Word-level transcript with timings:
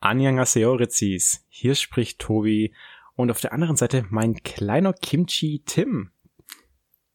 Annyeonghaseyo 0.00 0.74
Rezis. 0.74 1.46
Hier 1.48 1.74
spricht 1.74 2.18
Tobi 2.18 2.74
und 3.14 3.30
auf 3.30 3.40
der 3.40 3.52
anderen 3.52 3.76
Seite 3.76 4.06
mein 4.10 4.34
kleiner 4.42 4.92
Kimchi 4.92 5.62
Tim. 5.64 6.10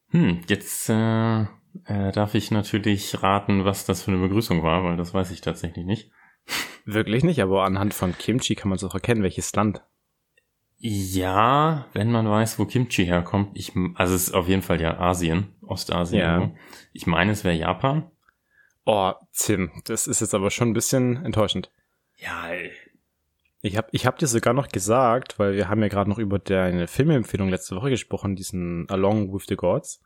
Hm, 0.09 0.41
jetzt 0.47 0.89
äh, 0.89 1.41
äh, 1.41 2.11
darf 2.11 2.35
ich 2.35 2.51
natürlich 2.51 3.21
raten, 3.21 3.65
was 3.65 3.85
das 3.85 4.03
für 4.03 4.11
eine 4.11 4.21
Begrüßung 4.21 4.63
war, 4.63 4.83
weil 4.83 4.97
das 4.97 5.13
weiß 5.13 5.31
ich 5.31 5.41
tatsächlich 5.41 5.85
nicht. 5.85 6.11
Wirklich 6.85 7.23
nicht, 7.23 7.41
aber 7.41 7.63
anhand 7.65 7.93
von 7.93 8.15
Kimchi 8.17 8.55
kann 8.55 8.69
man 8.69 8.77
so 8.77 8.87
erkennen, 8.87 9.23
welches 9.23 9.53
Land. 9.55 9.83
Ja, 10.77 11.87
wenn 11.93 12.11
man 12.11 12.29
weiß, 12.29 12.59
wo 12.59 12.65
Kimchi 12.65 13.05
herkommt. 13.05 13.51
Ich, 13.55 13.73
also 13.95 14.13
es 14.13 14.27
ist 14.27 14.33
auf 14.33 14.47
jeden 14.47 14.61
Fall 14.61 14.79
ja 14.79 14.99
Asien, 14.99 15.55
Ostasien. 15.61 16.21
Ja. 16.21 16.51
Ich 16.93 17.07
meine, 17.07 17.31
es 17.31 17.43
wäre 17.43 17.55
Japan. 17.55 18.11
Oh, 18.85 19.13
Tim, 19.33 19.71
das 19.85 20.05
ist 20.05 20.21
jetzt 20.21 20.35
aber 20.35 20.51
schon 20.51 20.69
ein 20.69 20.73
bisschen 20.73 21.25
enttäuschend. 21.25 21.71
Ja, 22.17 22.49
ey. 22.49 22.71
Ich 23.61 23.77
habe 23.77 23.87
ich 23.91 24.05
hab 24.05 24.19
dir 24.19 24.27
sogar 24.27 24.53
noch 24.53 24.67
gesagt, 24.67 25.39
weil 25.39 25.53
wir 25.55 25.67
haben 25.69 25.81
ja 25.81 25.87
gerade 25.87 26.09
noch 26.09 26.19
über 26.19 26.37
deine 26.37 26.87
Filmempfehlung 26.87 27.49
letzte 27.49 27.75
Woche 27.75 27.89
gesprochen, 27.89 28.35
diesen 28.35 28.87
Along 28.89 29.33
with 29.33 29.45
the 29.47 29.55
Gods. 29.55 30.01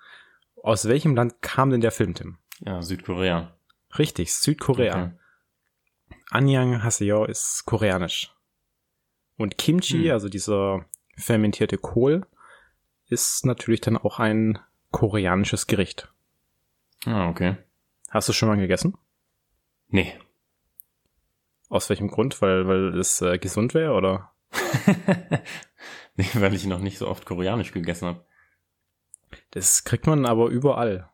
Aus 0.63 0.87
welchem 0.87 1.15
Land 1.15 1.41
kam 1.41 1.69
denn 1.69 1.81
der 1.81 1.91
Film, 1.91 2.13
Tim? 2.13 2.37
ja, 2.65 2.81
Südkorea. 2.81 3.55
Richtig, 3.97 4.33
Südkorea. 4.33 4.93
Okay. 5.05 5.11
Anyang 6.29 6.83
Haseyo 6.83 7.25
ist 7.25 7.63
koreanisch. 7.65 8.33
Und 9.37 9.57
Kimchi, 9.57 10.03
Hm. 10.05 10.11
also 10.11 10.29
dieser 10.29 10.85
fermentierte 11.17 11.77
Kohl, 11.77 12.25
ist 13.07 13.45
natürlich 13.45 13.81
dann 13.81 13.97
auch 13.97 14.19
ein 14.19 14.59
koreanisches 14.91 15.67
Gericht. 15.67 16.11
Ah, 17.05 17.29
okay. 17.29 17.57
Hast 18.09 18.27
du 18.29 18.33
schon 18.33 18.49
mal 18.49 18.57
gegessen? 18.57 18.97
Nee. 19.87 20.13
Aus 21.69 21.89
welchem 21.89 22.09
Grund? 22.09 22.41
Weil, 22.41 22.67
weil 22.67 22.97
es 22.97 23.21
äh, 23.21 23.37
gesund 23.37 23.73
wäre 23.73 23.93
oder? 23.93 24.31
nee, 26.15 26.27
weil 26.33 26.53
ich 26.53 26.65
noch 26.65 26.79
nicht 26.79 26.97
so 26.97 27.07
oft 27.07 27.25
koreanisch 27.25 27.71
gegessen 27.71 28.07
habe. 28.07 28.25
Das 29.51 29.83
kriegt 29.83 30.07
man 30.07 30.25
aber 30.25 30.47
überall. 30.47 31.09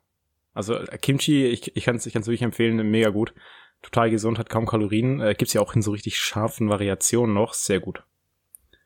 Also 0.54 0.76
äh, 0.76 0.98
Kimchi, 0.98 1.46
ich, 1.46 1.76
ich 1.76 1.84
kann 1.84 1.98
es 1.98 2.06
ich 2.06 2.14
kann's 2.14 2.28
wirklich 2.28 2.42
empfehlen, 2.42 2.78
mega 2.90 3.10
gut. 3.10 3.34
Total 3.82 4.10
gesund, 4.10 4.40
hat 4.40 4.50
kaum 4.50 4.66
Kalorien. 4.66 5.22
Äh, 5.22 5.36
gibt's 5.36 5.54
ja 5.54 5.62
auch 5.62 5.76
in 5.76 5.82
so 5.82 5.92
richtig 5.92 6.18
scharfen 6.18 6.70
Variationen 6.70 7.36
noch. 7.36 7.54
Sehr 7.54 7.80
gut. 7.80 8.04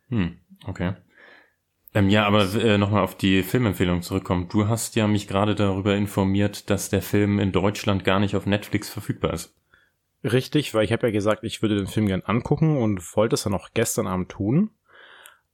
Hm, 0.10 0.40
okay. 0.66 0.96
Ähm, 1.94 2.10
ja, 2.10 2.26
aber 2.26 2.54
äh, 2.54 2.78
nochmal 2.78 3.04
auf 3.04 3.16
die 3.16 3.42
Filmempfehlung 3.44 4.02
zurückkommen. 4.02 4.48
Du 4.50 4.68
hast 4.68 4.96
ja 4.96 5.08
mich 5.08 5.28
gerade 5.28 5.56
darüber 5.56 5.96
informiert, 5.96 6.70
dass 6.70 6.90
der 6.90 7.02
Film 7.02 7.40
in 7.40 7.52
Deutschland 7.52 8.04
gar 8.04 8.20
nicht 8.20 8.36
auf 8.36 8.46
Netflix 8.46 8.90
verfügbar 8.90 9.34
ist. 9.34 9.56
Richtig, 10.24 10.74
weil 10.74 10.84
ich 10.84 10.92
habe 10.92 11.08
ja 11.08 11.14
gesagt, 11.14 11.44
ich 11.44 11.62
würde 11.62 11.78
den 11.78 11.88
Film 11.88 12.08
gern 12.08 12.24
angucken 12.24 12.78
und 12.78 13.16
wollte 13.16 13.36
es 13.36 13.44
dann 13.44 13.54
auch 13.54 13.70
gestern 13.74 14.08
Abend 14.08 14.30
tun. 14.30 14.72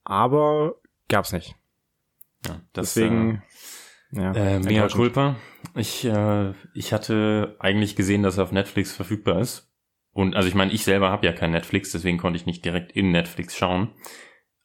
Aber 0.03 0.75
gab's 1.07 1.33
nicht. 1.33 1.55
Ja, 2.45 2.61
das, 2.73 2.93
Deswegen, 2.93 3.43
ja. 4.11 4.33
Äh, 4.33 4.59
mea 4.59 4.87
culpa. 4.87 5.35
Ich, 5.75 6.05
äh, 6.05 6.53
ich 6.73 6.93
hatte 6.93 7.55
eigentlich 7.59 7.95
gesehen, 7.95 8.23
dass 8.23 8.37
er 8.37 8.43
auf 8.43 8.51
Netflix 8.51 8.93
verfügbar 8.93 9.39
ist. 9.39 9.71
Und 10.13 10.35
also 10.35 10.47
ich 10.47 10.55
meine, 10.55 10.71
ich 10.71 10.83
selber 10.83 11.09
habe 11.09 11.25
ja 11.25 11.33
kein 11.33 11.51
Netflix, 11.51 11.91
deswegen 11.91 12.17
konnte 12.17 12.37
ich 12.37 12.45
nicht 12.45 12.63
direkt 12.63 12.91
in 12.93 13.11
Netflix 13.11 13.57
schauen. 13.57 13.89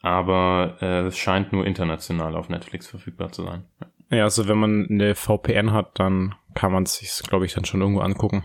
Aber 0.01 0.79
äh, 0.81 1.07
es 1.07 1.19
scheint 1.19 1.53
nur 1.53 1.67
international 1.67 2.37
auf 2.37 2.48
Netflix 2.48 2.87
verfügbar 2.87 3.33
zu 3.33 3.45
sein. 3.45 3.64
Ja, 4.11 4.25
also 4.25 4.48
wenn 4.48 4.59
man 4.59 4.87
eine 4.89 5.14
VPN 5.14 5.73
hat, 5.73 5.98
dann 5.98 6.35
kann 6.55 6.73
man 6.73 6.85
es 6.85 6.97
sich, 6.97 7.23
glaube 7.29 7.47
ich, 7.47 7.55
dann 7.55 7.64
schon 7.64 7.81
irgendwo 7.81 8.01
angucken. 8.01 8.45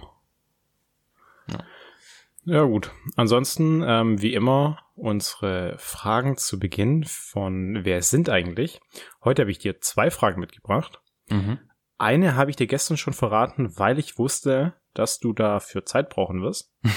Ja. 2.45 2.63
Gut. 2.63 2.91
Ansonsten, 3.15 3.83
ähm, 3.85 4.21
wie 4.21 4.33
immer, 4.33 4.79
unsere 4.95 5.75
Fragen 5.77 6.37
zu 6.37 6.59
Beginn 6.59 7.03
von 7.03 7.83
Wer 7.83 8.01
sind 8.01 8.29
eigentlich? 8.29 8.81
Heute 9.23 9.41
habe 9.41 9.51
ich 9.51 9.59
dir 9.59 9.81
zwei 9.81 10.11
Fragen 10.11 10.39
mitgebracht. 10.39 11.01
Mhm. 11.29 11.59
Eine 11.97 12.35
habe 12.35 12.49
ich 12.49 12.55
dir 12.55 12.67
gestern 12.67 12.97
schon 12.97 13.13
verraten, 13.13 13.77
weil 13.77 13.99
ich 13.99 14.17
wusste, 14.17 14.73
dass 14.93 15.19
du 15.19 15.33
dafür 15.33 15.85
Zeit 15.85 16.09
brauchen 16.09 16.41
wirst. 16.41 16.73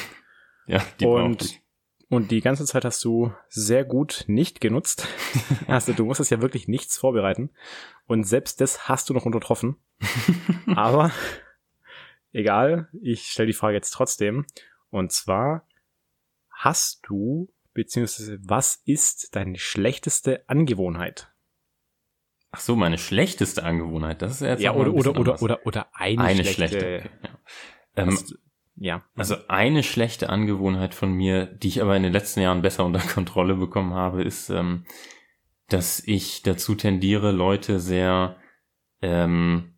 Ja, 0.71 0.85
die 1.01 1.07
und, 1.07 1.45
ich. 1.45 1.63
und 2.11 2.31
die 2.31 2.43
ganze 2.43 2.67
Zeit 2.67 2.85
hast 2.85 3.03
du 3.03 3.33
sehr 3.49 3.87
gut 3.87 4.25
nicht 4.27 4.61
genutzt. 4.61 5.09
Also 5.67 5.95
du 5.95 6.05
musstest 6.05 6.31
ja 6.31 6.43
wirklich 6.43 6.69
nichts 6.69 6.99
vorbereiten. 6.99 7.49
Und 8.07 8.25
selbst 8.25 8.61
das 8.61 8.87
hast 8.87 9.09
du 9.09 9.15
noch 9.15 9.25
untertroffen. 9.25 9.77
Aber 10.77 11.11
egal, 12.33 12.89
ich 13.01 13.31
stelle 13.31 13.47
die 13.47 13.55
Frage 13.55 13.77
jetzt 13.77 13.93
trotzdem. 13.93 14.45
Und 14.91 15.13
zwar, 15.13 15.67
hast 16.51 17.01
du, 17.07 17.53
beziehungsweise 17.73 18.39
was 18.43 18.83
ist 18.85 19.35
deine 19.37 19.59
schlechteste 19.59 20.49
Angewohnheit? 20.49 21.33
Ach 22.51 22.61
so, 22.61 22.77
meine 22.77 22.99
schlechteste 22.99 23.63
Angewohnheit. 23.63 24.23
Das 24.23 24.33
ist 24.33 24.41
jetzt 24.41 24.63
ja, 24.63 24.75
oder, 24.75 24.95
oder, 24.95 25.19
oder, 25.19 25.43
oder, 25.43 25.67
oder 25.67 25.87
eine, 25.93 26.23
eine 26.23 26.45
schlechte. 26.45 26.79
schlechte. 26.79 27.11
ja. 27.23 28.03
Ähm, 28.05 28.19
ja. 28.81 29.03
Also 29.17 29.37
eine 29.49 29.83
schlechte 29.83 30.31
Angewohnheit 30.31 30.95
von 30.95 31.13
mir, 31.13 31.47
die 31.47 31.69
ich 31.69 31.83
aber 31.83 31.97
in 31.97 32.05
den 32.05 32.13
letzten 32.13 32.41
Jahren 32.41 32.63
besser 32.63 32.85
unter 32.85 33.01
Kontrolle 33.15 33.57
bekommen 33.57 33.93
habe, 33.93 34.23
ist, 34.23 34.51
ähm, 34.51 34.85
dass 35.69 36.01
ich 36.01 36.43
dazu 36.43 36.75
tendiere, 36.75 37.33
Leute 37.33 37.81
sehr, 37.81 38.37
ähm, 39.03 39.75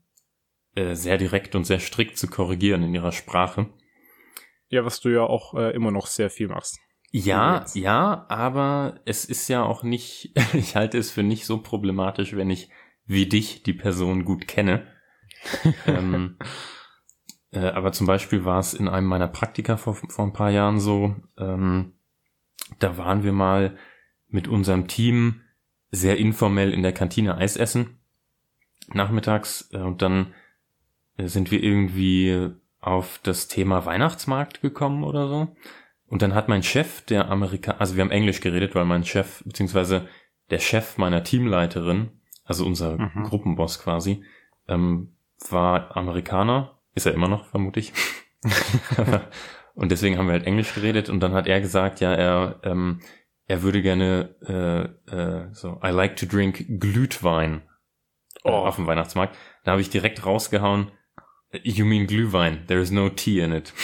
äh, 0.76 0.94
sehr 0.94 1.18
direkt 1.18 1.56
und 1.56 1.64
sehr 1.64 1.80
strikt 1.80 2.16
zu 2.16 2.28
korrigieren 2.28 2.82
in 2.82 2.94
ihrer 2.94 3.12
Sprache. 3.12 3.66
Ja, 4.70 4.84
was 4.84 5.00
du 5.00 5.08
ja 5.10 5.22
auch 5.22 5.54
äh, 5.54 5.74
immer 5.74 5.90
noch 5.90 6.06
sehr 6.06 6.30
viel 6.30 6.48
machst. 6.48 6.78
Ja, 7.12 7.64
ja, 7.74 8.24
aber 8.28 9.00
es 9.04 9.24
ist 9.24 9.48
ja 9.48 9.64
auch 9.64 9.82
nicht, 9.82 10.32
ich 10.54 10.76
halte 10.76 10.96
es 10.96 11.10
für 11.10 11.22
nicht 11.22 11.44
so 11.44 11.58
problematisch, 11.58 12.34
wenn 12.34 12.50
ich 12.50 12.70
wie 13.04 13.26
dich 13.26 13.64
die 13.64 13.74
Person 13.74 14.24
gut 14.24 14.46
kenne. 14.46 14.86
ähm, 15.86 16.36
äh, 17.50 17.60
aber 17.60 17.92
zum 17.92 18.06
Beispiel 18.06 18.44
war 18.44 18.60
es 18.60 18.74
in 18.74 18.88
einem 18.88 19.08
meiner 19.08 19.28
Praktika 19.28 19.76
vor, 19.76 19.94
vor 19.94 20.24
ein 20.24 20.32
paar 20.32 20.50
Jahren 20.50 20.78
so, 20.78 21.16
ähm, 21.36 21.94
da 22.78 22.96
waren 22.96 23.24
wir 23.24 23.32
mal 23.32 23.76
mit 24.28 24.46
unserem 24.46 24.86
Team 24.86 25.40
sehr 25.90 26.18
informell 26.18 26.72
in 26.72 26.82
der 26.82 26.92
Kantine 26.92 27.36
Eis 27.36 27.56
essen, 27.56 27.98
nachmittags, 28.92 29.68
äh, 29.72 29.78
und 29.78 30.02
dann 30.02 30.34
äh, 31.16 31.26
sind 31.26 31.50
wir 31.50 31.60
irgendwie 31.60 32.52
auf 32.80 33.20
das 33.22 33.48
Thema 33.48 33.84
Weihnachtsmarkt 33.84 34.60
gekommen 34.62 35.04
oder 35.04 35.28
so. 35.28 35.48
Und 36.06 36.22
dann 36.22 36.34
hat 36.34 36.48
mein 36.48 36.62
Chef, 36.62 37.02
der 37.02 37.30
Amerika, 37.30 37.72
also 37.78 37.94
wir 37.96 38.02
haben 38.02 38.10
Englisch 38.10 38.40
geredet, 38.40 38.74
weil 38.74 38.84
mein 38.84 39.04
Chef, 39.04 39.42
beziehungsweise 39.44 40.08
der 40.50 40.58
Chef 40.58 40.98
meiner 40.98 41.22
Teamleiterin, 41.22 42.10
also 42.44 42.66
unser 42.66 42.98
Mhm. 42.98 43.22
Gruppenboss 43.24 43.80
quasi, 43.80 44.24
ähm, 44.66 45.14
war 45.48 45.96
Amerikaner, 45.96 46.78
ist 46.94 47.06
er 47.06 47.14
immer 47.14 47.28
noch, 47.28 47.46
vermute 47.46 47.80
ich. 47.80 47.92
und 49.74 49.90
deswegen 49.92 50.18
haben 50.18 50.26
wir 50.26 50.32
halt 50.32 50.46
Englisch 50.46 50.74
geredet 50.74 51.08
und 51.08 51.20
dann 51.20 51.32
hat 51.32 51.46
er 51.46 51.60
gesagt, 51.60 52.00
ja, 52.00 52.12
er, 52.12 52.60
ähm, 52.64 53.00
er 53.46 53.62
würde 53.62 53.82
gerne 53.82 54.34
äh, 55.08 55.14
äh, 55.14 55.48
so, 55.52 55.80
I 55.84 55.88
like 55.90 56.16
to 56.16 56.26
drink 56.26 56.64
Glühwein 56.80 57.62
äh, 58.44 58.48
Oh. 58.50 58.50
auf 58.66 58.76
dem 58.76 58.86
Weihnachtsmarkt. 58.86 59.36
Da 59.64 59.72
habe 59.72 59.80
ich 59.82 59.90
direkt 59.90 60.24
rausgehauen, 60.24 60.90
you 61.62 61.84
mean 61.84 62.06
Glühwein, 62.06 62.66
there 62.66 62.80
is 62.80 62.90
no 62.90 63.08
tea 63.08 63.40
in 63.40 63.52
it. 63.52 63.72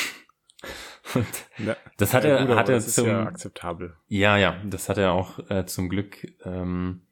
Ja, 1.58 1.76
das 1.96 2.12
hat 2.12 2.24
ja, 2.24 2.30
er, 2.30 2.46
gut, 2.46 2.56
hat 2.56 2.68
er 2.68 2.80
zum, 2.80 3.06
ja 3.06 3.22
ja, 3.22 3.26
akzeptabel. 3.28 3.96
ja, 4.08 4.60
das 4.64 4.88
hat 4.88 4.98
er 4.98 5.12
auch 5.12 5.38
äh, 5.48 5.64
zum 5.64 5.88
Glück 5.88 6.26
ähm, 6.44 7.06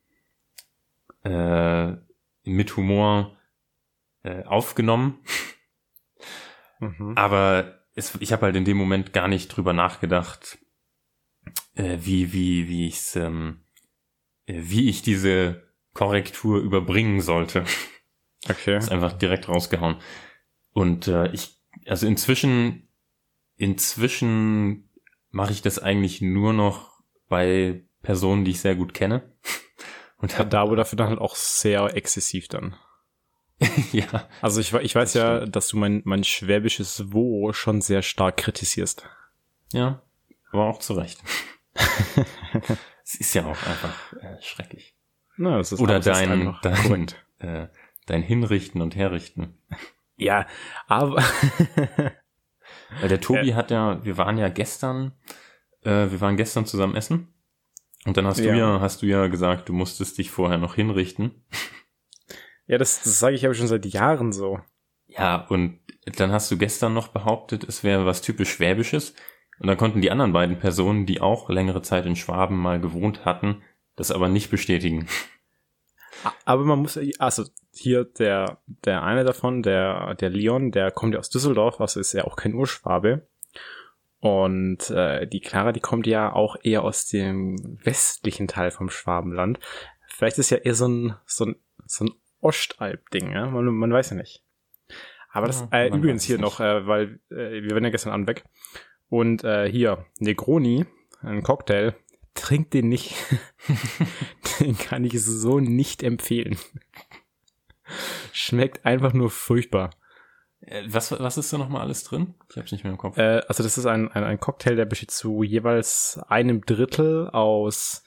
äh, 1.23 1.93
mit 2.43 2.77
Humor 2.77 3.39
äh, 4.25 4.43
aufgenommen. 4.45 5.21
Mhm. 6.81 7.13
Aber 7.17 7.85
es, 7.95 8.15
ich 8.21 8.33
habe 8.33 8.47
halt 8.47 8.57
in 8.57 8.65
dem 8.65 8.77
Moment 8.77 9.13
gar 9.13 9.29
nicht 9.29 9.49
drüber 9.49 9.73
nachgedacht, 9.73 10.59
äh, 11.75 11.99
wie 12.01 12.33
wie 12.33 12.69
wie 12.69 12.87
ich's, 12.87 13.17
ähm, 13.17 13.65
äh, 14.47 14.61
wie 14.61 14.89
ich 14.89 15.03
diese 15.03 15.63
Korrektur 15.95 16.61
überbringen 16.61 17.21
sollte. 17.21 17.65
Okay. 18.49 18.77
Ist 18.77 18.93
einfach 18.93 19.13
direkt 19.15 19.49
rausgehauen. 19.49 19.97
Und 20.75 21.09
äh, 21.09 21.31
ich, 21.33 21.57
also 21.87 22.07
inzwischen, 22.07 22.89
inzwischen 23.57 24.91
mache 25.31 25.53
ich 25.53 25.63
das 25.63 25.79
eigentlich 25.79 26.21
nur 26.21 26.53
noch 26.53 27.01
bei 27.29 27.85
Personen, 28.03 28.45
die 28.45 28.51
ich 28.53 28.61
sehr 28.61 28.77
gut 28.77 28.93
kenne. 28.95 29.33
Und 30.19 30.39
hab, 30.39 30.49
Da 30.51 30.63
aber 30.63 30.77
dafür 30.77 30.97
dann 30.97 31.09
halt 31.09 31.19
auch 31.21 31.37
sehr 31.37 31.95
exzessiv 31.97 32.49
dann. 32.49 32.77
ja, 33.93 34.29
Also 34.41 34.61
ich, 34.61 34.73
ich 34.73 34.95
weiß 34.95 35.13
Das 35.13 35.23
ja, 35.23 35.37
stimmt. 35.39 35.57
dass 35.57 35.69
du 35.69 35.77
mein, 35.77 36.03
mein 36.05 36.25
schwäbisches 36.25 37.13
Wo 37.13 37.53
schon 37.53 37.81
sehr 37.81 38.03
stark 38.03 38.37
kritisierst. 38.39 39.07
ja, 39.73 40.03
aber 40.51 40.67
auch 40.67 40.79
zu 40.79 40.95
Recht. 40.95 41.21
es 43.05 43.15
ist 43.17 43.35
ja 43.35 43.45
auch 43.45 43.63
einfach 43.67 44.13
äh, 44.23 44.41
schrecklich. 44.41 44.97
Na, 45.37 45.59
das 45.59 45.73
ist 45.73 45.81
Oder 45.81 46.01
dein, 46.01 46.55
dein, 46.63 46.77
korrekt. 46.77 47.17
äh, 47.39 47.67
dein 48.07 48.23
Hinrichten 48.23 48.81
und 48.83 48.95
Herrichten. 48.97 49.59
Ja, 50.17 50.47
aber 50.87 51.23
Weil 53.01 53.09
der 53.09 53.21
Tobi 53.21 53.55
hat 53.55 53.71
ja, 53.71 54.05
wir 54.05 54.17
waren 54.17 54.39
ja 54.39 54.49
gestern 54.49 55.13
Äh, 55.83 56.11
wir 56.11 56.21
waren 56.21 56.37
gestern 56.37 56.67
zusammen 56.67 56.97
essen. 56.97 57.35
Und 58.07 58.17
dann 58.17 58.27
hast 58.27 58.41
ja. 58.41 58.53
du 58.53 58.59
ja, 58.59 58.81
hast 58.81 59.03
du 59.03 59.07
ja 59.07 59.27
gesagt, 59.29 59.69
du 59.69 59.73
musstest 59.73 60.19
dich 60.19 60.31
vorher 60.31 60.59
noch 60.59 60.75
hinrichten. 60.75 61.45
Ja, 62.67 62.79
das, 62.79 63.03
das 63.03 63.19
sage 63.19 63.37
ich 63.37 63.45
aber 63.45 63.53
schon 63.53 63.67
seit 63.67 63.85
Jahren 63.85 64.33
so. 64.33 64.59
Ja, 65.07 65.47
und 65.51 65.81
dann 66.17 66.33
hast 66.33 66.51
du 66.51 66.57
gestern 66.57 66.95
noch 66.95 67.09
behauptet, 67.09 67.63
es 67.65 67.85
wäre 67.85 68.07
was 68.07 68.23
typisch 68.23 68.53
Schwäbisches. 68.53 69.15
Und 69.59 69.67
dann 69.67 69.77
konnten 69.77 70.01
die 70.01 70.11
anderen 70.11 70.33
beiden 70.33 70.59
Personen, 70.59 71.05
die 71.05 71.21
auch 71.21 71.51
längere 71.51 71.83
Zeit 71.83 72.07
in 72.07 72.17
Schwaben 72.17 72.57
mal 72.57 72.81
gewohnt 72.81 73.27
hatten, 73.27 73.63
das 73.97 74.11
aber 74.11 74.29
nicht 74.29 74.51
bestätigen. 74.51 75.07
Aber 76.45 76.65
man 76.65 76.81
muss, 76.81 76.99
also 77.19 77.45
hier 77.73 78.05
der, 78.05 78.59
der 78.85 79.03
eine 79.03 79.25
davon, 79.25 79.63
der, 79.63 80.15
der 80.15 80.31
Leon, 80.31 80.71
der 80.71 80.91
kommt 80.91 81.15
ja 81.15 81.21
aus 81.21 81.31
Düsseldorf, 81.31 81.81
also 81.81 82.01
ist 82.01 82.13
ja 82.13 82.25
auch 82.25 82.37
kein 82.37 82.55
Urschwabe. 82.55 83.27
Und 84.21 84.89
äh, 84.91 85.27
die 85.27 85.41
Clara, 85.41 85.73
die 85.73 85.81
kommt 85.81 86.07
ja 86.07 86.33
auch 86.33 86.57
eher 86.63 86.83
aus 86.83 87.07
dem 87.07 87.79
westlichen 87.85 88.49
Teil 88.49 88.71
vom 88.71 88.89
Schwabenland. 88.89 89.59
Vielleicht 90.09 90.39
ist 90.39 90.51
ja 90.51 90.59
eher 90.59 90.75
so 90.75 90.89
ein, 90.89 91.15
so 91.27 91.45
ein, 91.45 91.57
so 91.85 92.05
ein 92.07 92.13
Ostalb-Ding, 92.41 93.33
ja? 93.33 93.47
Man, 93.47 93.67
man 93.67 93.93
weiß 93.93 94.11
ja 94.11 94.17
nicht. 94.17 94.43
Aber 95.31 95.47
das, 95.47 95.69
ja, 95.73 95.79
äh, 95.79 95.89
übrigens 95.89 96.23
hier 96.23 96.37
nicht. 96.37 96.45
noch, 96.45 96.61
äh, 96.61 96.87
weil 96.87 97.21
äh, 97.31 97.63
wir 97.63 97.73
waren 97.73 97.85
ja 97.85 97.91
gestern 97.91 98.13
Abend 98.13 98.29
weg. 98.29 98.45
Und 99.09 99.45
äh, 99.45 99.69
hier, 99.71 100.07
Negroni, 100.21 100.87
ein 101.21 101.43
Cocktail, 101.43 101.95
trinkt 102.35 102.75
den 102.75 102.89
nicht. 102.89 103.15
den 104.61 104.77
kann 104.77 105.05
ich 105.05 105.23
so 105.23 105.61
nicht 105.61 106.03
empfehlen. 106.03 106.59
Schmeckt 108.33 108.85
einfach 108.85 109.13
nur 109.13 109.31
furchtbar. 109.31 109.91
Äh, 110.61 110.85
was, 110.87 111.13
was 111.13 111.39
ist 111.39 111.53
da 111.53 111.59
nochmal 111.59 111.83
alles 111.83 112.05
drin? 112.05 112.35
Ich 112.51 112.57
hab's 112.57 112.73
nicht 112.73 112.85
mehr 112.85 112.93
im 112.93 112.99
Kopf. 112.99 113.17
Äh, 113.17 113.43
also 113.49 113.63
das 113.63 113.79
ist 113.79 113.87
ein, 113.87 114.11
ein, 114.13 114.25
ein 114.25 114.41
Cocktail, 114.41 114.77
der 114.77 114.85
besteht 114.85 115.11
zu 115.11 115.43
jeweils 115.43 116.19
einem 116.29 116.63
Drittel 116.63 117.29
aus 117.31 118.03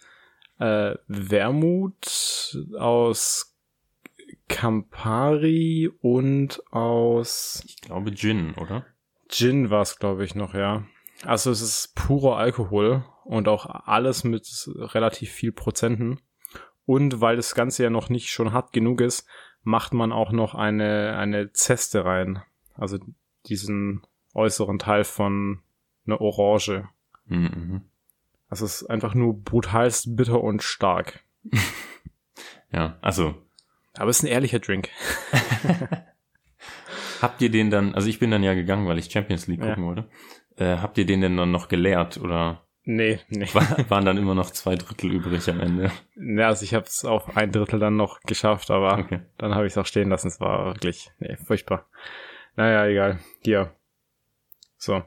äh, 0.59 0.95
Wermut, 1.07 2.57
aus 2.77 3.56
Campari 4.47 5.89
und 6.01 6.62
aus... 6.71 7.63
Ich 7.65 7.81
glaube 7.81 8.13
Gin, 8.13 8.56
oder? 8.56 8.85
Gin 9.30 9.69
war 9.69 9.81
es, 9.81 10.00
glaube 10.00 10.23
ich, 10.23 10.35
noch, 10.35 10.53
ja. 10.53 10.85
Also 11.23 11.51
es 11.51 11.62
ist 11.62 11.95
purer 11.95 12.38
Alkohol 12.38 13.03
und 13.27 13.47
auch 13.47 13.65
alles 13.65 14.24
mit 14.24 14.69
relativ 14.75 15.31
viel 15.31 15.51
Prozenten. 15.51 16.21
Und 16.85 17.19
weil 17.19 17.35
das 17.35 17.53
Ganze 17.56 17.83
ja 17.83 17.89
noch 17.89 18.09
nicht 18.09 18.29
schon 18.29 18.53
hart 18.53 18.71
genug 18.71 19.01
ist, 19.01 19.27
macht 19.63 19.94
man 19.94 20.13
auch 20.13 20.31
noch 20.31 20.56
eine, 20.56 21.18
eine 21.18 21.51
Zeste 21.51 22.06
rein. 22.06 22.41
Also 22.74 22.97
diesen 23.45 24.07
äußeren 24.33 24.79
Teil 24.79 25.03
von 25.03 25.59
einer 26.06 26.21
Orange. 26.21 26.88
Mhm. 27.25 27.81
Also 28.47 28.63
es 28.63 28.83
ist 28.83 28.89
einfach 28.89 29.13
nur 29.13 29.38
brutalst 29.38 30.15
bitter 30.15 30.41
und 30.41 30.63
stark. 30.63 31.19
ja, 32.71 32.97
also. 33.01 33.35
Aber 33.97 34.09
es 34.09 34.19
ist 34.19 34.23
ein 34.23 34.31
ehrlicher 34.31 34.59
Drink. 34.59 34.89
habt 37.21 37.41
ihr 37.41 37.51
den 37.51 37.69
dann, 37.69 37.94
also 37.94 38.07
ich 38.07 38.19
bin 38.19 38.31
dann 38.31 38.44
ja 38.44 38.53
gegangen, 38.53 38.88
weil 38.88 39.00
ich 39.00 39.12
Champions 39.12 39.47
League 39.47 39.59
gucken 39.59 39.83
ja. 39.83 39.88
wollte. 39.89 40.09
Äh, 40.56 40.77
habt 40.77 40.97
ihr 40.97 41.06
den 41.06 41.19
denn 41.19 41.35
dann 41.35 41.51
noch 41.51 41.68
geleert 41.68 42.18
oder? 42.18 42.67
Nee, 42.89 43.19
nee. 43.28 43.50
War, 43.51 43.89
waren 43.89 44.06
dann 44.06 44.18
immer 44.18 44.34
noch 44.34 44.50
zwei 44.51 44.75
Drittel 44.75 45.12
übrig 45.12 45.50
am 45.50 45.60
Ende. 45.60 45.92
Ja, 46.16 46.48
also 46.48 46.63
ich 46.63 46.74
habe 46.74 46.86
es 46.86 47.04
auf 47.04 47.36
ein 47.36 47.51
Drittel 47.51 47.80
dann 47.80 47.98
noch 47.98 48.22
geschafft, 48.22 48.72
aber 48.72 48.98
okay. 48.98 49.19
dann 49.38 49.54
habe 49.56 49.68
ich 49.68 49.74
es 49.74 49.78
auch 49.78 49.86
stehen 49.86 50.07
lassen. 50.07 50.30
Es 50.30 50.39
war 50.39 50.68
wirklich, 50.68 51.12
nee, 51.19 51.36
furchtbar. 51.36 51.89
Naja, 52.56 52.86
egal. 52.86 53.19
Hier. 53.44 53.75
So. 54.78 55.04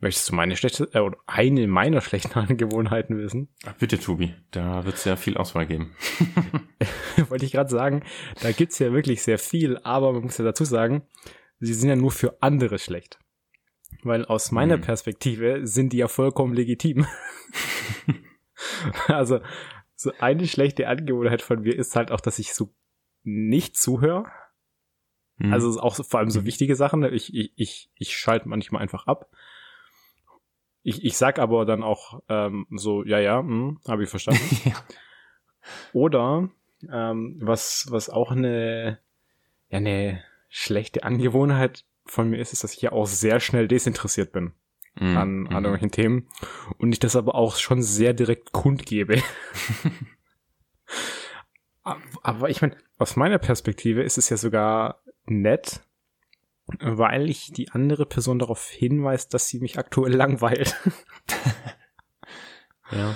Möchtest 0.00 0.30
du 0.30 0.34
meine 0.34 0.56
schlechte, 0.56 0.88
äh, 0.94 0.98
oder 0.98 1.16
eine 1.28 1.68
meiner 1.68 2.00
schlechten 2.00 2.36
Angewohnheiten 2.40 3.16
wissen? 3.16 3.48
Ach, 3.66 3.74
bitte, 3.74 4.00
Tobi. 4.00 4.34
Da 4.50 4.84
wird 4.84 4.96
es 4.96 5.04
ja 5.04 5.14
viel 5.14 5.36
Auswahl 5.36 5.66
geben. 5.66 5.94
Wollte 7.28 7.44
ich 7.44 7.52
gerade 7.52 7.70
sagen, 7.70 8.02
da 8.42 8.50
gibt's 8.50 8.80
ja 8.80 8.92
wirklich 8.92 9.22
sehr 9.22 9.38
viel, 9.38 9.78
aber 9.84 10.12
man 10.12 10.22
muss 10.22 10.38
ja 10.38 10.44
dazu 10.44 10.64
sagen, 10.64 11.02
sie 11.60 11.72
sind 11.72 11.88
ja 11.88 11.94
nur 11.94 12.10
für 12.10 12.42
andere 12.42 12.80
schlecht. 12.80 13.20
Weil 14.02 14.24
aus 14.24 14.50
meiner 14.50 14.74
hm. 14.74 14.80
Perspektive 14.82 15.66
sind 15.66 15.92
die 15.92 15.98
ja 15.98 16.08
vollkommen 16.08 16.54
legitim. 16.54 17.06
also, 19.06 19.40
so 19.94 20.12
eine 20.18 20.46
schlechte 20.46 20.88
Angewohnheit 20.88 21.42
von 21.42 21.60
mir 21.62 21.76
ist 21.76 21.94
halt 21.94 22.10
auch, 22.10 22.20
dass 22.20 22.38
ich 22.38 22.52
so 22.52 22.74
nicht 23.22 23.76
zuhöre. 23.76 24.26
Hm. 25.38 25.52
Also 25.52 25.80
auch 25.80 25.94
so, 25.94 26.02
vor 26.02 26.20
allem 26.20 26.30
so 26.30 26.44
wichtige 26.44 26.74
Sachen. 26.74 27.04
Ich, 27.04 27.34
ich, 27.34 27.52
ich, 27.56 27.90
ich 27.94 28.16
schalte 28.16 28.48
manchmal 28.48 28.82
einfach 28.82 29.06
ab. 29.06 29.30
Ich, 30.82 31.04
ich 31.04 31.16
sag 31.16 31.38
aber 31.38 31.64
dann 31.64 31.84
auch 31.84 32.20
ähm, 32.28 32.66
so, 32.70 33.04
ja, 33.04 33.20
ja, 33.20 33.38
hm, 33.38 33.80
habe 33.86 34.02
ich 34.02 34.10
verstanden. 34.10 34.42
ja. 34.64 34.74
Oder 35.92 36.48
ähm, 36.90 37.38
was, 37.40 37.86
was 37.90 38.10
auch 38.10 38.32
eine, 38.32 38.98
ja, 39.70 39.78
eine 39.78 40.24
schlechte 40.48 41.04
Angewohnheit 41.04 41.84
von 42.04 42.30
mir 42.30 42.38
ist, 42.38 42.52
ist, 42.52 42.64
dass 42.64 42.74
ich 42.74 42.82
ja 42.82 42.92
auch 42.92 43.06
sehr 43.06 43.40
schnell 43.40 43.68
desinteressiert 43.68 44.32
bin 44.32 44.52
mm, 44.96 45.16
an, 45.16 45.46
an 45.46 45.64
irgendwelchen 45.64 45.90
Themen 45.90 46.28
und 46.78 46.92
ich 46.92 46.98
das 46.98 47.16
aber 47.16 47.34
auch 47.34 47.56
schon 47.56 47.82
sehr 47.82 48.12
direkt 48.12 48.52
kundgebe. 48.52 49.22
aber 52.22 52.50
ich 52.50 52.62
meine, 52.62 52.76
aus 52.98 53.16
meiner 53.16 53.38
Perspektive 53.38 54.02
ist 54.02 54.18
es 54.18 54.28
ja 54.28 54.36
sogar 54.36 55.02
nett, 55.26 55.82
weil 56.80 57.28
ich 57.28 57.52
die 57.52 57.70
andere 57.70 58.06
Person 58.06 58.38
darauf 58.38 58.68
hinweist, 58.68 59.34
dass 59.34 59.48
sie 59.48 59.60
mich 59.60 59.78
aktuell 59.78 60.14
langweilt. 60.14 60.76
ja. 62.90 63.14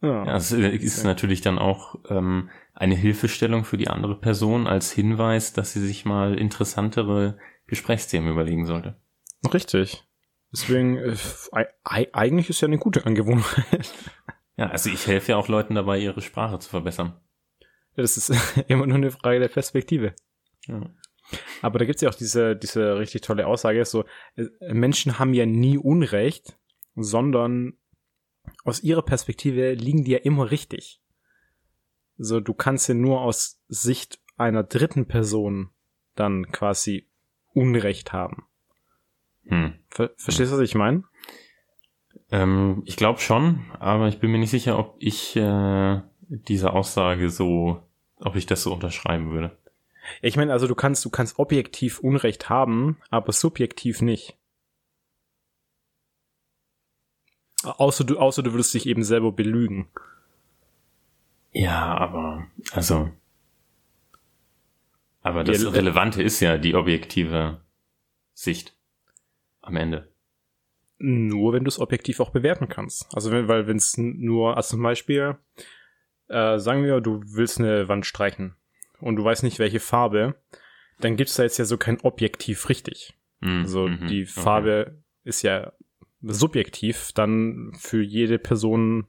Ja, 0.00 0.24
ja 0.24 0.36
es 0.36 0.52
ist 0.52 1.04
natürlich 1.04 1.40
dann 1.40 1.58
auch 1.58 1.96
ähm, 2.08 2.50
eine 2.78 2.94
Hilfestellung 2.94 3.64
für 3.64 3.76
die 3.76 3.88
andere 3.88 4.18
Person 4.18 4.68
als 4.68 4.92
Hinweis, 4.92 5.52
dass 5.52 5.72
sie 5.72 5.84
sich 5.84 6.04
mal 6.04 6.38
interessantere 6.38 7.36
Gesprächsthemen 7.66 8.30
überlegen 8.30 8.66
sollte. 8.66 8.96
Richtig. 9.52 10.04
Deswegen, 10.52 10.96
äh, 10.96 11.16
eigentlich 11.82 12.48
ist 12.48 12.60
ja 12.60 12.68
eine 12.68 12.78
gute 12.78 13.04
Angewohnheit. 13.04 13.92
Ja, 14.56 14.70
also 14.70 14.90
ich 14.90 15.06
helfe 15.06 15.32
ja 15.32 15.36
auch 15.36 15.48
Leuten 15.48 15.74
dabei, 15.74 15.98
ihre 15.98 16.20
Sprache 16.20 16.58
zu 16.58 16.70
verbessern. 16.70 17.20
Ja, 17.96 18.02
das 18.02 18.16
ist 18.16 18.30
immer 18.68 18.86
nur 18.86 18.96
eine 18.96 19.10
Frage 19.10 19.40
der 19.40 19.48
Perspektive. 19.48 20.14
Ja. 20.66 20.80
Aber 21.62 21.78
da 21.78 21.84
gibt's 21.84 22.02
ja 22.02 22.08
auch 22.08 22.14
diese, 22.14 22.56
diese 22.56 22.98
richtig 22.98 23.22
tolle 23.22 23.46
Aussage, 23.46 23.84
so, 23.84 24.04
äh, 24.36 24.46
Menschen 24.72 25.18
haben 25.18 25.34
ja 25.34 25.46
nie 25.46 25.78
Unrecht, 25.78 26.58
sondern 26.94 27.74
aus 28.64 28.82
ihrer 28.82 29.02
Perspektive 29.02 29.74
liegen 29.74 30.04
die 30.04 30.12
ja 30.12 30.18
immer 30.18 30.50
richtig. 30.50 31.02
So, 32.18 32.40
du 32.40 32.52
kannst 32.52 32.88
ja 32.88 32.94
nur 32.94 33.20
aus 33.20 33.60
Sicht 33.68 34.18
einer 34.36 34.64
dritten 34.64 35.06
Person 35.06 35.70
dann 36.14 36.50
quasi 36.50 37.08
Unrecht 37.54 38.12
haben. 38.12 38.46
Hm. 39.44 39.74
Ver 39.88 40.10
verstehst 40.16 40.52
du, 40.52 40.56
was 40.56 40.62
ich 40.62 40.74
meine? 40.74 41.04
Ähm, 42.30 42.82
ich 42.84 42.96
glaube 42.96 43.20
schon, 43.20 43.64
aber 43.78 44.08
ich 44.08 44.18
bin 44.18 44.30
mir 44.30 44.38
nicht 44.38 44.50
sicher, 44.50 44.78
ob 44.78 44.96
ich 44.98 45.36
äh, 45.36 46.00
diese 46.28 46.72
Aussage 46.72 47.30
so, 47.30 47.82
ob 48.18 48.36
ich 48.36 48.46
das 48.46 48.62
so 48.62 48.72
unterschreiben 48.72 49.30
würde. 49.30 49.56
Ich 50.20 50.36
meine, 50.36 50.52
also 50.52 50.66
du 50.66 50.74
kannst, 50.74 51.04
du 51.04 51.10
kannst 51.10 51.38
objektiv 51.38 52.00
Unrecht 52.00 52.48
haben, 52.48 52.98
aber 53.10 53.32
subjektiv 53.32 54.02
nicht. 54.02 54.36
Außer 57.62 58.04
du, 58.04 58.18
außer 58.18 58.42
du 58.42 58.52
würdest 58.52 58.74
dich 58.74 58.86
eben 58.86 59.04
selber 59.04 59.32
belügen. 59.32 59.88
Ja, 61.58 61.98
aber, 61.98 62.46
also. 62.70 63.10
Aber 65.22 65.42
das 65.42 65.74
Relevante 65.74 66.22
ist 66.22 66.38
ja 66.38 66.56
die 66.56 66.76
objektive 66.76 67.60
Sicht. 68.32 68.76
Am 69.60 69.74
Ende. 69.74 70.08
Nur 70.98 71.52
wenn 71.52 71.64
du 71.64 71.68
es 71.68 71.80
objektiv 71.80 72.20
auch 72.20 72.30
bewerten 72.30 72.68
kannst. 72.68 73.12
Also 73.12 73.32
wenn, 73.32 73.48
weil 73.48 73.66
wenn 73.66 73.76
es 73.76 73.98
nur, 73.98 74.56
also 74.56 74.76
zum 74.76 74.82
Beispiel, 74.84 75.36
äh, 76.28 76.58
sagen 76.60 76.84
wir, 76.84 77.00
du 77.00 77.22
willst 77.24 77.58
eine 77.58 77.88
Wand 77.88 78.06
streichen 78.06 78.54
und 79.00 79.16
du 79.16 79.24
weißt 79.24 79.42
nicht, 79.42 79.58
welche 79.58 79.80
Farbe, 79.80 80.40
dann 81.00 81.16
gibt's 81.16 81.34
da 81.34 81.42
jetzt 81.42 81.58
ja 81.58 81.64
so 81.64 81.76
kein 81.76 82.00
objektiv 82.02 82.68
richtig. 82.68 83.18
Mm, 83.40 83.62
also 83.62 83.88
mm 83.88 83.94
-hmm, 83.94 84.06
die 84.06 84.26
Farbe 84.26 84.86
okay. 84.86 85.02
ist 85.24 85.42
ja 85.42 85.72
subjektiv 86.22 87.10
dann 87.12 87.72
für 87.76 88.00
jede 88.00 88.38
Person 88.38 89.08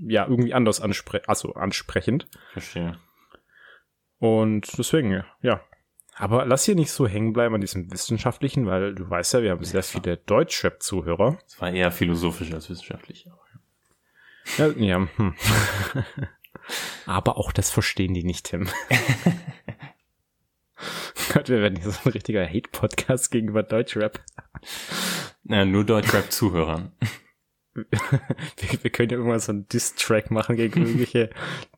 ja 0.00 0.26
irgendwie 0.26 0.54
anders 0.54 0.80
anspre 0.80 1.22
also 1.26 1.54
ansprechend. 1.54 2.28
Verstehe. 2.52 2.98
Und 4.18 4.78
deswegen, 4.78 5.24
ja. 5.42 5.60
Aber 6.16 6.44
lass 6.44 6.64
hier 6.64 6.74
nicht 6.74 6.90
so 6.90 7.08
hängen 7.08 7.32
bleiben 7.32 7.54
an 7.54 7.62
diesem 7.62 7.90
Wissenschaftlichen, 7.90 8.66
weil 8.66 8.94
du 8.94 9.08
weißt 9.08 9.32
ja, 9.34 9.42
wir 9.42 9.52
haben 9.52 9.64
sehr 9.64 9.82
viele 9.82 10.18
Deutschrap-Zuhörer. 10.18 11.38
Es 11.46 11.60
war 11.60 11.72
eher 11.72 11.90
philosophisch 11.90 12.52
als 12.52 12.68
wissenschaftlich. 12.68 13.26
Ja, 14.58 14.66
ja 14.76 15.08
hm. 15.16 15.34
Aber 17.06 17.38
auch 17.38 17.52
das 17.52 17.70
verstehen 17.70 18.12
die 18.12 18.24
nicht, 18.24 18.46
Tim. 18.46 18.68
Gott, 21.32 21.48
wir 21.48 21.60
werden 21.62 21.80
hier 21.80 21.90
so 21.90 22.00
ein 22.04 22.12
richtiger 22.12 22.46
Hate-Podcast 22.46 23.30
gegenüber 23.30 23.62
Deutschrap. 23.62 24.20
Ja, 25.44 25.64
nur 25.64 25.84
Deutschrap-Zuhörern. 25.84 26.92
wir, 27.90 28.82
wir 28.84 28.90
können 28.90 29.10
ja 29.10 29.16
irgendwann 29.16 29.40
so 29.40 29.52
einen 29.52 29.68
Diss-Track 29.68 30.30
machen 30.30 30.56
gegen 30.56 30.80
irgendwelche 30.86 31.30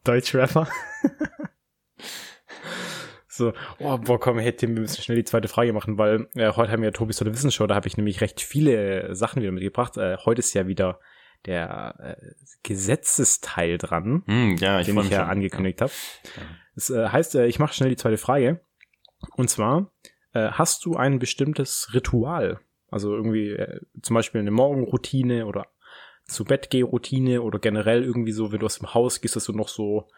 Deutschrapper. 0.05 0.69
So, 3.29 3.55
oh, 3.79 3.97
boah, 3.97 4.21
komm, 4.21 4.39
Tim, 4.57 4.75
wir 4.75 4.83
müssen 4.83 5.03
schnell 5.03 5.17
die 5.17 5.25
zweite 5.25 5.49
Frage 5.49 5.73
machen, 5.73 5.97
weil 5.97 6.29
äh, 6.35 6.53
heute 6.53 6.71
haben 6.71 6.83
wir 6.83 6.89
ja 6.89 6.93
Tobis 6.93 7.21
oder 7.23 7.33
Wissensshow, 7.33 7.67
da 7.67 7.75
habe 7.75 7.89
ich 7.89 7.97
nämlich 7.97 8.21
recht 8.21 8.43
viele 8.43 9.15
Sachen 9.15 9.41
wieder 9.41 9.53
mitgebracht. 9.53 9.97
Äh, 9.97 10.19
heute 10.19 10.41
ist 10.41 10.53
ja 10.53 10.67
wieder 10.67 11.01
der 11.47 12.19
äh, 12.21 12.27
Gesetzesteil 12.63 13.79
dran, 13.79 14.23
Hm, 14.27 14.57
ja, 14.57 14.81
ich 14.81 14.87
den 14.87 14.99
ich 14.99 15.09
ja 15.11 15.21
schon. 15.21 15.31
angekündigt 15.31 15.81
habe. 15.81 15.93
Ja. 16.37 16.43
Das 16.75 16.91
äh, 16.91 17.09
heißt, 17.09 17.35
äh, 17.37 17.47
ich 17.47 17.59
mache 17.59 17.73
schnell 17.75 17.89
die 17.91 17.97
zweite 17.97 18.19
Frage. 18.19 18.61
Und 19.37 19.49
zwar, 19.49 19.93
äh, 20.35 20.51
hast 20.51 20.85
du 20.85 20.97
ein 20.97 21.19
bestimmtes 21.19 21.91
Ritual? 21.95 22.61
Also 22.91 23.15
irgendwie 23.15 23.53
äh, 23.53 23.81
zum 24.03 24.15
Beispiel 24.15 24.43
eine 24.43 24.51
Morgenroutine 24.51 25.47
oder 25.47 25.69
zu 26.33 26.45
Bett 26.45 26.71
geh 26.71 26.83
Routine 26.83 27.43
oder 27.43 27.59
generell 27.59 28.03
irgendwie 28.03 28.33
so, 28.33 28.53
wenn 28.53 28.61
du 28.61 28.67
aus 28.67 28.79
dem 28.79 28.95
Haus 28.95 29.21
gehst, 29.21 29.37
dass 29.37 29.45
du 29.45 29.53
noch 29.53 29.69
so 29.69 30.09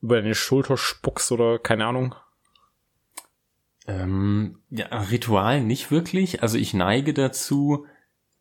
über 0.00 0.16
deine 0.16 0.34
Schulter 0.34 0.76
spuckst 0.76 1.32
oder 1.32 1.58
keine 1.58 1.86
Ahnung. 1.86 2.14
Ähm, 3.86 4.58
ja, 4.70 4.86
Ritual 4.86 5.62
nicht 5.62 5.90
wirklich. 5.90 6.42
Also 6.42 6.58
ich 6.58 6.74
neige 6.74 7.14
dazu, 7.14 7.86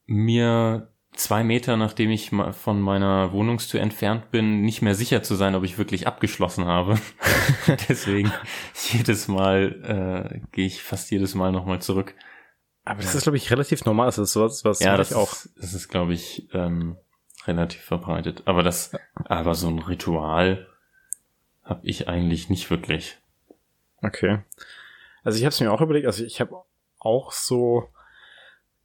mir 0.06 0.92
zwei 1.14 1.44
Meter, 1.44 1.78
nachdem 1.78 2.10
ich 2.10 2.32
von 2.52 2.82
meiner 2.82 3.32
Wohnungstür 3.34 3.82
entfernt 3.82 4.32
bin, 4.32 4.62
nicht 4.62 4.82
mehr 4.82 4.96
sicher 4.96 5.24
zu 5.24 5.36
sein, 5.36 5.56
ob 5.56 5.64
ich 5.64 5.78
wirklich 5.78 6.08
abgeschlossen 6.08 6.66
habe. 6.66 6.98
Deswegen 7.90 8.32
jedes 8.92 9.28
Mal 9.28 10.32
äh, 10.34 10.40
gehe 10.52 10.66
ich 10.66 10.82
fast 10.82 11.12
jedes 11.12 11.36
Mal 11.36 11.52
nochmal 11.52 11.82
zurück. 11.82 12.16
Aber 12.92 13.02
das 13.02 13.16
ist, 13.16 13.24
glaube 13.24 13.38
ich, 13.38 13.50
relativ 13.52 13.86
normal. 13.86 14.08
Das 14.08 14.18
ist 14.18 14.34
sowas, 14.34 14.66
was 14.66 14.80
ja, 14.80 14.98
das 14.98 15.12
ich 15.12 15.18
auch. 15.18 15.32
ist, 15.32 15.50
das 15.58 15.74
ist, 15.74 15.88
glaube 15.88 16.14
ich, 16.14 16.50
ähm, 16.54 16.98
relativ 17.48 17.82
verbreitet. 17.82 18.44
Aber 18.46 18.64
das, 18.64 18.92
aber 19.26 19.56
so 19.56 19.68
ein 19.68 19.80
Ritual 19.80 20.68
habe 21.64 21.86
ich 21.86 22.08
eigentlich 22.08 22.50
nicht 22.50 22.70
wirklich. 22.70 23.18
Okay. 24.02 24.40
Also 25.24 25.38
ich 25.38 25.46
habe 25.46 25.54
es 25.54 25.60
mir 25.60 25.72
auch 25.72 25.82
überlegt, 25.82 26.08
also 26.08 26.24
ich 26.24 26.42
habe 26.42 26.64
auch 27.00 27.32
so 27.32 27.90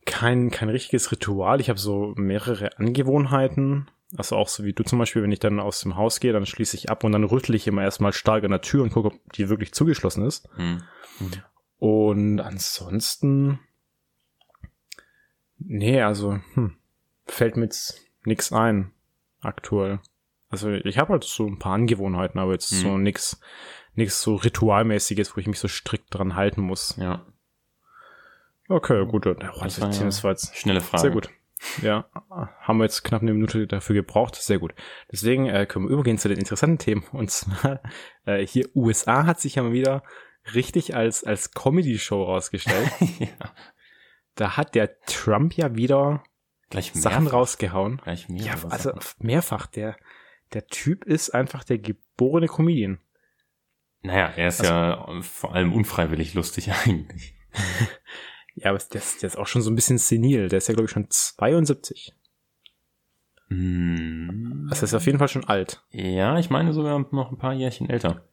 kein, 0.04 0.50
kein 0.50 0.68
richtiges 0.68 1.10
Ritual. 1.10 1.60
Ich 1.60 1.68
habe 1.68 1.78
so 1.78 2.12
mehrere 2.16 2.78
Angewohnheiten. 2.78 3.90
Also 4.16 4.36
auch 4.36 4.48
so 4.48 4.64
wie 4.64 4.72
du 4.72 4.84
zum 4.84 5.00
Beispiel, 5.00 5.22
wenn 5.22 5.32
ich 5.32 5.40
dann 5.40 5.58
aus 5.58 5.80
dem 5.80 5.96
Haus 5.96 6.20
gehe, 6.20 6.32
dann 6.32 6.46
schließe 6.46 6.76
ich 6.76 6.90
ab 6.90 7.02
und 7.02 7.12
dann 7.12 7.25
rüttle 7.25 7.56
ich 7.56 7.66
immer 7.66 7.82
erstmal 7.82 8.12
stark 8.12 8.44
an 8.44 8.52
der 8.52 8.60
Tür 8.60 8.84
und 8.84 8.90
gucke, 8.90 9.08
ob 9.08 9.32
die 9.32 9.48
wirklich 9.48 9.72
zugeschlossen 9.75 10.25
ist. 10.25 10.48
Hm. 10.54 10.82
Und 11.78 12.40
ansonsten, 12.40 13.58
nee, 15.58 16.00
also 16.02 16.38
hm, 16.54 16.76
fällt 17.26 17.56
mir 17.56 17.64
jetzt 17.64 18.04
nix 18.25 18.52
ein 18.52 18.92
aktuell. 19.40 20.00
Also 20.48 20.70
ich 20.70 20.98
habe 20.98 21.12
halt 21.12 21.25
so 21.25 21.46
ein 21.46 21.58
paar 21.58 21.75
Angewohnheiten, 21.75 22.38
aber 22.40 22.52
jetzt 22.52 22.70
Hm. 22.70 22.78
so 22.78 22.98
nix, 22.98 23.40
nix 23.94 24.22
so 24.22 24.36
ritualmäßiges, 24.36 25.36
wo 25.36 25.40
ich 25.40 25.46
mich 25.46 25.58
so 25.58 25.68
strikt 25.68 26.14
dran 26.14 26.36
halten 26.36 26.60
muss. 26.62 26.96
Ja, 26.96 27.25
Okay, 28.68 29.06
gut. 29.06 29.26
Das 29.26 29.80
war 29.80 29.88
das 29.88 30.25
war 30.25 30.32
jetzt 30.32 30.56
schnelle 30.56 30.80
Frage. 30.80 31.02
sehr 31.02 31.10
gut. 31.10 31.30
Ja, 31.82 32.06
haben 32.60 32.78
wir 32.78 32.84
jetzt 32.84 33.02
knapp 33.04 33.22
eine 33.22 33.32
Minute 33.32 33.66
dafür 33.66 33.94
gebraucht. 33.94 34.34
Sehr 34.34 34.58
gut. 34.58 34.75
Deswegen 35.10 35.46
äh, 35.46 35.66
können 35.66 35.86
wir 35.86 35.92
übergehen 35.92 36.18
zu 36.18 36.28
den 36.28 36.38
interessanten 36.38 36.78
Themen. 36.78 37.04
Und 37.12 37.30
zwar 37.30 37.80
äh, 38.26 38.46
hier 38.46 38.68
USA 38.75 39.25
hat 39.25 39.40
sich 39.40 39.54
ja 39.54 39.62
mal 39.62 39.72
wieder 39.72 40.02
richtig 40.54 40.94
als 40.94 41.25
als 41.25 41.52
Comedy-Show 41.52 42.22
rausgestellt. 42.25 42.90
ja. 43.20 43.28
Da 44.36 44.56
hat 44.56 44.74
der 44.74 45.00
Trump 45.02 45.54
ja 45.56 45.74
wieder 45.74 46.22
Gleich 46.70 46.92
Sachen 46.94 47.24
mehrfach. 47.24 47.38
rausgehauen. 47.38 47.96
Gleich 47.98 48.26
Ja, 48.28 48.54
mehrere 48.54 48.70
also 48.70 48.92
mehrfach. 49.18 49.66
Der, 49.66 49.96
der 50.52 50.66
Typ 50.68 51.04
ist 51.04 51.30
einfach 51.30 51.64
der 51.64 51.78
geborene 51.78 52.46
Comedian. 52.46 53.00
Naja, 54.02 54.32
er 54.36 54.48
ist 54.48 54.60
Also- 54.60 54.72
ja 54.72 55.20
vor 55.22 55.54
allem 55.54 55.72
unfreiwillig 55.72 56.34
lustig 56.34 56.70
eigentlich. 56.86 57.34
Ja, 58.58 58.70
aber 58.70 58.78
der 58.78 59.02
ist, 59.02 59.22
der 59.22 59.26
ist 59.26 59.36
auch 59.36 59.46
schon 59.46 59.60
so 59.60 59.70
ein 59.70 59.74
bisschen 59.74 59.98
senil. 59.98 60.48
Der 60.48 60.56
ist 60.56 60.66
ja, 60.68 60.72
glaube 60.72 60.86
ich, 60.86 60.90
schon 60.90 61.08
72. 61.10 62.14
Hm. 63.48 64.66
Also 64.70 64.84
ist 64.86 64.94
auf 64.94 65.04
jeden 65.06 65.18
Fall 65.18 65.28
schon 65.28 65.44
alt. 65.44 65.84
Ja, 65.90 66.38
ich 66.38 66.50
meine 66.50 66.72
sogar 66.72 66.98
noch 66.98 67.30
ein 67.30 67.38
paar 67.38 67.52
Jährchen 67.52 67.88
älter. 67.90 68.26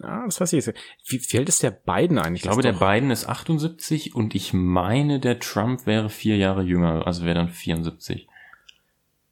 Ja, 0.00 0.24
das 0.24 0.40
weiß 0.40 0.52
ich 0.52 0.64
jetzt. 0.64 0.78
Wie, 1.06 1.38
alt 1.38 1.48
ist 1.48 1.62
der 1.62 1.70
Biden 1.70 2.18
eigentlich? 2.18 2.42
Ich 2.44 2.48
glaube, 2.48 2.62
der 2.62 2.72
Biden 2.72 3.10
ist 3.10 3.28
78 3.28 4.14
und 4.14 4.34
ich 4.34 4.52
meine, 4.52 5.18
der 5.18 5.38
Trump 5.40 5.86
wäre 5.86 6.08
vier 6.08 6.36
Jahre 6.36 6.62
jünger, 6.62 7.06
also 7.06 7.24
wäre 7.24 7.34
dann 7.34 7.48
74. 7.48 8.28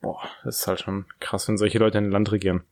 Boah, 0.01 0.23
das 0.45 0.59
ist 0.59 0.67
halt 0.67 0.81
schon 0.81 1.07
krass, 1.21 1.49
wenn 1.49 1.57
solche 1.59 1.79
Leute 1.79 1.99
ein 1.99 2.11
Land 2.11 2.33
regieren. 2.33 2.65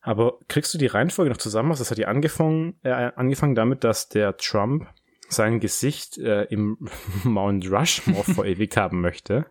Aber 0.00 0.38
kriegst 0.48 0.72
du 0.74 0.78
die 0.78 0.86
Reihenfolge 0.86 1.30
noch 1.30 1.38
zusammen? 1.38 1.70
Also, 1.70 1.82
Das 1.82 1.90
hat 1.90 1.98
ja 1.98 2.08
angefangen, 2.08 2.78
äh, 2.82 2.90
angefangen 2.90 3.54
damit, 3.54 3.84
dass 3.84 4.08
der 4.08 4.36
Trump 4.36 4.86
sein 5.28 5.60
Gesicht 5.60 6.18
äh, 6.18 6.44
im 6.44 6.88
Mount 7.24 7.70
Rushmore 7.70 8.24
verewigt 8.24 8.76
haben 8.78 9.00
möchte. 9.00 9.46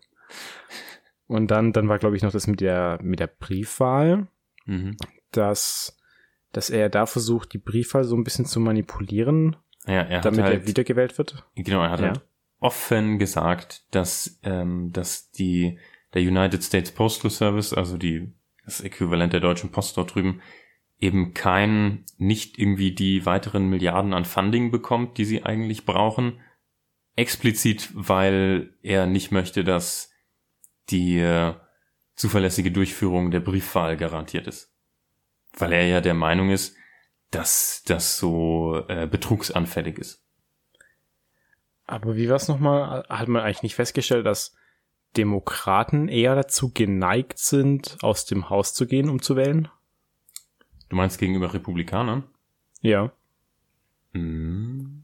Und 1.27 1.51
dann, 1.51 1.73
dann 1.73 1.89
war, 1.89 1.99
glaube 1.99 2.15
ich, 2.15 2.23
noch 2.23 2.31
das 2.31 2.47
mit 2.47 2.61
der, 2.61 2.99
mit 3.01 3.19
der 3.19 3.27
Briefwahl, 3.27 4.27
Mhm. 4.65 4.97
dass, 5.31 5.96
dass 6.57 6.71
er 6.71 6.89
da 6.89 7.05
versucht, 7.05 7.53
die 7.53 7.59
Briefwahl 7.59 8.03
so 8.03 8.15
ein 8.15 8.23
bisschen 8.23 8.45
zu 8.45 8.59
manipulieren, 8.59 9.55
Ja, 9.85 10.01
er 10.01 10.21
damit 10.21 10.41
halt, 10.43 10.61
er 10.63 10.67
wiedergewählt 10.67 11.15
wird. 11.19 11.45
genau, 11.53 11.83
er 11.83 11.91
hat 11.91 11.99
Ja. 11.99 12.07
halt 12.07 12.21
offen 12.59 13.19
gesagt, 13.19 13.85
dass, 13.91 14.39
ähm, 14.41 14.91
dass 14.91 15.29
die, 15.29 15.77
der 16.15 16.23
United 16.23 16.63
States 16.63 16.91
Postal 16.91 17.29
Service, 17.29 17.73
also 17.73 17.95
die, 17.97 18.33
das 18.65 18.81
Äquivalent 18.81 19.33
der 19.33 19.39
deutschen 19.39 19.69
Post 19.69 19.97
dort 19.97 20.15
drüben, 20.15 20.41
eben 20.99 21.35
kein, 21.35 22.05
nicht 22.17 22.57
irgendwie 22.57 22.91
die 22.91 23.23
weiteren 23.27 23.69
Milliarden 23.69 24.15
an 24.15 24.25
Funding 24.25 24.71
bekommt, 24.71 25.19
die 25.19 25.25
sie 25.25 25.45
eigentlich 25.45 25.85
brauchen. 25.85 26.39
Explizit, 27.15 27.91
weil 27.93 28.73
er 28.81 29.05
nicht 29.05 29.31
möchte, 29.31 29.63
dass 29.63 30.11
die 30.89 31.19
äh, 31.19 31.53
zuverlässige 32.15 32.71
Durchführung 32.71 33.29
der 33.29 33.41
Briefwahl 33.41 33.95
garantiert 33.95 34.47
ist. 34.47 34.73
Weil 35.57 35.73
er 35.73 35.85
ja 35.87 36.01
der 36.01 36.13
Meinung 36.13 36.49
ist, 36.49 36.75
dass 37.31 37.83
das 37.85 38.17
so 38.17 38.83
äh, 38.87 39.07
betrugsanfällig 39.07 39.97
ist. 39.97 40.23
Aber 41.85 42.15
wie 42.15 42.29
war 42.29 42.35
es 42.35 42.47
nochmal? 42.47 43.05
Hat 43.09 43.27
man 43.27 43.43
eigentlich 43.43 43.63
nicht 43.63 43.75
festgestellt, 43.75 44.25
dass 44.25 44.55
Demokraten 45.15 46.09
eher 46.09 46.35
dazu 46.35 46.71
geneigt 46.71 47.39
sind, 47.39 47.97
aus 48.01 48.25
dem 48.25 48.49
Haus 48.49 48.73
zu 48.73 48.85
gehen, 48.87 49.09
um 49.09 49.21
zu 49.21 49.35
wählen? 49.35 49.69
Du 50.89 50.95
meinst 50.95 51.17
gegenüber 51.19 51.53
Republikanern? 51.53 52.23
Ja. 52.81 53.11
Hm, 54.13 55.03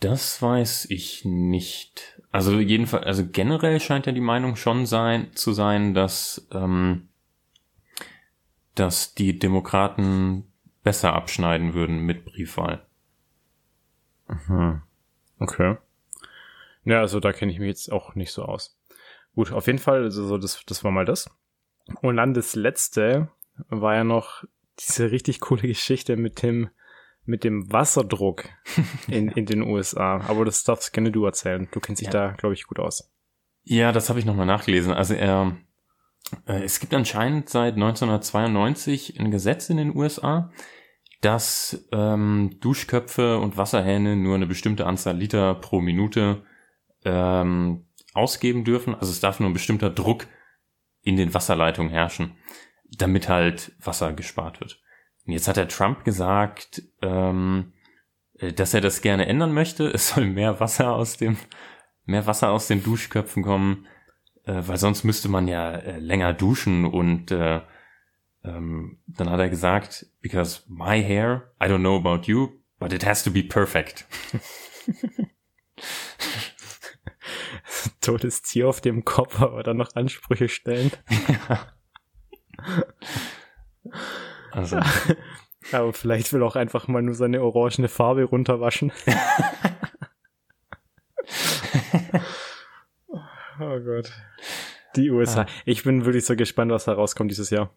Das 0.00 0.40
weiß 0.42 0.86
ich 0.90 1.24
nicht. 1.24 2.20
Also 2.30 2.58
jedenfalls, 2.58 3.04
also 3.04 3.26
generell 3.30 3.78
scheint 3.78 4.06
ja 4.06 4.12
die 4.12 4.20
Meinung 4.20 4.56
schon 4.56 4.86
sein 4.86 5.30
zu 5.34 5.52
sein, 5.52 5.94
dass 5.94 6.48
ähm, 6.52 7.08
dass 8.74 9.14
die 9.14 9.38
Demokraten 9.38 10.44
besser 10.82 11.12
abschneiden 11.14 11.74
würden 11.74 11.98
mit 11.98 12.24
Briefwahl. 12.24 12.86
Hm. 14.46 14.82
Okay. 15.38 15.76
Ja, 16.84 17.00
also 17.00 17.20
da 17.20 17.32
kenne 17.32 17.52
ich 17.52 17.58
mich 17.58 17.68
jetzt 17.68 17.92
auch 17.92 18.14
nicht 18.14 18.32
so 18.32 18.44
aus. 18.44 18.78
Gut, 19.34 19.52
auf 19.52 19.66
jeden 19.66 19.78
Fall, 19.78 20.02
also 20.04 20.26
so 20.26 20.38
das, 20.38 20.62
das 20.66 20.84
war 20.84 20.90
mal 20.90 21.04
das. 21.04 21.30
Und 22.00 22.16
dann 22.16 22.34
das 22.34 22.54
letzte 22.54 23.28
war 23.68 23.94
ja 23.94 24.04
noch 24.04 24.44
diese 24.78 25.10
richtig 25.10 25.40
coole 25.40 25.62
Geschichte 25.62 26.16
mit 26.16 26.42
dem, 26.42 26.70
mit 27.24 27.44
dem 27.44 27.70
Wasserdruck 27.72 28.48
in, 29.08 29.28
in 29.28 29.46
den 29.46 29.62
USA. 29.62 30.20
Aber 30.28 30.44
das 30.44 30.64
darfst 30.64 30.92
gerne 30.92 31.12
du 31.12 31.24
erzählen. 31.24 31.68
Du 31.70 31.80
kennst 31.80 32.00
dich 32.00 32.06
Ja. 32.06 32.12
da, 32.12 32.32
glaube 32.32 32.54
ich, 32.54 32.64
gut 32.66 32.78
aus. 32.78 33.10
Ja, 33.64 33.92
das 33.92 34.08
habe 34.08 34.18
ich 34.18 34.24
nochmal 34.24 34.46
nachgelesen. 34.46 34.92
Also 34.92 35.14
er, 35.14 35.56
es 36.46 36.80
gibt 36.80 36.94
anscheinend 36.94 37.48
seit 37.48 37.74
1992 37.74 39.20
ein 39.20 39.30
Gesetz 39.30 39.68
in 39.68 39.76
den 39.76 39.94
USA, 39.94 40.50
dass 41.20 41.86
ähm, 41.92 42.56
Duschköpfe 42.60 43.38
und 43.38 43.56
Wasserhähne 43.56 44.16
nur 44.16 44.34
eine 44.34 44.46
bestimmte 44.46 44.86
Anzahl 44.86 45.16
Liter 45.16 45.54
pro 45.54 45.80
Minute 45.80 46.42
ähm, 47.04 47.86
ausgeben 48.12 48.64
dürfen. 48.64 48.94
Also 48.94 49.12
es 49.12 49.20
darf 49.20 49.40
nur 49.40 49.48
ein 49.48 49.54
bestimmter 49.54 49.90
Druck 49.90 50.26
in 51.02 51.16
den 51.16 51.32
Wasserleitungen 51.32 51.92
herrschen, 51.92 52.36
damit 52.96 53.28
halt 53.28 53.72
Wasser 53.80 54.12
gespart 54.12 54.60
wird. 54.60 54.80
Und 55.26 55.32
jetzt 55.32 55.48
hat 55.48 55.56
der 55.56 55.68
Trump 55.68 56.04
gesagt, 56.04 56.82
ähm, 57.02 57.72
äh, 58.38 58.52
dass 58.52 58.74
er 58.74 58.80
das 58.80 59.00
gerne 59.00 59.26
ändern 59.26 59.52
möchte. 59.52 59.88
Es 59.94 60.10
soll 60.10 60.26
mehr 60.26 60.60
Wasser 60.60 60.92
aus 60.92 61.16
dem 61.16 61.36
mehr 62.04 62.26
Wasser 62.26 62.50
aus 62.50 62.66
den 62.66 62.82
Duschköpfen 62.82 63.44
kommen, 63.44 63.86
äh, 64.44 64.62
weil 64.66 64.76
sonst 64.76 65.04
müsste 65.04 65.28
man 65.28 65.48
ja 65.48 65.72
äh, 65.72 65.98
länger 65.98 66.32
duschen 66.32 66.84
und 66.84 67.30
äh, 67.30 67.60
ähm, 68.44 68.98
dann 69.06 69.30
hat 69.30 69.40
er 69.40 69.48
gesagt, 69.48 70.06
because 70.20 70.62
my 70.68 71.02
hair, 71.02 71.52
I 71.62 71.66
don't 71.66 71.78
know 71.78 71.96
about 71.96 72.26
you, 72.26 72.48
but 72.78 72.92
it 72.92 73.06
has 73.06 73.22
to 73.24 73.30
be 73.30 73.42
perfect. 73.42 74.06
totes 78.00 78.42
Tier 78.42 78.68
auf 78.68 78.80
dem 78.80 79.04
Kopf, 79.04 79.40
aber 79.40 79.62
dann 79.62 79.76
noch 79.76 79.94
Ansprüche 79.94 80.48
stellen. 80.48 80.90
Ja. 81.48 81.66
Also. 84.50 84.80
aber 85.72 85.92
vielleicht 85.92 86.32
will 86.32 86.42
auch 86.42 86.56
einfach 86.56 86.88
mal 86.88 87.02
nur 87.02 87.14
seine 87.14 87.42
orangene 87.42 87.88
Farbe 87.88 88.24
runterwaschen. 88.24 88.92
oh 93.60 93.80
Gott. 93.80 94.12
Die 94.96 95.10
USA. 95.10 95.42
Ah. 95.42 95.46
Ich 95.64 95.84
bin 95.84 96.04
wirklich 96.04 96.24
so 96.24 96.36
gespannt, 96.36 96.70
was 96.70 96.84
da 96.84 96.92
rauskommt 96.92 97.30
dieses 97.30 97.50
Jahr. 97.50 97.74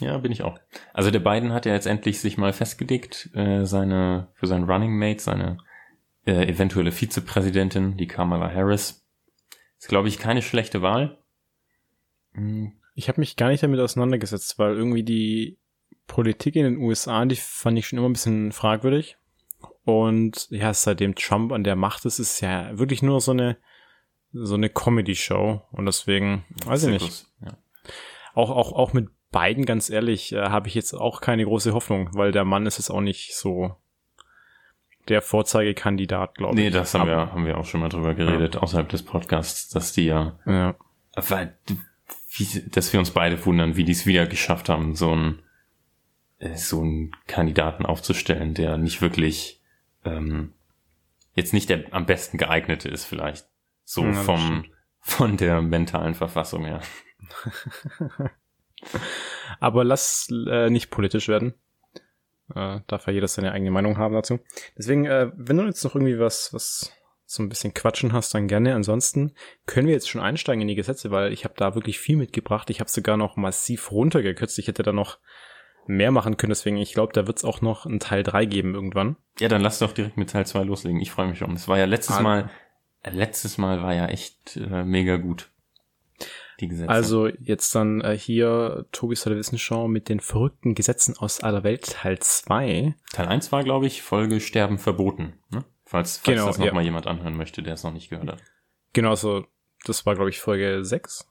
Ja, 0.00 0.18
bin 0.18 0.32
ich 0.32 0.42
auch. 0.42 0.58
Also 0.92 1.10
der 1.10 1.20
Biden 1.20 1.52
hat 1.52 1.64
ja 1.64 1.72
jetzt 1.72 1.86
endlich 1.86 2.20
sich 2.20 2.36
mal 2.36 2.52
festgelegt, 2.52 3.30
äh, 3.34 3.64
seine, 3.64 4.28
für 4.34 4.46
seinen 4.46 4.64
Running 4.64 4.92
Mate, 4.92 5.22
seine 5.22 5.58
äh, 6.26 6.46
eventuelle 6.46 6.92
Vizepräsidentin, 6.92 7.96
die 7.96 8.06
Kamala 8.06 8.52
Harris. 8.52 9.06
Ist, 9.78 9.88
glaube 9.88 10.08
ich, 10.08 10.18
keine 10.18 10.42
schlechte 10.42 10.82
Wahl. 10.82 11.18
Hm. 12.32 12.72
Ich 12.94 13.08
habe 13.08 13.20
mich 13.20 13.36
gar 13.36 13.48
nicht 13.48 13.62
damit 13.62 13.80
auseinandergesetzt, 13.80 14.58
weil 14.58 14.74
irgendwie 14.74 15.02
die 15.02 15.58
Politik 16.06 16.56
in 16.56 16.64
den 16.64 16.78
USA, 16.78 17.24
die 17.24 17.36
fand 17.36 17.78
ich 17.78 17.86
schon 17.86 17.98
immer 17.98 18.08
ein 18.08 18.14
bisschen 18.14 18.52
fragwürdig. 18.52 19.16
Und 19.84 20.48
ja, 20.50 20.74
seitdem 20.74 21.14
Trump 21.14 21.52
an 21.52 21.64
der 21.64 21.76
Macht 21.76 22.04
ist, 22.04 22.18
ist 22.18 22.40
ja 22.40 22.76
wirklich 22.78 23.02
nur 23.02 23.20
so 23.20 23.32
eine 23.32 23.56
so 24.32 24.54
eine 24.54 24.68
Comedy-Show. 24.68 25.62
Und 25.72 25.86
deswegen, 25.86 26.44
weiß 26.64 26.84
ich 26.84 27.02
nicht. 27.02 27.26
Ja. 27.44 27.56
Auch, 28.34 28.50
auch, 28.50 28.72
auch 28.72 28.92
mit 28.92 29.08
beiden, 29.30 29.64
ganz 29.64 29.90
ehrlich, 29.90 30.32
äh, 30.32 30.48
habe 30.48 30.68
ich 30.68 30.74
jetzt 30.74 30.94
auch 30.94 31.20
keine 31.20 31.44
große 31.44 31.72
Hoffnung, 31.72 32.10
weil 32.12 32.32
der 32.32 32.44
Mann 32.44 32.66
ist 32.66 32.78
jetzt 32.78 32.90
auch 32.90 33.00
nicht 33.00 33.34
so 33.34 33.76
der 35.08 35.22
Vorzeigekandidat, 35.22 36.36
glaube 36.36 36.54
ich. 36.54 36.64
Nee, 36.64 36.70
das 36.70 36.94
haben 36.94 37.08
wir, 37.08 37.32
haben 37.32 37.46
wir 37.46 37.58
auch 37.58 37.64
schon 37.64 37.80
mal 37.80 37.88
drüber 37.88 38.14
geredet, 38.14 38.54
ja. 38.54 38.62
außerhalb 38.62 38.88
des 38.88 39.04
Podcasts, 39.04 39.68
dass 39.68 39.92
die 39.92 40.06
ja, 40.06 40.38
ja. 40.46 40.74
Weil, 41.14 41.56
wie, 42.30 42.68
dass 42.70 42.92
wir 42.92 43.00
uns 43.00 43.10
beide 43.10 43.44
wundern, 43.46 43.76
wie 43.76 43.84
die 43.84 43.92
es 43.92 44.06
wieder 44.06 44.26
geschafft 44.26 44.68
haben, 44.68 44.94
so 44.94 45.12
einen, 45.12 45.42
äh, 46.38 46.56
so 46.56 46.80
einen 46.80 47.12
Kandidaten 47.26 47.86
aufzustellen, 47.86 48.54
der 48.54 48.76
nicht 48.78 49.00
wirklich, 49.00 49.62
ähm, 50.04 50.52
jetzt 51.34 51.52
nicht 51.52 51.70
der 51.70 51.84
am 51.92 52.06
besten 52.06 52.36
geeignete 52.38 52.88
ist 52.88 53.04
vielleicht. 53.04 53.46
So 53.86 54.04
ja, 54.04 54.12
vom, 54.12 54.66
von 55.00 55.36
der 55.38 55.62
mentalen 55.62 56.14
Verfassung 56.14 56.64
her. 56.64 56.80
Aber 59.60 59.84
lass 59.84 60.28
äh, 60.48 60.68
nicht 60.68 60.90
politisch 60.90 61.28
werden. 61.28 61.54
Äh, 62.54 62.80
darf 62.88 63.06
ja 63.06 63.12
jeder 63.12 63.28
seine 63.28 63.52
eigene 63.52 63.70
Meinung 63.70 63.96
haben 63.96 64.14
dazu. 64.14 64.40
Deswegen, 64.76 65.06
äh, 65.06 65.30
wenn 65.34 65.56
du 65.56 65.64
jetzt 65.64 65.82
noch 65.84 65.94
irgendwie 65.94 66.18
was, 66.18 66.52
was 66.52 66.92
so 67.24 67.42
ein 67.42 67.48
bisschen 67.48 67.74
quatschen 67.74 68.12
hast, 68.12 68.34
dann 68.34 68.48
gerne. 68.48 68.74
Ansonsten 68.74 69.32
können 69.66 69.86
wir 69.86 69.94
jetzt 69.94 70.10
schon 70.10 70.20
einsteigen 70.20 70.62
in 70.62 70.68
die 70.68 70.74
Gesetze, 70.74 71.10
weil 71.10 71.32
ich 71.32 71.44
habe 71.44 71.54
da 71.56 71.74
wirklich 71.74 71.98
viel 71.98 72.16
mitgebracht. 72.16 72.68
Ich 72.70 72.80
habe 72.80 72.90
sogar 72.90 73.16
noch 73.16 73.36
massiv 73.36 73.90
runtergekürzt. 73.92 74.58
Ich 74.58 74.68
hätte 74.68 74.82
da 74.82 74.92
noch 74.92 75.18
mehr 75.88 76.10
machen 76.10 76.36
können, 76.36 76.50
deswegen 76.50 76.78
ich 76.78 76.92
glaube, 76.92 77.12
da 77.12 77.28
wird 77.28 77.38
es 77.38 77.44
auch 77.44 77.60
noch 77.60 77.86
einen 77.86 78.00
Teil 78.00 78.24
3 78.24 78.46
geben 78.46 78.74
irgendwann. 78.74 79.16
Ja, 79.38 79.48
dann 79.48 79.62
lass 79.62 79.78
doch 79.78 79.92
direkt 79.92 80.16
mit 80.16 80.30
Teil 80.30 80.46
2 80.46 80.64
loslegen. 80.64 81.00
Ich 81.00 81.12
freue 81.12 81.28
mich 81.28 81.38
schon. 81.38 81.52
Es 81.52 81.68
war 81.68 81.78
ja 81.78 81.84
letztes 81.84 82.16
ah, 82.16 82.22
Mal, 82.22 82.50
letztes 83.10 83.58
Mal 83.58 83.82
war 83.82 83.94
ja 83.94 84.06
echt 84.06 84.56
äh, 84.56 84.84
mega 84.84 85.16
gut 85.16 85.50
die 86.60 86.68
Gesetze. 86.68 86.88
Also 86.88 87.28
jetzt 87.28 87.74
dann 87.74 88.00
äh, 88.00 88.16
hier 88.16 88.86
Tobis 88.92 89.22
der 89.22 89.36
Wissensschau 89.36 89.88
mit 89.88 90.08
den 90.08 90.20
verrückten 90.20 90.74
Gesetzen 90.74 91.16
aus 91.16 91.40
aller 91.40 91.64
Welt, 91.64 91.84
Teil 91.92 92.18
2. 92.18 92.94
Teil 93.12 93.26
1 93.26 93.52
war, 93.52 93.64
glaube 93.64 93.86
ich, 93.86 94.02
Folge 94.02 94.40
Sterben 94.40 94.78
verboten, 94.78 95.34
ne? 95.50 95.64
Falls, 95.84 96.18
falls 96.18 96.24
genau, 96.24 96.46
das 96.46 96.58
nochmal 96.58 96.82
ja. 96.82 96.86
jemand 96.86 97.06
anhören 97.06 97.36
möchte, 97.36 97.62
der 97.62 97.74
es 97.74 97.84
noch 97.84 97.92
nicht 97.92 98.10
gehört 98.10 98.28
hat. 98.28 98.42
Genau, 98.92 99.14
so, 99.14 99.46
das 99.84 100.04
war, 100.04 100.16
glaube 100.16 100.30
ich, 100.30 100.40
Folge 100.40 100.84
6. 100.84 101.30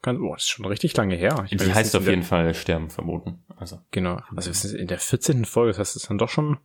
Kann, 0.00 0.20
oh, 0.22 0.32
das 0.32 0.44
ist 0.44 0.48
schon 0.48 0.64
richtig 0.64 0.96
lange 0.96 1.14
her. 1.14 1.44
Ich 1.48 1.56
die 1.58 1.72
heißt 1.72 1.94
auf 1.94 2.06
jeden 2.06 2.22
Fall 2.22 2.54
Sterben 2.54 2.90
verboten. 2.90 3.44
Also. 3.56 3.80
Genau. 3.90 4.20
Also 4.34 4.50
wir 4.50 4.54
sind 4.54 4.74
in 4.74 4.86
der 4.88 4.98
14. 4.98 5.44
Folge, 5.44 5.70
das 5.70 5.78
heißt, 5.78 5.96
es 5.96 6.02
ist 6.02 6.10
dann 6.10 6.18
doch 6.18 6.30
schon 6.30 6.58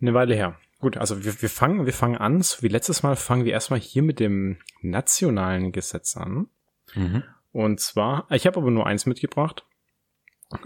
eine 0.00 0.12
Weile 0.12 0.34
her. 0.34 0.58
Gut, 0.80 0.96
also 0.96 1.24
wir, 1.24 1.40
wir 1.42 1.50
fangen, 1.50 1.86
wir 1.86 1.92
fangen 1.92 2.16
an, 2.16 2.42
so 2.42 2.62
wie 2.62 2.68
letztes 2.68 3.02
Mal 3.02 3.14
fangen 3.14 3.44
wir 3.44 3.52
erstmal 3.52 3.80
hier 3.80 4.02
mit 4.02 4.18
dem 4.18 4.56
nationalen 4.80 5.72
Gesetz 5.72 6.16
an. 6.16 6.48
Mhm. 6.94 7.22
Und 7.52 7.80
zwar, 7.80 8.26
ich 8.30 8.46
habe 8.46 8.58
aber 8.58 8.70
nur 8.70 8.86
eins 8.86 9.04
mitgebracht. 9.06 9.66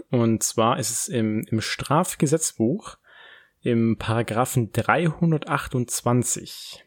Und 0.09 0.41
zwar 0.41 0.79
ist 0.79 0.89
es 0.89 1.07
im, 1.07 1.45
im 1.49 1.61
Strafgesetzbuch 1.61 2.97
im 3.61 3.97
Paragraphen 3.97 4.71
328. 4.71 6.83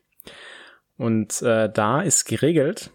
Und 0.97 1.43
äh, 1.43 1.71
da 1.71 2.01
ist 2.01 2.25
geregelt, 2.25 2.91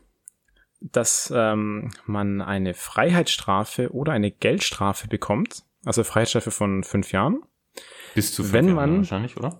dass 0.82 1.32
ähm, 1.36 1.92
man 2.06 2.42
eine 2.42 2.74
Freiheitsstrafe 2.74 3.94
oder 3.94 4.14
eine 4.14 4.32
Geldstrafe 4.32 5.08
bekommt. 5.08 5.64
Also 5.86 6.04
Freiheitsstrafe 6.04 6.52
von 6.52 6.84
fünf 6.84 7.12
Jahren. 7.12 7.44
Bis 8.16 8.34
zu 8.34 8.44
fünf 8.44 8.54
wenn 8.54 8.66
man, 8.68 8.76
Jahren 8.76 8.98
wahrscheinlich, 8.98 9.38
oder? 9.38 9.60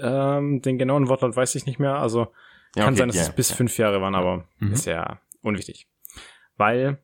Ähm, 0.00 0.62
den 0.62 0.78
genauen 0.78 1.08
Wortlaut 1.08 1.36
weiß 1.36 1.54
ich 1.54 1.66
nicht 1.66 1.78
mehr. 1.78 1.96
Also 1.96 2.28
ja, 2.76 2.84
Kann 2.84 2.94
okay, 2.94 2.98
sein, 2.98 3.08
dass 3.08 3.16
yeah, 3.16 3.28
es 3.28 3.34
bis 3.34 3.50
yeah. 3.50 3.56
fünf 3.56 3.78
Jahre 3.78 4.00
waren, 4.00 4.14
aber 4.14 4.44
mhm. 4.58 4.72
ist 4.72 4.86
ja 4.86 5.20
unwichtig. 5.42 5.88
Weil, 6.56 6.98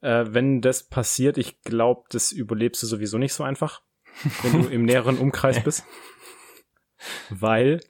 äh, 0.00 0.24
wenn 0.28 0.60
das 0.60 0.84
passiert, 0.84 1.36
ich 1.36 1.60
glaube, 1.62 2.04
das 2.10 2.32
überlebst 2.32 2.82
du 2.82 2.86
sowieso 2.86 3.18
nicht 3.18 3.34
so 3.34 3.44
einfach, 3.44 3.82
wenn 4.42 4.62
du 4.62 4.68
im 4.68 4.84
näheren 4.84 5.18
Umkreis 5.18 5.60
bist. 5.64 5.84
Weil 7.28 7.80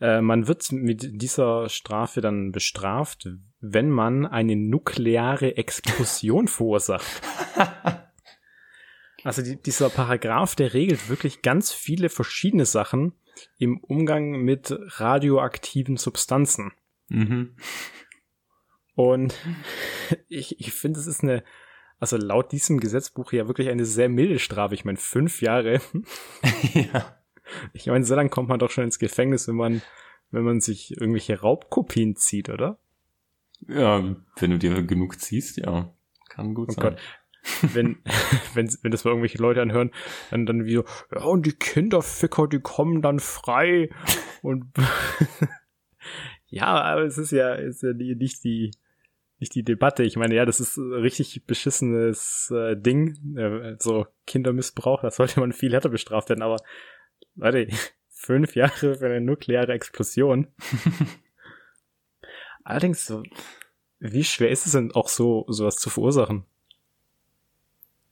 äh, 0.00 0.20
man 0.20 0.48
wird 0.48 0.70
mit 0.72 1.22
dieser 1.22 1.68
Strafe 1.68 2.20
dann 2.20 2.52
bestraft, 2.52 3.28
wenn 3.60 3.88
man 3.88 4.26
eine 4.26 4.56
nukleare 4.56 5.56
Explosion 5.56 6.48
verursacht. 6.48 7.22
Also 9.24 9.42
die, 9.42 9.60
dieser 9.60 9.90
Paragraph, 9.90 10.56
der 10.56 10.74
regelt 10.74 11.08
wirklich 11.08 11.42
ganz 11.42 11.72
viele 11.72 12.08
verschiedene 12.08 12.66
Sachen, 12.66 13.12
im 13.58 13.78
Umgang 13.78 14.42
mit 14.42 14.76
radioaktiven 14.98 15.96
Substanzen. 15.96 16.72
Mhm. 17.08 17.56
Und 18.94 19.34
ich, 20.28 20.60
ich 20.60 20.72
finde, 20.72 21.00
es 21.00 21.06
ist 21.06 21.22
eine, 21.22 21.44
also 21.98 22.16
laut 22.16 22.52
diesem 22.52 22.80
Gesetzbuch 22.80 23.32
ja 23.32 23.46
wirklich 23.46 23.68
eine 23.68 23.84
sehr 23.84 24.08
milde 24.08 24.38
Strafe. 24.38 24.74
Ich 24.74 24.84
meine, 24.84 24.98
fünf 24.98 25.40
Jahre. 25.40 25.80
ja. 26.74 27.16
Ich 27.72 27.86
meine, 27.86 28.04
so 28.04 28.14
lange 28.14 28.30
kommt 28.30 28.48
man 28.48 28.58
doch 28.58 28.70
schon 28.70 28.84
ins 28.84 28.98
Gefängnis, 28.98 29.48
wenn 29.48 29.56
man, 29.56 29.82
wenn 30.30 30.44
man 30.44 30.60
sich 30.60 30.92
irgendwelche 30.92 31.40
Raubkopien 31.40 32.16
zieht, 32.16 32.48
oder? 32.48 32.78
Ja, 33.68 34.16
wenn 34.36 34.50
du 34.50 34.58
dir 34.58 34.82
genug 34.82 35.20
ziehst, 35.20 35.58
ja. 35.58 35.94
Kann 36.28 36.54
gut 36.54 36.70
oh 36.70 36.72
sein. 36.72 36.82
Gott 36.82 37.00
wenn, 37.62 37.98
wenn, 38.54 38.68
wenn 38.82 38.90
das 38.90 39.04
mal 39.04 39.10
irgendwelche 39.10 39.38
Leute 39.38 39.62
anhören, 39.62 39.90
dann, 40.30 40.46
dann 40.46 40.64
wie 40.64 40.74
so, 40.74 40.84
ja, 41.14 41.22
und 41.24 41.46
die 41.46 41.52
Kinderficker, 41.52 42.46
die 42.48 42.60
kommen 42.60 43.02
dann 43.02 43.20
frei. 43.20 43.90
Und 44.42 44.66
ja, 46.46 46.66
aber 46.66 47.02
es 47.02 47.18
ist 47.18 47.32
ja, 47.32 47.54
ist 47.54 47.82
ja 47.82 47.92
nicht 47.92 48.44
die, 48.44 48.70
nicht 49.38 49.54
die 49.54 49.64
Debatte. 49.64 50.04
Ich 50.04 50.16
meine, 50.16 50.34
ja, 50.34 50.44
das 50.44 50.60
ist 50.60 50.78
richtig 50.78 51.44
beschissenes 51.46 52.52
äh, 52.54 52.76
Ding. 52.76 53.36
Äh, 53.36 53.76
so 53.78 54.06
Kindermissbrauch, 54.26 55.02
da 55.02 55.10
sollte 55.10 55.40
man 55.40 55.52
viel 55.52 55.72
härter 55.72 55.88
bestraft 55.88 56.28
werden, 56.28 56.42
aber 56.42 56.56
warte, 57.34 57.68
fünf 58.08 58.54
Jahre 58.54 58.94
für 58.96 59.04
eine 59.04 59.20
nukleare 59.20 59.72
Explosion. 59.72 60.46
Allerdings, 62.64 63.12
wie 63.98 64.22
schwer 64.22 64.50
ist 64.50 64.66
es 64.66 64.72
denn 64.72 64.92
auch 64.92 65.08
so, 65.08 65.44
sowas 65.48 65.76
zu 65.76 65.90
verursachen? 65.90 66.46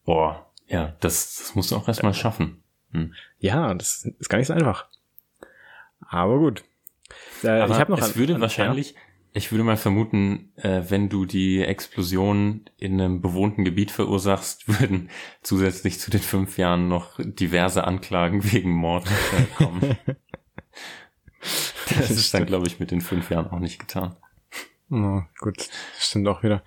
Boah, 0.05 0.51
ja, 0.67 0.95
das, 1.01 1.37
das 1.37 1.55
musst 1.55 1.71
du 1.71 1.77
auch 1.77 1.89
erstmal 1.89 2.15
schaffen. 2.15 2.63
Hm. 2.93 3.15
Ja, 3.39 3.75
das 3.75 4.05
ist 4.19 4.29
gar 4.29 4.39
nicht 4.39 4.47
so 4.47 4.55
einfach. 4.55 4.89
Aber 6.09 6.39
gut. 6.39 6.65
Äh, 7.43 7.49
Aber 7.49 7.75
ich 7.75 7.81
habe 7.81 7.93
noch. 7.93 8.01
Es 8.01 8.17
würde 8.17 8.41
wahrscheinlich, 8.41 8.93
ja. 8.93 8.99
ich 9.33 9.51
würde 9.51 9.65
mal 9.65 9.77
vermuten, 9.77 10.53
äh, 10.57 10.83
wenn 10.89 11.09
du 11.09 11.25
die 11.25 11.63
Explosion 11.63 12.65
in 12.77 13.01
einem 13.01 13.21
bewohnten 13.21 13.65
Gebiet 13.65 13.91
verursachst, 13.91 14.69
würden 14.81 15.11
zusätzlich 15.43 15.99
zu 15.99 16.11
den 16.11 16.21
fünf 16.21 16.59
Jahren 16.59 16.89
noch 16.89 17.19
diverse 17.19 17.85
Anklagen 17.85 18.53
wegen 18.53 18.73
Mord 18.73 19.07
äh, 19.07 19.45
kommen. 19.57 19.99
das 21.99 22.11
ist 22.11 22.35
dann, 22.35 22.47
glaube 22.47 22.67
ich, 22.67 22.81
mit 22.81 22.91
den 22.91 23.01
fünf 23.01 23.31
Jahren 23.31 23.49
auch 23.49 23.61
nicht 23.61 23.79
getan. 23.79 24.17
Oh, 24.91 25.23
gut, 25.39 25.69
stimmt 25.99 26.27
auch 26.27 26.43
wieder. 26.43 26.65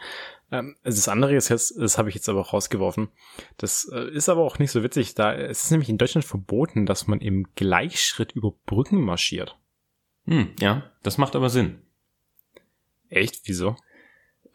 Ähm, 0.54 0.76
also 0.84 0.98
das 0.98 1.10
andere 1.10 1.36
ist 1.36 1.50
jetzt, 1.50 1.74
das 1.78 1.98
habe 1.98 2.10
ich 2.10 2.16
jetzt 2.16 2.30
aber 2.30 2.40
auch 2.40 2.54
rausgeworfen. 2.54 3.10
Das 3.58 3.90
äh, 3.92 4.10
ist 4.12 4.30
aber 4.30 4.44
auch 4.44 4.60
nicht 4.60 4.72
so 4.72 4.84
witzig, 4.84 5.16
da 5.16 5.34
es 5.34 5.64
ist 5.64 5.72
nämlich 5.72 5.90
in 5.90 5.98
Deutschland 5.98 6.24
verboten, 6.26 6.86
dass 6.86 7.08
man 7.08 7.20
im 7.20 7.48
Gleichschritt 7.56 8.34
über 8.34 8.54
Brücken 8.68 9.02
marschiert. 9.02 9.58
Hm, 10.26 10.50
ja, 10.60 10.92
das 11.02 11.18
macht 11.18 11.36
aber 11.36 11.50
Sinn. 11.50 11.82
Echt? 13.10 13.42
Wieso? 13.46 13.76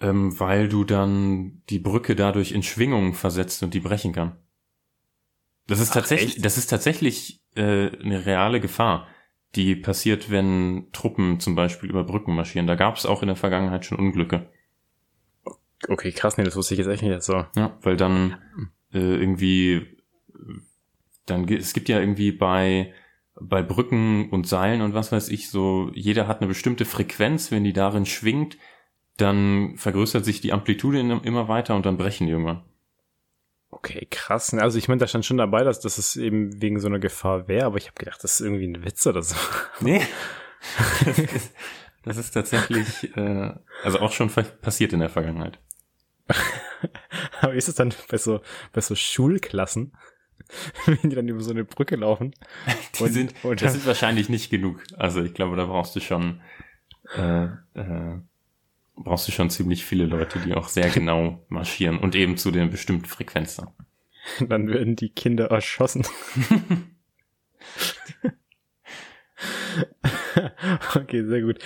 Ähm, 0.01 0.39
weil 0.39 0.69
du 0.69 0.85
dann 0.85 1.63
die 1.69 1.81
Brücke 1.81 2.15
dadurch 2.15 2.53
in 2.53 2.63
Schwingungen 2.63 3.15
versetzt 3.15 3.65
und 3.65 3.75
die 3.75 3.81
brechen 3.81 4.13
kann. 4.13 4.39
Das 5.67 5.81
ist 5.81 5.91
Ach, 5.91 5.95
tatsächlich, 5.95 6.37
echt? 6.37 6.45
das 6.45 6.57
ist 6.57 6.69
tatsächlich 6.69 7.43
äh, 7.57 7.91
eine 7.99 8.25
reale 8.25 8.61
Gefahr. 8.61 9.09
die 9.57 9.75
passiert, 9.75 10.31
wenn 10.31 10.89
Truppen 10.93 11.41
zum 11.41 11.55
Beispiel 11.57 11.91
über 11.91 12.05
Brücken 12.05 12.35
marschieren. 12.37 12.67
Da 12.67 12.75
gab 12.77 12.97
es 12.97 13.07
auch 13.07 13.23
in 13.23 13.29
der 13.29 13.37
Vergangenheit 13.37 13.85
schon 13.85 13.99
Unglücke. 13.99 14.49
Okay, 15.87 16.11
krass, 16.13 16.37
nee, 16.39 16.45
das 16.45 16.57
wusste 16.57 16.75
ich 16.75 16.79
jetzt 16.79 16.89
echt 16.89 17.03
nicht 17.03 17.23
so. 17.23 17.45
Ja, 17.55 17.77
weil 17.83 17.97
dann 17.97 18.39
äh, 18.93 18.99
irgendwie, 18.99 19.87
dann 21.27 21.47
es 21.49 21.73
gibt 21.73 21.89
ja 21.89 22.01
irgendwie 22.01 22.33
bei 22.33 22.93
bei 23.41 23.63
Brücken 23.63 24.31
und 24.31 24.47
Seilen 24.47 24.83
und 24.83 24.95
was 24.95 25.13
weiß 25.13 25.29
ich 25.29 25.51
so, 25.51 25.91
jeder 25.95 26.27
hat 26.27 26.41
eine 26.41 26.49
bestimmte 26.49 26.85
Frequenz, 26.85 27.51
wenn 27.51 27.65
die 27.65 27.73
darin 27.73 28.07
schwingt, 28.07 28.59
dann 29.17 29.77
vergrößert 29.77 30.25
sich 30.25 30.41
die 30.41 30.53
Amplitude 30.53 30.99
immer 30.99 31.49
weiter 31.49 31.75
und 31.77 31.87
dann 31.87 31.97
brechen 31.97 32.27
die 32.27 32.33
irgendwann. 32.33 32.65
Okay, 33.71 34.07
krass. 34.11 34.55
Also 34.55 34.79
ich 34.79 34.89
meine, 34.89 34.99
da 34.99 35.07
stand 35.07 35.27
schon 35.27 35.37
dabei, 35.37 35.63
dass, 35.63 35.81
dass 35.81 35.99
es 35.99 36.17
eben 36.17 36.61
wegen 36.63 36.81
so 36.81 36.89
einer 36.89 36.99
Gefahr 36.99 37.49
wäre, 37.49 37.67
aber 37.67 37.77
ich 37.77 37.87
habe 37.87 37.99
gedacht, 37.99 38.23
das 38.25 38.41
ist 38.41 38.41
irgendwie 38.41 38.67
ein 38.67 38.85
Witz 38.85 39.07
oder 39.07 39.23
so. 39.23 39.37
Nee. 39.81 40.01
das, 41.05 41.19
ist, 41.19 41.55
das 42.03 42.17
ist 42.17 42.31
tatsächlich, 42.33 43.17
äh, 43.17 43.53
also 43.85 44.01
auch 44.01 44.13
schon 44.13 44.31
passiert 44.31 44.93
in 44.93 45.01
der 45.01 45.11
Vergangenheit. 45.11 45.61
aber 47.41 47.55
ist 47.55 47.69
es 47.69 47.75
dann 47.75 47.95
bei 48.11 48.19
so, 48.19 48.41
bei 48.73 48.81
so 48.81 48.95
Schulklassen, 48.95 49.93
wenn 50.87 51.11
die 51.11 51.17
dann 51.17 51.29
über 51.29 51.41
so 51.41 51.51
eine 51.51 51.65
Brücke 51.65 51.97
laufen? 51.97 52.35
Die 52.99 53.03
und, 53.03 53.13
sind, 53.13 53.35
und 53.45 53.63
das 53.63 53.73
sind 53.73 53.87
wahrscheinlich 53.87 54.29
nicht 54.29 54.51
genug. 54.51 54.83
Also 54.97 55.23
ich 55.23 55.35
glaube, 55.35 55.57
da 55.57 55.67
brauchst 55.67 55.97
du 55.97 56.01
schon, 56.01 56.41
äh, 57.17 57.45
äh, 57.75 58.19
brauchst 58.97 59.29
du 59.29 59.33
schon 59.33 59.51
ziemlich 59.51 59.85
viele 59.85 60.07
Leute, 60.07 60.39
die 60.41 60.55
auch 60.55 60.69
sehr 60.69 60.91
genau 60.91 61.45
marschieren 61.49 61.99
und 61.99 62.15
eben 62.15 62.37
zu 62.37 62.51
den 62.51 62.71
bestimmten 62.71 63.07
Frequenzen. 63.07 63.69
Dann 64.41 64.69
werden 64.69 64.97
die 64.97 65.11
Kinder 65.11 65.51
erschossen. 65.51 66.07
okay, 70.95 71.25
sehr 71.25 71.43
gut. 71.43 71.59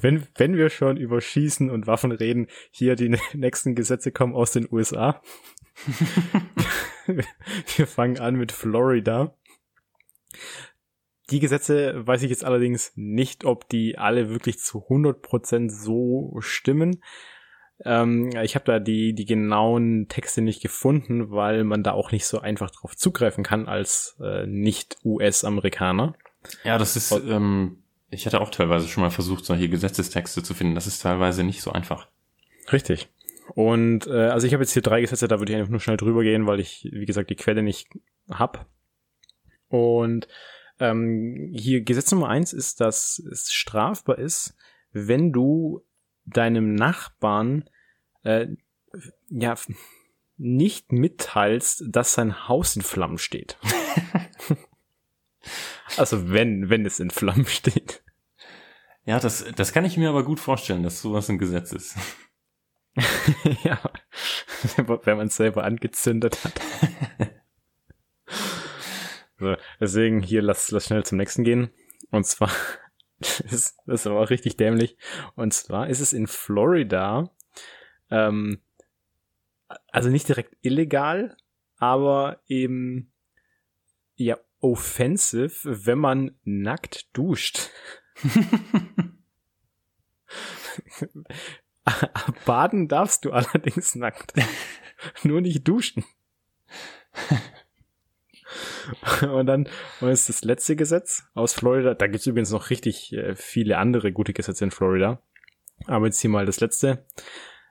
Wenn, 0.00 0.26
wenn 0.36 0.56
wir 0.56 0.70
schon 0.70 0.96
über 0.96 1.20
Schießen 1.20 1.70
und 1.70 1.86
Waffen 1.86 2.12
reden, 2.12 2.48
hier 2.70 2.96
die 2.96 3.16
nächsten 3.34 3.74
Gesetze 3.74 4.12
kommen 4.12 4.34
aus 4.34 4.52
den 4.52 4.68
USA. 4.70 5.22
wir 7.76 7.86
fangen 7.86 8.18
an 8.18 8.36
mit 8.36 8.52
Florida. 8.52 9.34
Die 11.30 11.40
Gesetze 11.40 12.06
weiß 12.06 12.22
ich 12.22 12.30
jetzt 12.30 12.44
allerdings 12.44 12.92
nicht, 12.94 13.44
ob 13.44 13.68
die 13.68 13.98
alle 13.98 14.30
wirklich 14.30 14.58
zu 14.58 14.86
100% 14.88 15.70
so 15.70 16.36
stimmen. 16.38 17.02
Ähm, 17.84 18.30
ich 18.42 18.54
habe 18.54 18.64
da 18.64 18.78
die, 18.78 19.12
die 19.12 19.24
genauen 19.24 20.08
Texte 20.08 20.40
nicht 20.40 20.62
gefunden, 20.62 21.30
weil 21.30 21.64
man 21.64 21.82
da 21.82 21.92
auch 21.92 22.12
nicht 22.12 22.26
so 22.26 22.38
einfach 22.38 22.70
drauf 22.70 22.96
zugreifen 22.96 23.44
kann 23.44 23.66
als 23.66 24.16
äh, 24.22 24.46
Nicht-US-Amerikaner. 24.46 26.14
Ja, 26.64 26.78
das 26.78 26.96
ist, 26.96 27.12
ähm, 27.12 27.82
ich 28.16 28.26
hatte 28.26 28.40
auch 28.40 28.50
teilweise 28.50 28.88
schon 28.88 29.02
mal 29.02 29.10
versucht, 29.10 29.44
solche 29.44 29.68
Gesetzestexte 29.68 30.42
zu 30.42 30.54
finden. 30.54 30.74
Das 30.74 30.86
ist 30.86 31.02
teilweise 31.02 31.44
nicht 31.44 31.62
so 31.62 31.70
einfach. 31.72 32.08
Richtig. 32.72 33.08
Und 33.54 34.06
äh, 34.06 34.28
also 34.28 34.46
ich 34.46 34.52
habe 34.52 34.62
jetzt 34.62 34.72
hier 34.72 34.82
drei 34.82 35.00
Gesetze, 35.00 35.28
da 35.28 35.38
würde 35.38 35.52
ich 35.52 35.58
einfach 35.58 35.70
nur 35.70 35.80
schnell 35.80 35.96
drüber 35.96 36.22
gehen, 36.22 36.46
weil 36.46 36.60
ich, 36.60 36.88
wie 36.90 37.06
gesagt, 37.06 37.30
die 37.30 37.36
Quelle 37.36 37.62
nicht 37.62 37.88
hab. 38.28 38.66
Und 39.68 40.26
ähm, 40.80 41.52
hier 41.54 41.82
Gesetz 41.82 42.10
Nummer 42.10 42.28
eins 42.28 42.52
ist, 42.52 42.80
dass 42.80 43.18
es 43.30 43.52
strafbar 43.52 44.18
ist, 44.18 44.56
wenn 44.92 45.32
du 45.32 45.84
deinem 46.24 46.74
Nachbarn 46.74 47.68
äh, 48.24 48.48
ja 49.28 49.54
nicht 50.36 50.92
mitteilst, 50.92 51.84
dass 51.88 52.14
sein 52.14 52.48
Haus 52.48 52.76
in 52.76 52.82
Flammen 52.82 53.18
steht. 53.18 53.58
also 55.96 56.30
wenn, 56.30 56.68
wenn 56.68 56.84
es 56.84 57.00
in 57.00 57.10
Flammen 57.10 57.46
steht. 57.46 58.02
Ja, 59.06 59.18
das, 59.20 59.44
das 59.54 59.72
kann 59.72 59.84
ich 59.84 59.96
mir 59.96 60.08
aber 60.08 60.24
gut 60.24 60.40
vorstellen, 60.40 60.82
dass 60.82 61.00
sowas 61.00 61.30
ein 61.30 61.38
Gesetz 61.38 61.72
ist. 61.72 61.96
ja, 63.64 63.80
wenn 64.76 65.16
man 65.16 65.28
es 65.28 65.36
selber 65.36 65.64
angezündet 65.64 66.44
hat. 66.44 66.60
So, 69.38 69.54
deswegen 69.80 70.22
hier 70.22 70.42
lass, 70.42 70.70
lass 70.70 70.86
schnell 70.86 71.04
zum 71.04 71.18
nächsten 71.18 71.44
gehen. 71.44 71.70
Und 72.10 72.26
zwar, 72.26 72.50
das 73.18 73.40
ist, 73.40 73.78
das 73.86 74.00
ist 74.00 74.06
aber 74.06 74.30
richtig 74.30 74.56
dämlich. 74.56 74.96
Und 75.34 75.52
zwar 75.52 75.88
ist 75.88 76.00
es 76.00 76.12
in 76.12 76.26
Florida, 76.26 77.30
ähm, 78.10 78.60
also 79.88 80.08
nicht 80.08 80.28
direkt 80.28 80.56
illegal, 80.62 81.36
aber 81.76 82.40
eben, 82.46 83.12
ja, 84.14 84.38
offensive, 84.60 85.86
wenn 85.86 85.98
man 85.98 86.38
nackt 86.44 87.14
duscht. 87.16 87.70
Baden 92.44 92.88
darfst 92.88 93.24
du 93.24 93.32
allerdings 93.32 93.94
nackt. 93.94 94.32
Nur 95.22 95.40
nicht 95.40 95.66
duschen. 95.66 96.04
und 99.22 99.46
dann 99.46 99.68
und 100.00 100.08
ist 100.08 100.28
das 100.28 100.44
letzte 100.44 100.76
Gesetz 100.76 101.24
aus 101.34 101.52
Florida. 101.52 101.94
Da 101.94 102.06
gibt's 102.06 102.26
übrigens 102.26 102.50
noch 102.50 102.70
richtig 102.70 103.12
äh, 103.12 103.34
viele 103.34 103.78
andere 103.78 104.12
gute 104.12 104.32
Gesetze 104.32 104.64
in 104.64 104.70
Florida. 104.70 105.20
Aber 105.86 106.06
jetzt 106.06 106.20
hier 106.20 106.30
mal 106.30 106.46
das 106.46 106.60
letzte. 106.60 107.06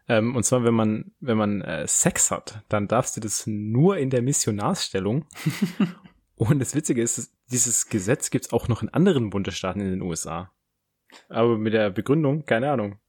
Ähm, 0.07 0.35
und 0.35 0.43
zwar, 0.43 0.63
wenn 0.63 0.73
man, 0.73 1.11
wenn 1.19 1.37
man 1.37 1.61
äh, 1.61 1.87
Sex 1.87 2.31
hat, 2.31 2.63
dann 2.69 2.87
darfst 2.87 3.17
du 3.17 3.21
das 3.21 3.47
nur 3.47 3.97
in 3.97 4.11
der 4.11 4.21
Missionarsstellung. 4.21 5.25
und 6.35 6.59
das 6.59 6.75
Witzige 6.75 7.01
ist, 7.01 7.34
dieses 7.51 7.87
Gesetz 7.87 8.29
gibt's 8.29 8.51
auch 8.53 8.67
noch 8.67 8.81
in 8.81 8.89
anderen 8.89 9.29
Bundesstaaten 9.29 9.81
in 9.81 9.89
den 9.89 10.01
USA. 10.01 10.51
Aber 11.29 11.57
mit 11.57 11.73
der 11.73 11.89
Begründung, 11.89 12.45
keine 12.45 12.71
Ahnung. 12.71 12.99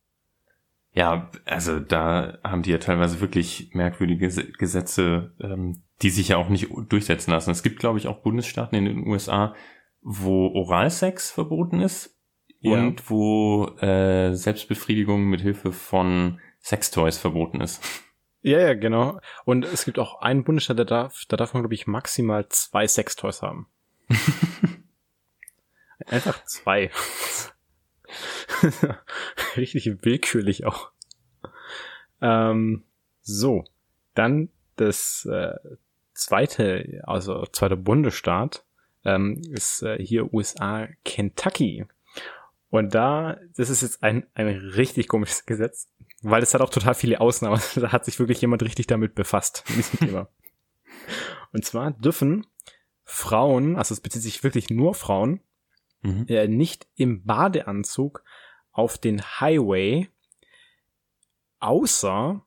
Ja, 0.93 1.31
also 1.45 1.79
da 1.79 2.39
haben 2.43 2.63
die 2.63 2.71
ja 2.71 2.79
teilweise 2.79 3.21
wirklich 3.21 3.71
merkwürdige 3.75 4.29
Gesetze, 4.29 5.35
ähm, 5.41 5.83
die 6.01 6.11
sich 6.11 6.29
ja 6.29 6.39
auch 6.39 6.49
nicht 6.49 6.69
durchsetzen 6.89 7.33
lassen. 7.33 7.51
Es 7.51 7.63
gibt, 7.63 7.79
glaube 7.79 7.99
ich, 7.99 8.07
auch 8.07 8.23
Bundesstaaten 8.23 8.79
in 8.79 8.85
den 8.87 9.07
USA, 9.07 9.55
wo 10.01 10.49
Oralsex 10.49 11.31
verboten 11.31 11.81
ist 11.81 12.17
ja. 12.61 12.73
und 12.73 13.11
wo 13.11 13.67
äh, 13.81 14.33
Selbstbefriedigung 14.35 15.25
mit 15.25 15.43
Hilfe 15.43 15.73
von 15.73 16.41
Sextoys 16.61 17.19
verboten 17.19 17.61
ist. 17.61 17.85
Ja, 18.41 18.61
ja, 18.61 18.75
genau. 18.75 19.19
Und 19.45 19.65
es 19.65 19.85
gibt 19.85 19.99
auch 19.99 20.21
einen 20.21 20.45
Bundesstaat, 20.45 20.79
der 20.79 20.85
darf, 20.85 21.25
da 21.29 21.37
darf 21.37 21.53
man, 21.53 21.63
glaube 21.63 21.75
ich, 21.75 21.87
maximal 21.87 22.49
zwei 22.49 22.87
Sextoys 22.87 23.43
haben. 23.43 23.67
Einfach 26.07 26.45
zwei. 26.45 26.91
Richtig 29.57 30.03
willkürlich 30.03 30.67
auch. 30.67 30.91
Ähm, 32.21 32.85
so, 33.23 33.65
dann 34.15 34.51
das 34.77 35.27
äh, 35.31 35.55
zweite, 36.15 37.03
also 37.05 37.45
zweiter 37.47 37.77
Bundesstaat 37.77 38.65
ähm, 39.05 39.41
ist 39.53 39.83
äh, 39.83 39.99
hier 39.99 40.33
USA 40.33 40.89
Kentucky. 41.05 41.87
Und 42.71 42.95
da, 42.95 43.39
das 43.57 43.71
ist 43.71 43.83
jetzt 43.83 44.03
ein, 44.03 44.27
ein 44.35 44.49
richtig 44.49 45.09
komisches 45.09 45.47
Gesetz, 45.47 45.89
weil 46.23 46.43
es 46.43 46.53
hat 46.55 46.61
auch 46.61 46.71
total 46.71 46.95
viele 46.95 47.21
Ausnahmen. 47.21 47.61
da 47.77 47.93
hat 47.93 48.05
sich 48.05 48.19
wirklich 48.19 48.41
jemand 48.41 48.63
richtig 48.63 48.87
damit 48.87 49.15
befasst, 49.15 49.65
mit 49.69 49.79
diesem 49.79 49.99
Thema. 50.01 50.29
Und 51.53 51.65
zwar 51.65 51.93
dürfen 51.93 52.47
Frauen, 53.07 53.77
also 53.77 53.95
es 53.95 54.01
bezieht 54.01 54.23
sich 54.23 54.43
wirklich 54.43 54.69
nur 54.69 54.95
Frauen, 54.95 55.41
mhm. 56.03 56.27
äh, 56.29 56.49
nicht 56.49 56.89
im 56.97 57.25
Badeanzug 57.25 58.25
auf 58.73 58.99
den 58.99 59.23
Highway, 59.23 60.11
außer 61.61 62.45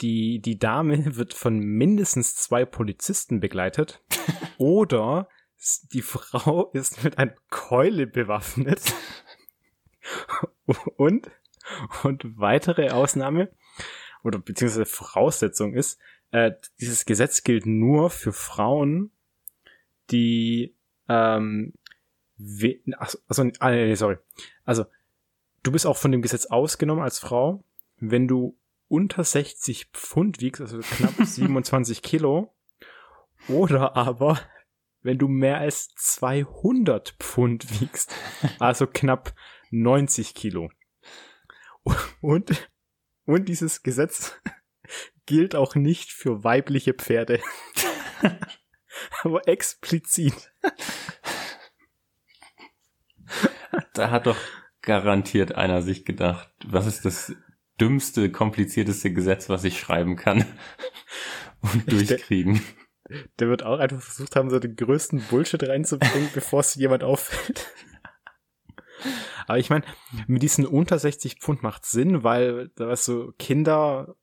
die, 0.00 0.40
die 0.40 0.58
Dame 0.58 1.16
wird 1.16 1.34
von 1.34 1.58
mindestens 1.58 2.36
zwei 2.36 2.64
Polizisten 2.64 3.40
begleitet 3.40 4.02
oder 4.56 5.28
die 5.92 6.02
Frau 6.02 6.70
ist 6.72 7.04
mit 7.04 7.18
einer 7.18 7.34
Keule 7.50 8.06
bewaffnet 8.06 8.94
und, 10.96 11.30
und 12.04 12.38
weitere 12.38 12.90
Ausnahme 12.90 13.52
oder 14.22 14.38
beziehungsweise 14.38 14.86
Voraussetzung 14.86 15.74
ist, 15.74 16.00
äh, 16.30 16.52
dieses 16.80 17.04
Gesetz 17.04 17.42
gilt 17.42 17.66
nur 17.66 18.10
für 18.10 18.32
Frauen, 18.32 19.12
die 20.12 20.76
ähm, 21.08 21.72
also, 22.96 23.18
also 23.28 23.50
ah, 23.60 23.70
nee, 23.70 23.94
sorry. 23.94 24.18
Also, 24.64 24.84
du 25.62 25.72
bist 25.72 25.86
auch 25.86 25.96
von 25.96 26.12
dem 26.12 26.22
Gesetz 26.22 26.46
ausgenommen 26.46 27.02
als 27.02 27.18
Frau, 27.18 27.64
wenn 27.98 28.26
du 28.26 28.58
unter 28.88 29.24
60 29.24 29.90
Pfund 29.92 30.40
wiegst, 30.40 30.60
also 30.60 30.80
knapp 30.80 31.14
27 31.26 32.02
Kilo, 32.02 32.54
oder 33.48 33.96
aber 33.96 34.40
wenn 35.02 35.18
du 35.18 35.28
mehr 35.28 35.58
als 35.58 35.88
200 35.96 37.16
Pfund 37.18 37.80
wiegst, 37.80 38.14
also 38.58 38.86
knapp 38.86 39.34
90 39.70 40.34
Kilo. 40.34 40.70
Und, 42.20 42.68
und 43.24 43.48
dieses 43.48 43.82
Gesetz 43.82 44.40
gilt 45.26 45.56
auch 45.56 45.74
nicht 45.74 46.12
für 46.12 46.44
weibliche 46.44 46.94
Pferde. 46.94 47.40
aber 49.22 49.46
explizit. 49.48 50.52
Da 53.94 54.10
hat 54.10 54.26
doch 54.26 54.38
garantiert 54.82 55.54
einer 55.54 55.82
sich 55.82 56.04
gedacht, 56.04 56.50
was 56.66 56.86
ist 56.86 57.04
das 57.04 57.34
dümmste, 57.80 58.30
komplizierteste 58.30 59.12
Gesetz, 59.12 59.48
was 59.48 59.64
ich 59.64 59.78
schreiben 59.78 60.16
kann 60.16 60.44
und 61.60 61.90
durchkriegen. 61.90 62.62
Der, 63.08 63.24
der 63.38 63.48
wird 63.48 63.62
auch 63.62 63.78
einfach 63.78 64.00
versucht 64.00 64.36
haben, 64.36 64.50
so 64.50 64.58
den 64.58 64.76
größten 64.76 65.22
Bullshit 65.30 65.62
reinzubringen, 65.66 66.30
bevor 66.34 66.60
es 66.60 66.74
jemand 66.74 67.02
auffällt. 67.02 67.70
Aber 69.46 69.58
ich 69.58 69.70
meine, 69.70 69.84
mit 70.26 70.42
diesen 70.42 70.66
unter 70.66 70.98
60 70.98 71.40
Pfund 71.40 71.62
macht 71.62 71.84
Sinn, 71.84 72.22
weil, 72.22 72.70
da 72.76 72.88
weißt 72.88 73.08
du, 73.08 73.32
Kinder 73.38 74.14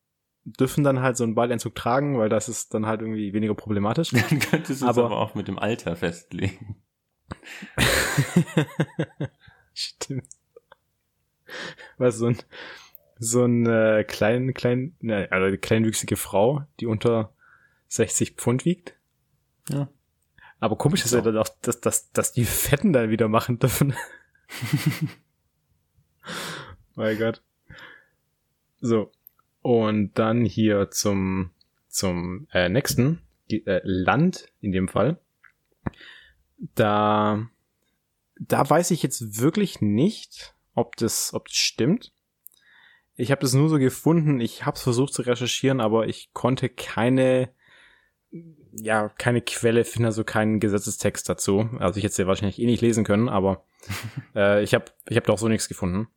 dürfen 0.46 0.84
dann 0.84 1.02
halt 1.02 1.18
so 1.18 1.24
einen 1.24 1.36
Ballentzug 1.36 1.76
tragen, 1.76 2.18
weil 2.18 2.30
das 2.30 2.50
ist 2.50 2.74
dann 2.74 2.86
halt 2.86 3.02
irgendwie 3.02 3.34
weniger 3.34 3.54
problematisch. 3.54 4.10
Dann 4.12 4.40
könntest 4.40 4.82
du 4.82 4.86
es 4.86 4.98
aber 4.98 5.12
auch 5.12 5.36
mit 5.36 5.48
dem 5.48 5.60
Alter 5.60 5.96
festlegen. 5.96 6.78
Stimmt. 9.74 10.28
Was 11.98 12.18
so 12.18 12.28
ein 12.28 12.38
so 13.22 13.44
ein 13.44 13.66
äh, 13.66 14.06
klein 14.06 14.54
klein 14.54 14.96
ne, 15.02 15.28
also 15.30 15.48
eine 15.48 15.58
kleinwüchsige 15.58 16.16
Frau, 16.16 16.64
die 16.80 16.86
unter 16.86 17.34
60 17.90 18.36
Pfund 18.36 18.66
wiegt. 18.66 18.96
Ja. 19.70 19.90
Aber 20.60 20.78
komisch 20.78 21.06
ist 21.06 21.14
ja 21.14 21.22
dann 21.22 21.38
auch, 21.38 21.50
dass, 21.62 21.80
dass, 21.80 22.12
dass 22.12 22.34
die 22.34 22.46
Fetten 22.46 22.94
dann 22.94 23.10
wieder 23.10 23.28
machen 23.28 23.60
dürfen. 23.60 23.94
mein 26.96 27.18
Gott. 27.18 27.42
So. 28.82 29.12
Und 29.62 30.18
dann 30.18 30.46
hier 30.46 30.90
zum, 30.92 31.52
zum 31.88 32.48
äh, 32.54 32.70
nächsten 32.70 33.22
äh, 33.50 33.82
Land 33.84 34.48
in 34.62 34.72
dem 34.72 34.88
Fall. 34.88 35.20
Da, 36.76 37.48
da 38.40 38.70
weiß 38.70 38.92
ich 38.92 39.04
jetzt 39.04 39.42
wirklich 39.42 39.82
nicht, 39.82 40.54
ob 40.76 40.96
das, 40.96 41.34
ob 41.34 41.48
das 41.48 41.58
stimmt. 41.58 42.12
Ich 43.16 43.32
habe 43.32 43.42
das 43.42 43.54
nur 43.54 43.68
so 43.68 43.78
gefunden, 43.78 44.40
ich 44.40 44.66
habe 44.66 44.78
es 44.78 44.84
versucht 44.84 45.14
zu 45.14 45.24
recherchieren, 45.24 45.82
aber 45.82 46.08
ich 46.08 46.32
konnte 46.32 46.70
keine, 46.70 47.50
ja, 48.72 49.10
keine 49.10 49.42
Quelle 49.42 49.84
finden, 49.84 50.06
also 50.06 50.24
keinen 50.24 50.62
Gesetzestext 50.62 51.28
dazu. 51.28 51.70
Also 51.80 51.98
ich 51.98 52.06
hätte 52.06 52.12
es 52.12 52.18
ja 52.18 52.28
wahrscheinlich 52.28 52.60
eh 52.60 52.66
nicht 52.66 52.82
lesen 52.82 53.04
können, 53.04 53.28
aber 53.28 53.66
äh, 54.36 54.64
ich 54.64 54.74
habe 54.74 54.86
ich 55.10 55.18
hab 55.18 55.26
da 55.26 55.34
auch 55.34 55.40
so 55.40 55.50
nichts 55.50 55.68
gefunden. 55.68 56.08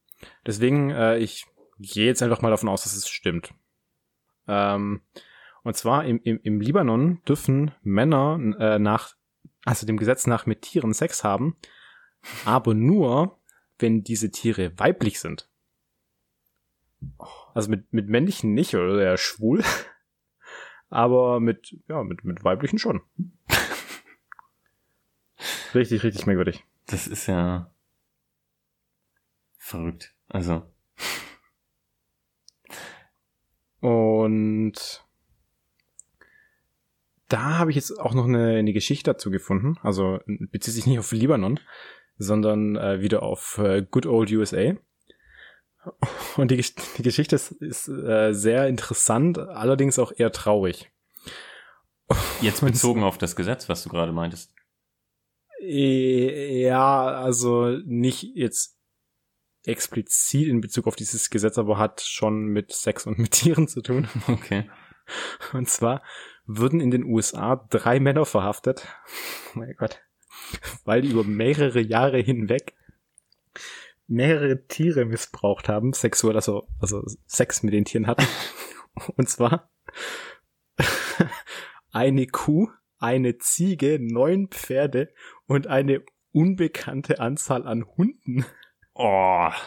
Deswegen, 0.47 0.91
äh, 0.91 1.19
ich 1.19 1.47
gehe 1.79 2.07
jetzt 2.07 2.23
einfach 2.23 2.43
mal 2.43 2.51
davon 2.51 2.69
aus, 2.69 2.85
dass 2.85 2.95
es 2.95 3.09
stimmt. 3.09 3.55
Ähm, 4.49 5.01
und 5.63 5.77
zwar 5.77 6.05
im, 6.05 6.21
im, 6.23 6.41
im 6.43 6.61
Libanon 6.61 7.23
dürfen 7.29 7.73
Männer 7.83 8.39
äh, 8.59 8.79
nach, 8.79 9.15
also 9.65 9.87
dem 9.87 9.97
Gesetz 9.97 10.27
nach 10.27 10.47
mit 10.47 10.63
Tieren 10.63 10.93
Sex 10.93 11.25
haben, 11.25 11.57
aber 12.45 12.75
nur, 12.75 13.39
wenn 13.79 14.03
diese 14.03 14.31
Tiere 14.31 14.73
weiblich 14.79 15.21
sind. 15.21 15.49
Also 17.55 17.71
mit, 17.71 17.93
mit 17.93 18.09
männlichen 18.09 18.55
nicht, 18.55 18.75
oder 18.75 19.03
ja 19.03 19.17
schwul. 19.17 19.63
Aber 20.89 21.41
mit, 21.41 21.75
ja, 21.89 22.03
mit, 22.05 22.23
mit 22.23 22.45
weiblichen 22.45 22.79
schon. 22.79 23.01
richtig, 25.75 26.03
richtig 26.03 26.27
merkwürdig. 26.27 26.65
Das 26.87 27.07
ist 27.07 27.27
ja 27.27 27.73
verrückt. 29.57 30.15
Also. 30.29 30.71
Und 33.83 35.05
da 37.27 37.59
habe 37.59 37.71
ich 37.71 37.77
jetzt 37.77 37.99
auch 37.99 38.15
noch 38.15 38.27
eine, 38.27 38.59
eine 38.59 38.73
Geschichte 38.73 39.11
dazu 39.11 39.31
gefunden. 39.33 39.77
Also 39.83 40.21
bezieht 40.27 40.75
sich 40.75 40.87
nicht 40.87 41.01
auf 41.01 41.11
Libanon, 41.11 41.59
sondern 42.17 42.77
äh, 42.77 43.01
wieder 43.01 43.25
auf 43.25 43.59
äh, 43.59 43.83
Good 43.83 44.07
Old 44.07 44.31
USA. 44.31 44.77
Und 46.37 46.53
die, 46.53 46.65
die 46.97 47.03
Geschichte 47.03 47.35
ist, 47.35 47.51
ist 47.51 47.89
äh, 47.89 48.33
sehr 48.33 48.69
interessant, 48.69 49.39
allerdings 49.39 49.99
auch 49.99 50.13
eher 50.17 50.31
traurig. 50.31 50.93
Jetzt 52.41 52.61
bezogen 52.65 53.03
auf 53.03 53.19
das 53.19 53.35
Gesetz, 53.35 53.69
was 53.69 53.83
du 53.83 53.89
gerade 53.89 54.13
meintest. 54.13 54.55
Ja, 55.59 57.07
also 57.07 57.79
nicht 57.85 58.23
jetzt 58.37 58.79
explizit 59.65 60.49
in 60.49 60.61
Bezug 60.61 60.87
auf 60.87 60.97
dieses 60.97 61.31
Gesetz, 61.31 61.59
aber 61.59 61.79
hat 61.79 62.01
schon 62.01 62.47
mit 62.47 62.73
Sex 62.73 63.07
und 63.07 63.19
mit 63.19 63.31
Tieren 63.33 63.69
zu 63.69 63.81
tun. 63.83 64.09
Okay. 64.27 64.69
Und 65.53 65.69
zwar 65.69 66.03
würden 66.47 66.81
in 66.81 66.91
den 66.91 67.05
USA 67.05 67.57
drei 67.71 68.01
Männer 68.01 68.25
verhaftet. 68.25 68.87
Oh 69.55 69.59
mein 69.59 69.75
Gott. 69.77 70.01
Weil 70.85 71.03
die 71.03 71.11
über 71.11 71.25
mehrere 71.25 71.81
Jahre 71.81 72.19
hinweg 72.19 72.75
mehrere 74.07 74.67
Tiere 74.67 75.05
missbraucht 75.05 75.69
haben, 75.69 75.93
sexuell, 75.93 76.37
also, 76.37 76.69
also 76.81 77.03
Sex 77.27 77.63
mit 77.63 77.73
den 77.73 77.85
Tieren 77.85 78.07
hatten. 78.07 78.27
Und 79.17 79.29
zwar 79.29 79.71
eine 81.93 82.27
Kuh, 82.27 82.69
eine 82.99 83.39
Ziege, 83.39 83.99
neun 84.01 84.49
Pferde 84.49 85.13
und 85.47 85.67
eine 85.67 86.03
unbekannte 86.33 87.21
Anzahl 87.21 87.67
an 87.67 87.85
Hunden. 87.97 88.45
Oh. 88.95 89.51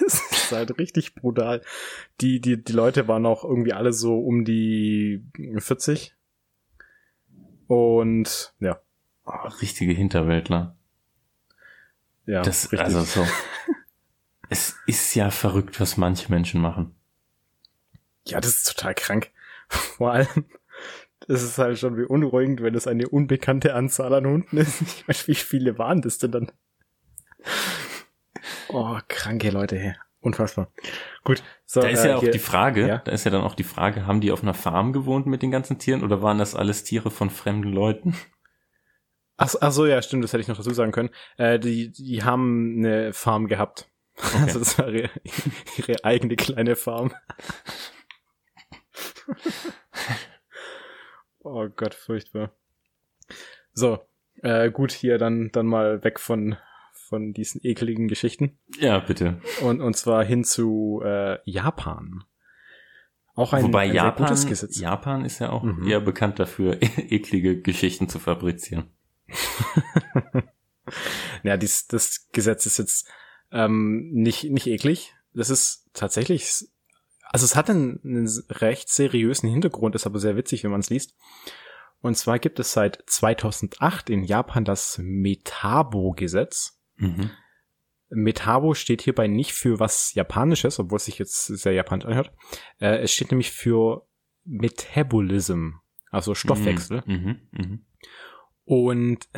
Das 0.00 0.20
ist 0.32 0.52
halt 0.52 0.78
richtig 0.78 1.14
brutal. 1.14 1.62
Die, 2.20 2.40
die, 2.40 2.62
die 2.62 2.72
Leute 2.72 3.08
waren 3.08 3.24
auch 3.24 3.44
irgendwie 3.44 3.72
alle 3.72 3.92
so 3.92 4.18
um 4.18 4.44
die 4.44 5.24
40. 5.56 6.14
Und 7.66 8.54
ja. 8.60 8.80
Oh, 9.24 9.48
richtige 9.60 9.92
Hinterwäldler. 9.92 10.76
Ja, 12.26 12.42
das, 12.42 12.72
richtig. 12.72 12.80
also 12.80 13.02
so. 13.02 13.26
es 14.50 14.76
ist 14.86 15.14
ja 15.14 15.30
verrückt, 15.30 15.80
was 15.80 15.96
manche 15.96 16.30
Menschen 16.30 16.60
machen. 16.60 16.94
Ja, 18.26 18.40
das 18.40 18.54
ist 18.56 18.76
total 18.76 18.94
krank. 18.94 19.30
Vor 19.68 20.12
allem, 20.12 20.46
das 21.28 21.42
ist 21.42 21.58
halt 21.58 21.78
schon 21.78 21.96
beunruhigend, 21.96 22.62
wenn 22.62 22.74
es 22.74 22.86
eine 22.86 23.08
unbekannte 23.08 23.74
Anzahl 23.74 24.14
an 24.14 24.26
Hunden 24.26 24.56
ist. 24.56 24.82
Ich 24.82 25.08
weiß, 25.08 25.28
wie 25.28 25.34
viele 25.34 25.78
waren 25.78 26.02
das 26.02 26.18
denn 26.18 26.32
dann? 26.32 26.52
Oh, 28.68 28.98
kranke 29.08 29.50
Leute, 29.50 29.78
hey. 29.78 29.94
Unfassbar. 30.20 30.72
Gut. 31.22 31.42
So, 31.66 31.82
da 31.82 31.88
ist 31.88 32.02
äh, 32.02 32.08
ja 32.08 32.16
auch 32.16 32.20
hier, 32.20 32.30
die 32.30 32.38
Frage, 32.38 32.88
ja? 32.88 32.98
da 32.98 33.12
ist 33.12 33.24
ja 33.24 33.30
dann 33.30 33.42
auch 33.42 33.54
die 33.54 33.62
Frage, 33.62 34.06
haben 34.06 34.22
die 34.22 34.32
auf 34.32 34.42
einer 34.42 34.54
Farm 34.54 34.94
gewohnt 34.94 35.26
mit 35.26 35.42
den 35.42 35.50
ganzen 35.50 35.78
Tieren 35.78 36.02
oder 36.02 36.22
waren 36.22 36.38
das 36.38 36.54
alles 36.54 36.82
Tiere 36.82 37.10
von 37.10 37.28
fremden 37.28 37.70
Leuten? 37.70 38.16
Ach, 39.36 39.54
ach 39.60 39.72
so, 39.72 39.84
ja, 39.84 40.00
stimmt, 40.00 40.24
das 40.24 40.32
hätte 40.32 40.40
ich 40.40 40.48
noch 40.48 40.56
dazu 40.56 40.72
sagen 40.72 40.92
können. 40.92 41.10
Äh, 41.36 41.58
die, 41.58 41.92
die 41.92 42.22
haben 42.22 42.76
eine 42.78 43.12
Farm 43.12 43.48
gehabt. 43.48 43.90
Okay. 44.16 44.38
Also 44.42 44.58
das 44.60 44.78
war 44.78 44.88
ihre, 44.88 45.10
ihre 45.76 46.04
eigene 46.04 46.36
kleine 46.36 46.74
Farm. 46.74 47.12
oh 51.44 51.68
Gott, 51.68 51.94
furchtbar. 51.94 52.52
So, 53.72 54.00
äh, 54.42 54.70
gut, 54.70 54.92
hier 54.92 55.18
dann, 55.18 55.50
dann 55.52 55.66
mal 55.66 56.02
weg 56.04 56.20
von, 56.20 56.56
von 56.92 57.32
diesen 57.32 57.60
ekligen 57.64 58.08
Geschichten. 58.08 58.58
Ja, 58.78 58.98
bitte. 58.98 59.40
Und, 59.62 59.80
und 59.80 59.96
zwar 59.96 60.24
hin 60.24 60.44
zu 60.44 61.02
äh, 61.04 61.38
Japan. 61.44 62.24
Auch 63.34 63.52
ein, 63.52 63.64
Wobei 63.64 63.84
ein 63.84 63.94
Japan, 63.94 64.36
Japan 64.70 65.24
ist 65.24 65.40
ja 65.40 65.50
auch 65.50 65.64
mhm. 65.64 65.88
eher 65.88 66.00
bekannt 66.00 66.38
dafür, 66.38 66.78
eklige 66.96 67.60
Geschichten 67.60 68.08
zu 68.08 68.18
fabrizieren. 68.18 68.90
ja, 71.42 71.56
dies, 71.56 71.88
das 71.88 72.28
Gesetz 72.30 72.66
ist 72.66 72.78
jetzt 72.78 73.08
ähm, 73.50 74.10
nicht, 74.12 74.44
nicht 74.44 74.68
eklig. 74.68 75.14
Das 75.32 75.50
ist 75.50 75.88
tatsächlich, 75.94 76.68
also 77.34 77.46
es 77.46 77.56
hat 77.56 77.68
einen, 77.68 77.98
einen 78.04 78.28
recht 78.48 78.88
seriösen 78.88 79.50
Hintergrund, 79.50 79.96
ist 79.96 80.06
aber 80.06 80.20
sehr 80.20 80.36
witzig, 80.36 80.62
wenn 80.62 80.70
man 80.70 80.78
es 80.78 80.90
liest. 80.90 81.16
Und 82.00 82.16
zwar 82.16 82.38
gibt 82.38 82.60
es 82.60 82.72
seit 82.72 83.02
2008 83.08 84.08
in 84.08 84.22
Japan 84.22 84.64
das 84.64 85.00
Metabo-Gesetz. 85.02 86.80
Mhm. 86.94 87.32
Metabo 88.08 88.74
steht 88.74 89.02
hierbei 89.02 89.26
nicht 89.26 89.52
für 89.52 89.80
was 89.80 90.14
Japanisches, 90.14 90.78
obwohl 90.78 90.98
es 90.98 91.06
sich 91.06 91.18
jetzt 91.18 91.46
sehr 91.46 91.72
japanisch 91.72 92.06
anhört. 92.06 92.30
Äh, 92.78 92.98
es 92.98 93.12
steht 93.12 93.32
nämlich 93.32 93.50
für 93.50 94.06
Metabolism, 94.44 95.70
also 96.12 96.36
Stoffwechsel. 96.36 97.02
Mhm, 97.04 97.40
mh, 97.50 97.66
mh. 97.66 97.78
Und 98.64 99.28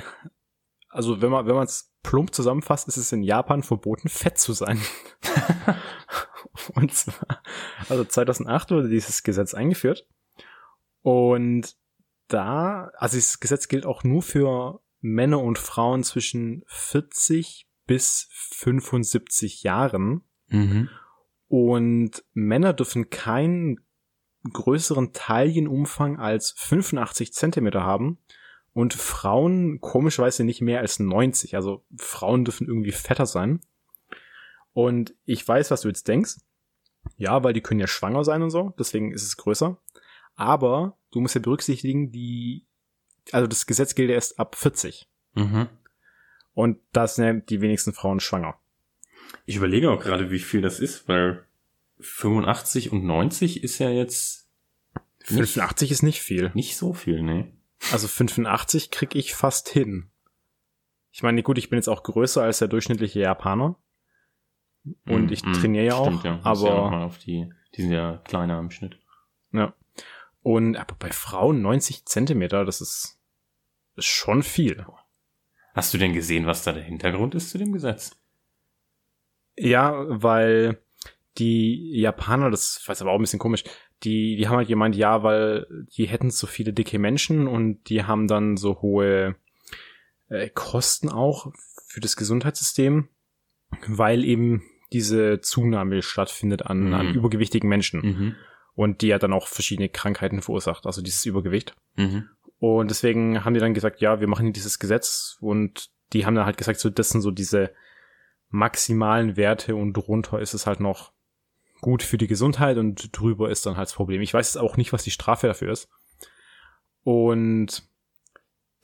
also 0.90 1.22
wenn 1.22 1.30
man 1.30 1.46
wenn 1.46 1.54
man 1.54 1.64
es 1.64 1.94
plump 2.02 2.34
zusammenfasst, 2.34 2.88
ist 2.88 2.98
es 2.98 3.10
in 3.10 3.22
Japan 3.22 3.62
verboten, 3.62 4.10
fett 4.10 4.36
zu 4.36 4.52
sein. 4.52 4.82
und 6.74 6.92
zwar, 6.92 7.42
also 7.88 8.04
2008 8.04 8.70
wurde 8.70 8.88
dieses 8.88 9.22
Gesetz 9.22 9.54
eingeführt. 9.54 10.06
Und 11.02 11.76
da, 12.28 12.90
also 12.96 13.16
dieses 13.16 13.40
Gesetz 13.40 13.68
gilt 13.68 13.86
auch 13.86 14.02
nur 14.02 14.22
für 14.22 14.80
Männer 15.00 15.40
und 15.40 15.58
Frauen 15.58 16.02
zwischen 16.02 16.64
40 16.66 17.68
bis 17.86 18.28
75 18.32 19.62
Jahren. 19.62 20.22
Mhm. 20.48 20.88
Und 21.48 22.24
Männer 22.32 22.72
dürfen 22.72 23.10
keinen 23.10 23.80
größeren 24.52 25.12
Taillenumfang 25.12 26.18
als 26.18 26.52
85 26.56 27.32
Zentimeter 27.32 27.82
haben 27.82 28.18
und 28.72 28.94
Frauen 28.94 29.80
komischerweise 29.80 30.44
nicht 30.44 30.60
mehr 30.60 30.80
als 30.80 30.98
90. 30.98 31.56
Also 31.56 31.84
Frauen 31.96 32.44
dürfen 32.44 32.66
irgendwie 32.66 32.92
fetter 32.92 33.26
sein. 33.26 33.60
Und 34.72 35.14
ich 35.24 35.46
weiß, 35.46 35.70
was 35.70 35.80
du 35.80 35.88
jetzt 35.88 36.08
denkst. 36.08 36.36
Ja, 37.16 37.42
weil 37.42 37.52
die 37.52 37.60
können 37.60 37.80
ja 37.80 37.86
schwanger 37.86 38.24
sein 38.24 38.42
und 38.42 38.50
so, 38.50 38.74
deswegen 38.78 39.12
ist 39.12 39.22
es 39.22 39.36
größer. 39.36 39.78
Aber 40.34 40.98
du 41.10 41.20
musst 41.20 41.34
ja 41.34 41.40
berücksichtigen, 41.40 42.12
die, 42.12 42.66
also 43.32 43.46
das 43.46 43.66
Gesetz 43.66 43.94
gilt 43.94 44.10
erst 44.10 44.38
ab 44.38 44.54
40. 44.54 45.08
Mhm. 45.34 45.68
Und 46.52 46.78
da 46.92 47.06
sind 47.06 47.48
die 47.50 47.60
wenigsten 47.60 47.92
Frauen 47.92 48.20
schwanger. 48.20 48.58
Ich 49.44 49.56
überlege 49.56 49.90
auch 49.90 50.02
gerade, 50.02 50.30
wie 50.30 50.38
viel 50.38 50.60
das 50.60 50.80
ist, 50.80 51.08
weil 51.08 51.44
85 52.00 52.92
und 52.92 53.04
90 53.04 53.62
ist 53.62 53.78
ja 53.78 53.90
jetzt 53.90 54.46
85 55.20 55.90
ist 55.90 56.02
nicht 56.02 56.22
viel. 56.22 56.50
nicht 56.54 56.76
so 56.76 56.92
viel, 56.92 57.22
ne? 57.22 57.52
Also 57.92 58.08
85 58.08 58.90
krieg 58.90 59.14
ich 59.14 59.34
fast 59.34 59.68
hin. 59.68 60.10
Ich 61.12 61.22
meine, 61.22 61.42
gut, 61.42 61.58
ich 61.58 61.68
bin 61.68 61.78
jetzt 61.78 61.88
auch 61.88 62.02
größer 62.02 62.42
als 62.42 62.58
der 62.58 62.68
durchschnittliche 62.68 63.20
Japaner. 63.20 63.76
Und 65.06 65.30
Mm, 65.30 65.32
ich 65.32 65.44
mm, 65.44 65.52
trainiere 65.52 65.86
ja 65.86 65.94
auch, 65.94 66.06
stimmt, 66.06 66.24
ja. 66.24 66.34
Ja 66.36 66.40
aber 66.44 66.74
noch 66.76 66.90
mal 66.90 67.04
auf 67.04 67.18
die, 67.18 67.52
die 67.74 67.82
sind 67.82 67.92
ja 67.92 68.18
kleiner 68.24 68.58
im 68.58 68.70
Schnitt. 68.70 68.98
ja. 69.52 69.74
Und 70.42 70.76
aber 70.76 70.94
bei 70.96 71.10
Frauen 71.10 71.60
90 71.60 72.06
Zentimeter, 72.06 72.64
das 72.64 72.80
ist, 72.80 73.18
ist 73.96 74.06
schon 74.06 74.44
viel. 74.44 74.86
Hast 75.74 75.92
du 75.92 75.98
denn 75.98 76.12
gesehen, 76.12 76.46
was 76.46 76.62
da 76.62 76.72
der 76.72 76.84
Hintergrund 76.84 77.34
ist 77.34 77.50
zu 77.50 77.58
dem 77.58 77.72
Gesetz? 77.72 78.16
Ja, 79.56 80.04
weil 80.08 80.80
die 81.38 81.98
Japaner, 81.98 82.50
das 82.50 82.80
weiß 82.86 83.02
aber 83.02 83.10
auch 83.10 83.16
ein 83.16 83.22
bisschen 83.22 83.40
komisch, 83.40 83.64
die, 84.04 84.36
die 84.36 84.46
haben 84.46 84.58
halt 84.58 84.68
gemeint, 84.68 84.94
ja, 84.94 85.22
weil 85.22 85.66
die 85.96 86.06
hätten 86.06 86.30
so 86.30 86.46
viele 86.46 86.72
dicke 86.72 86.98
Menschen 86.98 87.48
und 87.48 87.82
die 87.88 88.04
haben 88.04 88.28
dann 88.28 88.56
so 88.56 88.80
hohe 88.82 89.36
äh, 90.28 90.48
Kosten 90.50 91.08
auch 91.08 91.52
für 91.88 92.00
das 92.00 92.16
Gesundheitssystem, 92.16 93.08
weil 93.86 94.24
eben 94.24 94.62
diese 94.96 95.40
Zunahme 95.40 96.02
stattfindet 96.02 96.62
an, 96.66 96.86
Mhm. 96.88 96.94
an 96.94 97.14
übergewichtigen 97.14 97.68
Menschen 97.68 98.00
Mhm. 98.00 98.34
und 98.74 99.02
die 99.02 99.08
ja 99.08 99.18
dann 99.18 99.32
auch 99.32 99.46
verschiedene 99.46 99.88
Krankheiten 99.88 100.40
verursacht, 100.42 100.86
also 100.86 101.02
dieses 101.02 101.24
Übergewicht. 101.26 101.74
Mhm. 101.96 102.28
Und 102.58 102.90
deswegen 102.90 103.44
haben 103.44 103.54
die 103.54 103.60
dann 103.60 103.74
gesagt, 103.74 104.00
ja, 104.00 104.20
wir 104.20 104.28
machen 104.28 104.52
dieses 104.52 104.78
Gesetz 104.78 105.36
und 105.40 105.90
die 106.12 106.24
haben 106.24 106.34
dann 106.34 106.46
halt 106.46 106.56
gesagt, 106.56 106.80
so 106.80 106.88
das 106.88 107.10
sind 107.10 107.20
so 107.20 107.30
diese 107.30 107.72
maximalen 108.48 109.36
Werte 109.36 109.76
und 109.76 109.92
drunter 109.92 110.40
ist 110.40 110.54
es 110.54 110.66
halt 110.66 110.80
noch 110.80 111.12
gut 111.82 112.02
für 112.02 112.16
die 112.16 112.26
Gesundheit 112.28 112.78
und 112.78 113.10
drüber 113.18 113.50
ist 113.50 113.66
dann 113.66 113.76
halt 113.76 113.88
das 113.88 113.94
Problem. 113.94 114.22
Ich 114.22 114.32
weiß 114.32 114.54
jetzt 114.54 114.62
auch 114.62 114.76
nicht, 114.78 114.92
was 114.94 115.04
die 115.04 115.10
Strafe 115.10 115.46
dafür 115.48 115.72
ist. 115.72 115.88
Und 117.02 117.82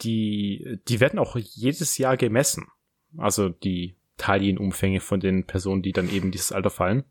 die, 0.02 0.78
die 0.88 1.00
werden 1.00 1.18
auch 1.18 1.36
jedes 1.36 1.96
Jahr 1.96 2.16
gemessen. 2.16 2.66
Also 3.16 3.48
die 3.48 3.96
Taillenumfänge 4.18 5.00
von 5.00 5.20
den 5.20 5.46
Personen, 5.46 5.82
die 5.82 5.92
dann 5.92 6.10
eben 6.10 6.30
dieses 6.30 6.52
Alter 6.52 6.70
fallen. 6.70 7.04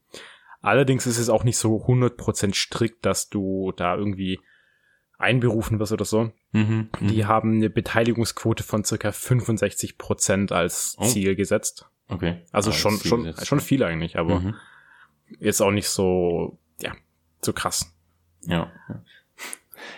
Allerdings 0.62 1.08
ist 1.08 1.18
es 1.18 1.30
auch 1.30 1.44
nicht 1.44 1.58
so 1.58 1.86
100% 1.86 2.54
strikt, 2.54 3.06
dass 3.06 3.30
du 3.30 3.72
da 3.76 3.96
irgendwie 3.96 4.40
einberufen 5.18 5.80
wirst 5.80 5.92
oder 5.92 6.06
so. 6.06 6.32
Mhm. 6.52 6.90
Mhm. 7.00 7.08
Die 7.08 7.26
haben 7.26 7.56
eine 7.56 7.70
Beteiligungsquote 7.70 8.64
von 8.64 8.84
circa 8.84 9.12
65 9.12 9.98
Prozent 9.98 10.52
als 10.52 10.96
Oh. 11.00 11.06
Ziel 11.06 11.36
gesetzt. 11.36 11.88
Okay. 12.08 12.42
Also 12.52 12.72
Ah, 12.72 12.74
schon, 12.74 12.98
schon, 12.98 13.34
schon 13.44 13.60
viel 13.60 13.84
eigentlich, 13.84 14.18
aber 14.18 14.40
Mhm. 14.40 14.56
jetzt 15.40 15.62
auch 15.62 15.72
nicht 15.72 15.88
so, 15.88 16.60
ja, 16.80 16.94
so 17.42 17.54
krass. 17.54 17.96
Ja. 18.44 18.72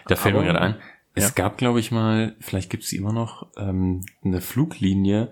Da 0.08 0.16
fällt 0.16 0.36
mir 0.36 0.44
gerade 0.44 0.62
ein, 0.62 0.76
es 1.16 1.26
ja. 1.26 1.30
gab, 1.32 1.58
glaube 1.58 1.80
ich 1.80 1.92
mal, 1.92 2.36
vielleicht 2.40 2.70
gibt 2.70 2.84
es 2.84 2.90
sie 2.90 2.98
immer 2.98 3.14
noch, 3.14 3.48
ähm, 3.58 4.06
eine 4.24 4.42
Fluglinie 4.42 5.32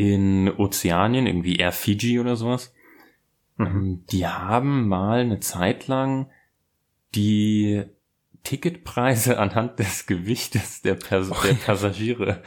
in 0.00 0.50
Ozeanien, 0.56 1.26
irgendwie 1.26 1.56
Air 1.56 1.72
Fiji 1.72 2.18
oder 2.18 2.34
sowas. 2.34 2.72
Mhm. 3.56 3.66
Ähm, 3.66 4.04
Die 4.10 4.26
haben 4.26 4.88
mal 4.88 5.20
eine 5.20 5.40
Zeit 5.40 5.88
lang 5.88 6.30
die 7.14 7.84
Ticketpreise 8.42 9.38
anhand 9.38 9.78
des 9.78 10.06
Gewichtes 10.06 10.80
der, 10.80 10.94
Pers 10.94 11.28
der 11.42 11.54
Passagiere 11.54 12.42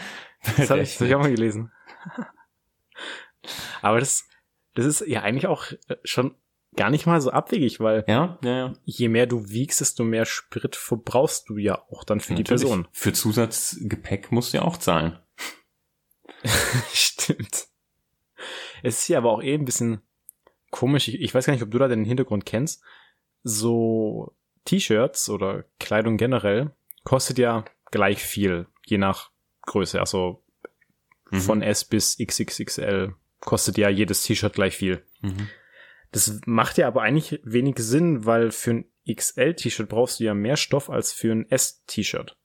Das 0.57 0.71
habe 0.71 0.81
ich, 0.81 0.99
hab 0.99 1.07
ich 1.07 1.13
auch 1.13 1.19
mal 1.19 1.29
gelesen. 1.29 1.71
aber 3.83 3.99
das, 3.99 4.27
das 4.73 4.85
ist 4.87 5.05
ja 5.05 5.21
eigentlich 5.21 5.45
auch 5.45 5.71
äh, 5.89 5.97
schon 6.03 6.33
gar 6.75 6.89
nicht 6.89 7.05
mal 7.05 7.21
so 7.21 7.29
abwegig, 7.29 7.79
weil 7.79 8.03
Ja, 8.07 8.39
ja, 8.43 8.57
ja. 8.57 8.73
je 8.83 9.09
mehr 9.09 9.27
du 9.27 9.47
wiegst, 9.49 9.79
desto 9.79 10.03
mehr 10.03 10.25
Sprit 10.25 10.75
verbrauchst 10.75 11.49
du 11.49 11.57
ja 11.57 11.83
auch 11.91 12.03
dann 12.03 12.19
für 12.19 12.33
die 12.33 12.41
Natürlich. 12.41 12.63
Person. 12.63 12.87
Für 12.91 13.13
Zusatzgepäck 13.13 14.31
musst 14.31 14.53
du 14.53 14.57
ja 14.57 14.63
auch 14.63 14.77
zahlen. 14.77 15.19
Stimmt. 16.93 17.67
Es 18.81 18.99
ist 18.99 19.07
ja 19.07 19.17
aber 19.17 19.31
auch 19.31 19.41
eh 19.41 19.53
ein 19.53 19.65
bisschen 19.65 20.01
komisch. 20.71 21.07
Ich, 21.07 21.21
ich 21.21 21.33
weiß 21.33 21.45
gar 21.45 21.53
nicht, 21.53 21.63
ob 21.63 21.71
du 21.71 21.77
da 21.77 21.87
den 21.87 22.05
Hintergrund 22.05 22.45
kennst. 22.45 22.83
So 23.43 24.35
T-Shirts 24.65 25.29
oder 25.29 25.65
Kleidung 25.79 26.17
generell 26.17 26.71
kostet 27.03 27.37
ja 27.37 27.65
gleich 27.91 28.23
viel, 28.23 28.67
je 28.85 28.97
nach 28.97 29.31
Größe. 29.63 29.99
Also 29.99 30.43
Mhm. 31.31 31.41
von 31.41 31.61
S 31.63 31.83
bis 31.83 32.17
XXXL 32.19 33.15
kostet 33.39 33.77
ja 33.79 33.89
jedes 33.89 34.23
T-Shirt 34.23 34.53
gleich 34.53 34.75
viel. 34.77 35.03
Mhm. 35.21 35.49
Das 36.11 36.39
macht 36.45 36.77
ja 36.77 36.87
aber 36.87 37.01
eigentlich 37.01 37.39
wenig 37.43 37.79
Sinn, 37.79 38.25
weil 38.25 38.51
für 38.51 38.71
ein 38.71 38.85
XL-T-Shirt 39.11 39.89
brauchst 39.89 40.19
du 40.19 40.25
ja 40.25 40.35
mehr 40.35 40.57
Stoff 40.57 40.89
als 40.91 41.11
für 41.11 41.31
ein 41.31 41.49
S-T-Shirt. 41.49 42.37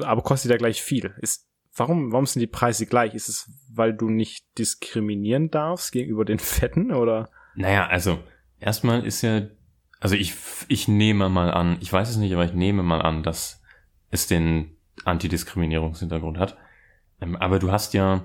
Aber 0.00 0.22
kostet 0.22 0.50
ja 0.50 0.56
gleich 0.56 0.82
viel. 0.82 1.14
Ist, 1.20 1.46
warum, 1.76 2.12
warum 2.12 2.26
sind 2.26 2.40
die 2.40 2.46
Preise 2.46 2.86
gleich? 2.86 3.14
Ist 3.14 3.28
es, 3.28 3.50
weil 3.72 3.94
du 3.94 4.08
nicht 4.08 4.46
diskriminieren 4.58 5.50
darfst 5.50 5.92
gegenüber 5.92 6.24
den 6.24 6.38
Fetten 6.38 6.92
oder? 6.92 7.30
Naja, 7.54 7.86
also 7.86 8.18
erstmal 8.60 9.04
ist 9.04 9.22
ja, 9.22 9.42
also 10.00 10.14
ich, 10.14 10.34
ich 10.68 10.88
nehme 10.88 11.28
mal 11.28 11.50
an, 11.50 11.76
ich 11.80 11.92
weiß 11.92 12.08
es 12.08 12.16
nicht, 12.16 12.32
aber 12.32 12.44
ich 12.44 12.54
nehme 12.54 12.82
mal 12.82 13.02
an, 13.02 13.22
dass 13.22 13.62
es 14.10 14.26
den 14.26 14.76
Antidiskriminierungshintergrund 15.04 16.38
hat. 16.38 16.56
Ähm, 17.20 17.36
Aber 17.36 17.58
du 17.58 17.72
hast 17.72 17.94
ja 17.94 18.24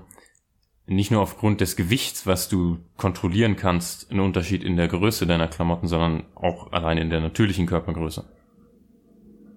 nicht 0.86 1.10
nur 1.10 1.20
aufgrund 1.20 1.60
des 1.60 1.76
Gewichts, 1.76 2.26
was 2.26 2.48
du 2.48 2.78
kontrollieren 2.96 3.56
kannst, 3.56 4.10
einen 4.10 4.20
Unterschied 4.20 4.64
in 4.64 4.76
der 4.76 4.88
Größe 4.88 5.26
deiner 5.26 5.48
Klamotten, 5.48 5.86
sondern 5.86 6.24
auch 6.34 6.72
allein 6.72 6.98
in 6.98 7.10
der 7.10 7.20
natürlichen 7.20 7.66
Körpergröße. 7.66 8.24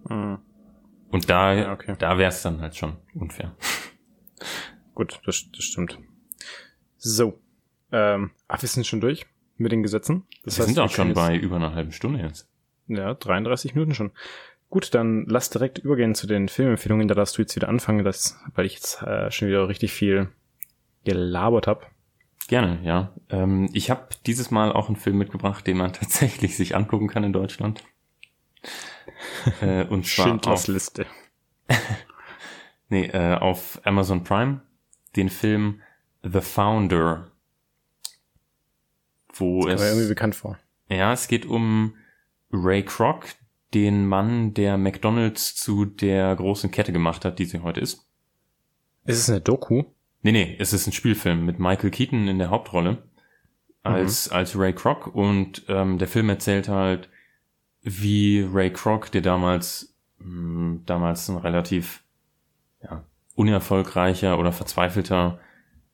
Hm, 0.08 0.40
Und 1.12 1.30
da, 1.30 1.54
Ja, 1.54 1.74
okay. 1.74 1.96
da 2.00 2.18
wäre 2.18 2.30
es 2.30 2.42
dann 2.42 2.62
halt 2.62 2.76
schon 2.76 2.98
unfair. 3.14 3.56
gut, 4.96 5.20
das, 5.26 5.46
das 5.52 5.64
stimmt. 5.64 6.00
So. 6.98 7.40
Ähm, 7.92 8.32
ach, 8.48 8.62
wir 8.62 8.70
sind 8.70 8.88
schon 8.88 9.02
durch 9.02 9.26
mit 9.58 9.72
den 9.72 9.84
Gesetzen. 9.84 10.24
Das 10.46 10.58
wir 10.58 10.66
sind 10.66 10.80
auch 10.80 10.86
wir 10.86 10.90
schon 10.96 11.14
bei 11.14 11.36
über 11.36 11.58
einer 11.58 11.74
halben 11.76 11.92
Stunde 11.92 12.20
jetzt. 12.20 12.48
jetzt- 12.88 12.98
Ja, 13.00 13.14
33 13.14 13.76
Minuten 13.76 13.94
schon. 13.94 14.12
Gut, 14.70 14.94
dann 14.96 15.26
lass 15.28 15.50
direkt 15.50 15.80
übergehen 15.80 16.16
zu 16.16 16.28
den 16.28 16.48
Filmempfehlungen. 16.48 17.08
Da 17.10 17.16
darfst 17.16 17.38
du 17.38 17.42
jetzt 17.42 17.56
wieder 17.58 17.68
anfangen, 17.68 18.06
das, 18.06 18.40
weil 18.56 18.66
ich 18.66 18.76
jetzt 18.76 19.02
äh, 19.02 19.30
schon 19.30 19.50
wieder 19.50 19.68
richtig 19.68 19.92
viel 19.92 20.30
gelabert 21.04 21.68
habe. 21.68 21.86
Gerne, 22.48 22.80
ja. 22.84 23.14
Ähm, 23.30 23.70
ich 23.74 23.90
habe 23.92 24.08
dieses 24.26 24.50
Mal 24.52 24.72
auch 24.72 24.88
einen 24.88 24.96
Film 24.96 25.18
mitgebracht, 25.18 25.68
den 25.68 25.78
man 25.78 25.92
tatsächlich 25.94 26.56
sich 26.56 26.76
angucken 26.76 27.08
kann 27.10 27.24
in 27.26 27.34
Deutschland. 27.34 27.84
Äh, 29.62 29.86
und 29.86 30.06
zwar 30.06 30.28
Schindlers 30.28 30.62
auf, 30.62 30.68
Liste. 30.68 31.06
nee, 32.90 33.06
äh, 33.08 33.36
auf 33.36 33.80
Amazon 33.84 34.24
Prime 34.24 34.62
den 35.16 35.30
Film 35.30 35.82
The 36.24 36.42
Founder, 36.42 37.32
wo 39.34 39.62
Kommt 39.62 39.80
mir 39.80 39.86
irgendwie 39.86 40.04
es 40.04 40.10
bekannt 40.10 40.36
vor. 40.36 40.60
ja 40.90 41.12
es 41.14 41.28
geht 41.28 41.46
um 41.46 41.96
Ray 42.52 42.84
Kroc, 42.84 43.26
den 43.74 44.06
Mann, 44.06 44.54
der 44.54 44.78
McDonald's 44.78 45.56
zu 45.56 45.86
der 45.86 46.36
großen 46.36 46.72
Kette 46.72 46.92
gemacht 46.92 47.26
hat, 47.26 47.40
die 47.40 47.46
sie 47.46 47.60
heute 47.60 47.80
ist. 47.80 48.06
Ist 49.06 49.20
es 49.20 49.30
eine 49.30 49.42
Doku? 49.42 49.84
Nee, 50.22 50.32
nee, 50.34 50.56
es 50.60 50.74
ist 50.74 50.88
ein 50.88 50.94
Spielfilm 50.94 51.46
mit 51.46 51.60
Michael 51.60 51.90
Keaton 51.90 52.28
in 52.28 52.38
der 52.38 52.50
Hauptrolle 52.50 53.04
als, 53.84 54.30
als 54.30 54.58
Ray 54.58 54.74
Kroc 54.74 55.08
und 55.08 55.64
ähm, 55.68 55.98
der 55.98 56.08
Film 56.08 56.30
erzählt 56.30 56.68
halt, 56.68 57.10
wie 57.82 58.42
Ray 58.42 58.72
Kroc, 58.72 59.12
der 59.12 59.22
damals, 59.22 59.96
mh, 60.20 60.82
damals 60.86 61.30
ein 61.30 61.38
relativ 61.38 62.04
ja, 62.84 63.04
unerfolgreicher 63.36 64.38
oder 64.38 64.52
verzweifelter 64.52 65.40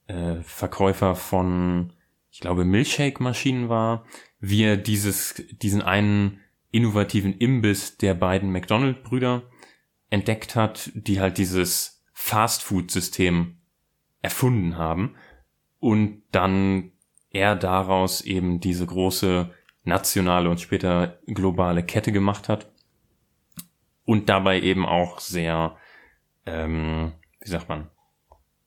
äh, 0.07 0.35
Verkäufer 0.41 1.15
von, 1.15 1.93
ich 2.31 2.39
glaube, 2.39 2.65
Milchshake-Maschinen 2.65 3.69
war, 3.69 4.05
wie 4.39 4.63
er 4.63 4.77
dieses, 4.77 5.35
diesen 5.61 5.81
einen 5.81 6.39
innovativen 6.71 7.37
Imbiss 7.37 7.97
der 7.97 8.13
beiden 8.13 8.51
McDonald-Brüder 8.51 9.43
entdeckt 10.09 10.55
hat, 10.55 10.91
die 10.93 11.19
halt 11.19 11.37
dieses 11.37 12.03
Fast-Food-System 12.13 13.57
erfunden 14.21 14.77
haben 14.77 15.15
und 15.79 16.23
dann 16.31 16.91
er 17.29 17.55
daraus 17.55 18.21
eben 18.21 18.59
diese 18.59 18.85
große 18.85 19.51
nationale 19.87 20.49
und 20.49 20.61
später 20.61 21.19
globale 21.25 21.83
Kette 21.83 22.11
gemacht 22.11 22.49
hat 22.49 22.71
und 24.05 24.29
dabei 24.29 24.61
eben 24.61 24.85
auch 24.85 25.19
sehr 25.19 25.77
ähm, 26.47 27.13
wie 27.41 27.49
sagt 27.49 27.69
man, 27.69 27.89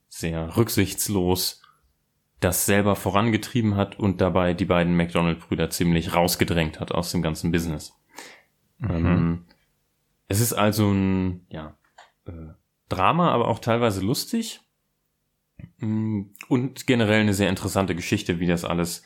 sehr 0.09 0.57
rücksichtslos 0.57 1.63
das 2.41 2.65
selber 2.65 2.97
vorangetrieben 2.97 3.77
hat 3.77 3.99
und 3.99 4.23
dabei 4.23 4.55
die 4.55 4.65
beiden 4.65 4.97
McDonald-Brüder 4.97 5.69
ziemlich 5.69 6.15
rausgedrängt 6.15 6.81
hat 6.81 6.91
aus 6.91 7.13
dem 7.13 7.21
ganzen 7.21 7.53
Business. 7.53 7.95
Mhm. 8.79 8.91
Ähm, 8.91 9.45
es 10.27 10.41
ist 10.41 10.55
also 10.55 10.91
ein 10.91 11.47
ja, 11.51 11.77
äh, 12.25 12.55
Drama, 12.89 13.31
aber 13.33 13.49
auch 13.49 13.59
teilweise 13.59 14.01
lustig 14.01 14.63
mm, 15.79 16.23
und 16.49 16.87
generell 16.87 17.21
eine 17.21 17.35
sehr 17.35 17.51
interessante 17.51 17.95
Geschichte, 17.95 18.41
wie 18.41 18.47
das 18.47 18.65
alles, 18.65 19.03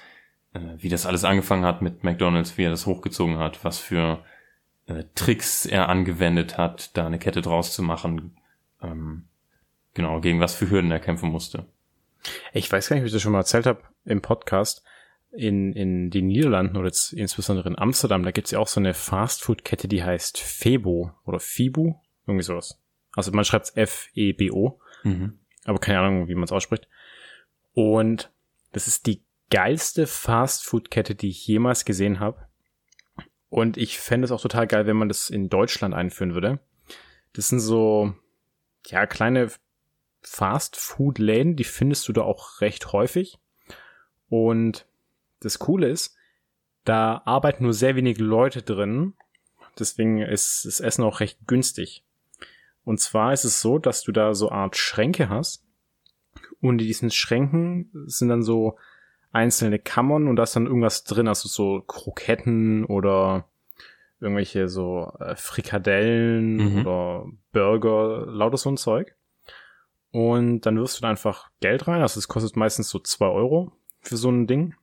wie 0.79 0.89
das 0.89 1.07
alles 1.07 1.25
angefangen 1.25 1.65
hat 1.65 1.83
mit 1.83 2.05
McDonald's, 2.05 2.57
wie 2.57 2.65
er 2.65 2.71
das 2.71 2.87
hochgezogen 2.87 3.39
hat, 3.39 3.65
was 3.65 3.79
für 3.79 4.25
äh, 4.87 5.05
Tricks 5.15 5.67
er 5.67 5.89
angewendet 5.89 6.59
hat, 6.59 6.97
da 6.97 7.07
eine 7.07 7.19
Kette 7.19 7.43
draus 7.43 7.73
zu 7.73 7.83
machen, 7.83 8.37
ähm, 8.83 9.25
genau 9.95 10.21
gegen 10.21 10.41
was 10.41 10.55
für 10.55 10.71
Hürden 10.71 10.91
er 10.91 11.01
kämpfen 11.01 11.31
musste. 11.31 11.67
Ich 12.53 12.71
weiß 12.71 12.89
gar 12.89 12.97
nicht, 12.97 13.03
ob 13.03 13.07
ich 13.07 13.13
das 13.13 13.23
schon 13.23 13.33
mal 13.33 13.39
erzählt 13.39 13.67
habe 13.67 13.83
im 14.05 14.23
Podcast. 14.23 14.83
In, 15.37 15.73
in 15.73 16.11
den 16.11 16.29
Niederlanden 16.29 16.77
oder 16.77 16.87
jetzt 16.87 17.13
insbesondere 17.13 17.69
in 17.69 17.77
Amsterdam, 17.77 18.23
da 18.23 18.31
gibt's 18.31 18.53
ja 18.53 18.61
auch 18.61 18.69
so 18.69 18.79
eine 18.79 18.95
Fastfood-Kette, 18.95 19.89
die 19.89 20.05
heißt 20.05 20.39
Febo 20.39 21.11
oder 21.25 21.41
Fibu, 21.41 21.95
irgendwie 22.25 22.45
sowas. 22.45 22.81
Also 23.17 23.33
man 23.33 23.45
schreibt 23.45 23.77
F-E-B-O, 23.77 24.79
mhm. 25.03 25.41
aber 25.65 25.79
keine 25.81 25.99
Ahnung, 25.99 26.29
wie 26.29 26.37
man 26.37 26.45
es 26.45 26.53
ausspricht. 26.53 26.89
Und 27.73 28.31
das 28.71 28.87
ist 28.87 29.07
die 29.07 29.25
geilste 29.51 30.07
Fastfood-Kette, 30.07 31.15
die 31.15 31.29
ich 31.29 31.47
jemals 31.47 31.85
gesehen 31.85 32.21
habe. 32.21 32.49
Und 33.49 33.77
ich 33.77 34.01
fände 34.01 34.25
es 34.25 34.33
auch 34.33 34.41
total 34.41 34.67
geil, 34.67 34.87
wenn 34.87 34.97
man 34.97 35.09
das 35.09 35.31
in 35.31 35.49
Deutschland 35.49 35.95
einführen 35.95 36.35
würde. 36.35 36.59
Das 37.35 37.49
sind 37.49 37.61
so, 37.61 38.15
ja, 38.87 39.07
kleine 39.07 39.51
Fast-Food-Läden, 40.23 41.57
die 41.57 41.65
findest 41.65 42.09
du 42.09 42.13
da 42.13 42.23
auch 42.23 42.61
recht 42.61 42.93
häufig. 42.93 43.39
Und 44.29 44.87
das 45.41 45.59
Coole 45.59 45.89
ist, 45.89 46.17
da 46.85 47.23
arbeiten 47.25 47.65
nur 47.65 47.75
sehr 47.75 47.97
wenige 47.97 48.23
Leute 48.23 48.63
drin. 48.63 49.15
Deswegen 49.79 50.21
ist 50.21 50.65
das 50.65 50.81
Essen 50.81 51.05
auch 51.05 51.21
recht 51.21 51.39
günstig. 51.47 52.05
Und 52.85 53.01
zwar 53.01 53.33
ist 53.33 53.45
es 53.45 53.61
so, 53.61 53.79
dass 53.79 54.03
du 54.03 54.13
da 54.13 54.35
so 54.35 54.51
Art 54.51 54.77
Schränke 54.77 55.29
hast. 55.29 55.65
Und 56.61 56.81
in 56.81 56.87
diesen 56.87 57.11
Schränken 57.11 57.91
sind 58.07 58.29
dann 58.29 58.43
so 58.43 58.79
einzelne 59.35 59.79
Kammern 59.79 60.29
und 60.29 60.37
da 60.37 60.45
ist 60.45 60.57
dann 60.57 60.67
irgendwas 60.67 61.05
drin, 61.05 61.29
also 61.29 61.49
so 61.49 61.83
Kroketten 61.87 62.85
oder 62.85 63.49
irgendwelche 64.21 64.69
so 64.69 65.13
äh, 65.19 65.35
Frikadellen 65.37 66.57
mhm. 66.57 66.81
oder 66.81 67.27
Burger, 67.53 68.27
lauter 68.27 68.57
so 68.57 68.71
ein 68.71 68.77
Zeug. 68.77 69.15
Und 70.13 70.61
dann 70.61 70.79
wirfst 70.79 70.99
du 70.99 71.03
da 71.03 71.11
einfach 71.11 71.51
Geld 71.61 71.89
rein. 71.89 72.01
Also 72.01 72.19
es 72.19 72.29
kostet 72.29 72.57
meistens 72.57 72.89
so 72.89 73.01
zwei 73.01 73.27
Euro 73.27 73.73
für 74.01 74.17
so 74.17 74.31
ein 74.31 74.47
Ding. 74.47 74.75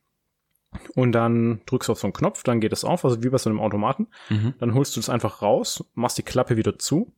Und 0.94 1.12
dann 1.12 1.62
drückst 1.66 1.88
du 1.88 1.92
auf 1.92 1.98
so 1.98 2.06
einen 2.06 2.14
Knopf, 2.14 2.42
dann 2.42 2.60
geht 2.60 2.72
es 2.72 2.84
auf, 2.84 3.04
also 3.04 3.22
wie 3.22 3.28
bei 3.28 3.38
so 3.38 3.50
einem 3.50 3.60
Automaten. 3.60 4.08
Mhm. 4.28 4.54
Dann 4.58 4.74
holst 4.74 4.96
du 4.96 5.00
es 5.00 5.08
einfach 5.08 5.42
raus, 5.42 5.84
machst 5.94 6.18
die 6.18 6.22
Klappe 6.22 6.56
wieder 6.56 6.78
zu 6.78 7.12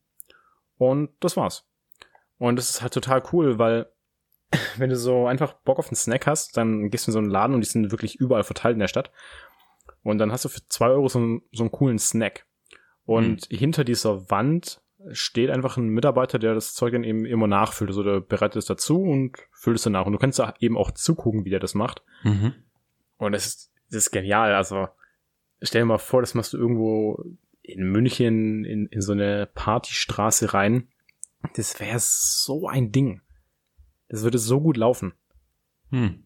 und 0.78 1.10
das 1.20 1.36
war's. 1.36 1.64
Und 2.38 2.56
das 2.56 2.70
ist 2.70 2.82
halt 2.82 2.94
total 2.94 3.22
cool, 3.32 3.58
weil 3.58 3.86
wenn 4.76 4.90
du 4.90 4.96
so 4.96 5.26
einfach 5.26 5.54
Bock 5.54 5.78
auf 5.78 5.88
einen 5.88 5.96
Snack 5.96 6.26
hast, 6.26 6.56
dann 6.56 6.90
gehst 6.90 7.06
du 7.06 7.10
in 7.10 7.12
so 7.12 7.18
einen 7.18 7.30
Laden 7.30 7.54
und 7.54 7.60
die 7.60 7.68
sind 7.68 7.90
wirklich 7.90 8.16
überall 8.16 8.44
verteilt 8.44 8.74
in 8.74 8.80
der 8.80 8.88
Stadt. 8.88 9.10
Und 10.02 10.18
dann 10.18 10.32
hast 10.32 10.44
du 10.44 10.48
für 10.48 10.66
zwei 10.68 10.88
Euro 10.88 11.08
so 11.08 11.18
einen, 11.18 11.42
so 11.52 11.62
einen 11.62 11.72
coolen 11.72 11.98
Snack. 11.98 12.46
Und 13.06 13.50
mhm. 13.50 13.56
hinter 13.56 13.84
dieser 13.84 14.30
Wand 14.30 14.80
steht 15.12 15.50
einfach 15.50 15.76
ein 15.76 15.88
Mitarbeiter, 15.88 16.38
der 16.38 16.54
das 16.54 16.74
Zeug 16.74 16.92
dann 16.92 17.04
eben 17.04 17.24
immer 17.24 17.46
nachfüllt. 17.46 17.90
Also 17.90 18.02
der 18.02 18.20
bereitet 18.20 18.56
es 18.56 18.66
dazu 18.66 19.02
und 19.02 19.36
füllt 19.52 19.76
es 19.76 19.82
danach. 19.82 20.06
Und 20.06 20.12
du 20.12 20.18
kannst 20.18 20.38
da 20.38 20.54
eben 20.60 20.76
auch 20.76 20.90
zugucken, 20.92 21.44
wie 21.44 21.50
der 21.50 21.60
das 21.60 21.74
macht. 21.74 22.02
Mhm. 22.22 22.54
Und 23.18 23.32
das 23.32 23.46
ist, 23.46 23.72
das 23.88 24.04
ist 24.04 24.10
genial. 24.10 24.54
Also 24.54 24.88
stell 25.60 25.82
dir 25.82 25.86
mal 25.86 25.98
vor, 25.98 26.20
das 26.20 26.34
machst 26.34 26.52
du 26.52 26.58
irgendwo 26.58 27.22
in 27.62 27.90
München 27.90 28.64
in, 28.64 28.86
in 28.86 29.00
so 29.00 29.12
eine 29.12 29.46
Partystraße 29.46 30.52
rein. 30.54 30.88
Das 31.54 31.80
wäre 31.80 31.98
so 31.98 32.68
ein 32.68 32.92
Ding. 32.92 33.20
Das 34.14 34.22
würde 34.22 34.38
so 34.38 34.60
gut 34.60 34.76
laufen. 34.76 35.12
Hm. 35.90 36.22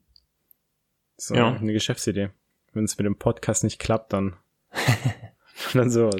So 1.16 1.34
ja. 1.34 1.54
eine 1.54 1.72
Geschäftsidee. 1.72 2.28
Wenn 2.74 2.84
es 2.84 2.98
mit 2.98 3.06
dem 3.06 3.16
Podcast 3.16 3.64
nicht 3.64 3.78
klappt, 3.78 4.12
dann, 4.12 4.36
dann 5.72 5.88
so. 5.88 6.10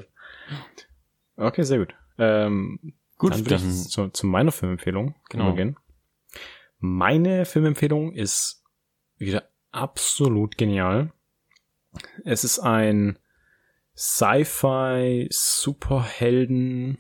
Okay, 1.37 1.63
sehr 1.65 1.79
gut. 1.79 1.95
Ähm, 2.17 2.95
Gut, 3.19 3.35
dann, 3.35 3.45
dann 3.45 3.71
zu, 3.71 4.09
zu 4.09 4.27
meiner 4.27 4.51
Filmempfehlung 4.51 5.15
genau. 5.29 5.55
gehen. 5.55 5.77
Meine 6.79 7.45
Filmempfehlung 7.45 8.15
ist 8.15 8.65
wieder 9.19 9.51
absolut 9.71 10.57
genial. 10.57 11.13
Es 12.25 12.45
ist 12.45 12.61
ein 12.61 13.19
Sci-Fi 13.95 15.29
Superhelden 15.31 16.97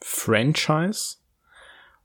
Franchise. 0.00 1.19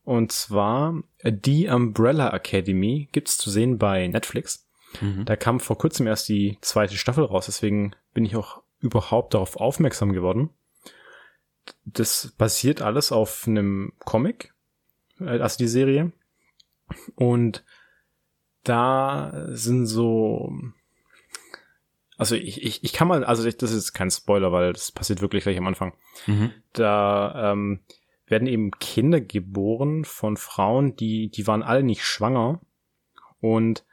Und 0.06 0.32
zwar 0.32 1.04
The 1.24 1.68
Umbrella 1.70 2.34
Academy 2.34 3.10
gibt's 3.12 3.38
zu 3.38 3.50
sehen 3.50 3.78
bei 3.78 4.08
Netflix. 4.08 4.68
Mhm. 5.02 5.26
Da 5.26 5.36
kam 5.36 5.60
vor 5.60 5.78
kurzem 5.78 6.08
erst 6.08 6.30
die 6.30 6.58
zweite 6.62 6.96
Staffel 6.96 7.26
raus, 7.26 7.48
deswegen 7.48 7.96
bin 8.14 8.24
ich 8.24 8.36
auch 8.38 8.62
überhaupt 8.80 9.34
darauf 9.34 9.58
aufmerksam 9.58 10.14
geworden 10.14 10.52
das 11.86 12.34
basiert 12.38 12.82
alles 12.82 13.12
auf 13.12 13.48
einem 13.48 13.94
Comic, 14.00 14.54
äh, 15.20 15.40
also 15.40 15.58
die 15.58 15.68
Serie. 15.68 16.12
Und 17.16 17.64
da 18.64 19.48
sind 19.50 19.86
so, 19.86 20.54
also 22.18 22.36
ich, 22.36 22.64
ich, 22.64 22.84
ich 22.84 22.94
kann 22.94 23.08
mal, 23.08 23.24
also 23.24 23.50
das 23.50 23.72
ist 23.72 23.94
kein 23.94 24.12
Spoiler, 24.12 24.52
weil 24.52 24.74
das 24.74 24.92
passiert 24.92 25.22
wirklich 25.22 25.44
gleich 25.44 25.58
am 25.58 25.68
Anfang. 25.68 25.94
Mhm. 26.28 26.52
Da 26.74 27.52
ähm, 27.52 27.82
werden 28.28 28.48
eben 28.48 28.72
Kinder 28.72 29.22
geboren 29.22 30.04
von 30.06 30.38
Frauen, 30.38 30.96
die, 30.96 31.30
die 31.30 31.48
waren 31.48 31.64
alle 31.64 31.84
nicht 31.84 32.04
schwanger. 32.04 32.62
Und 33.40 33.86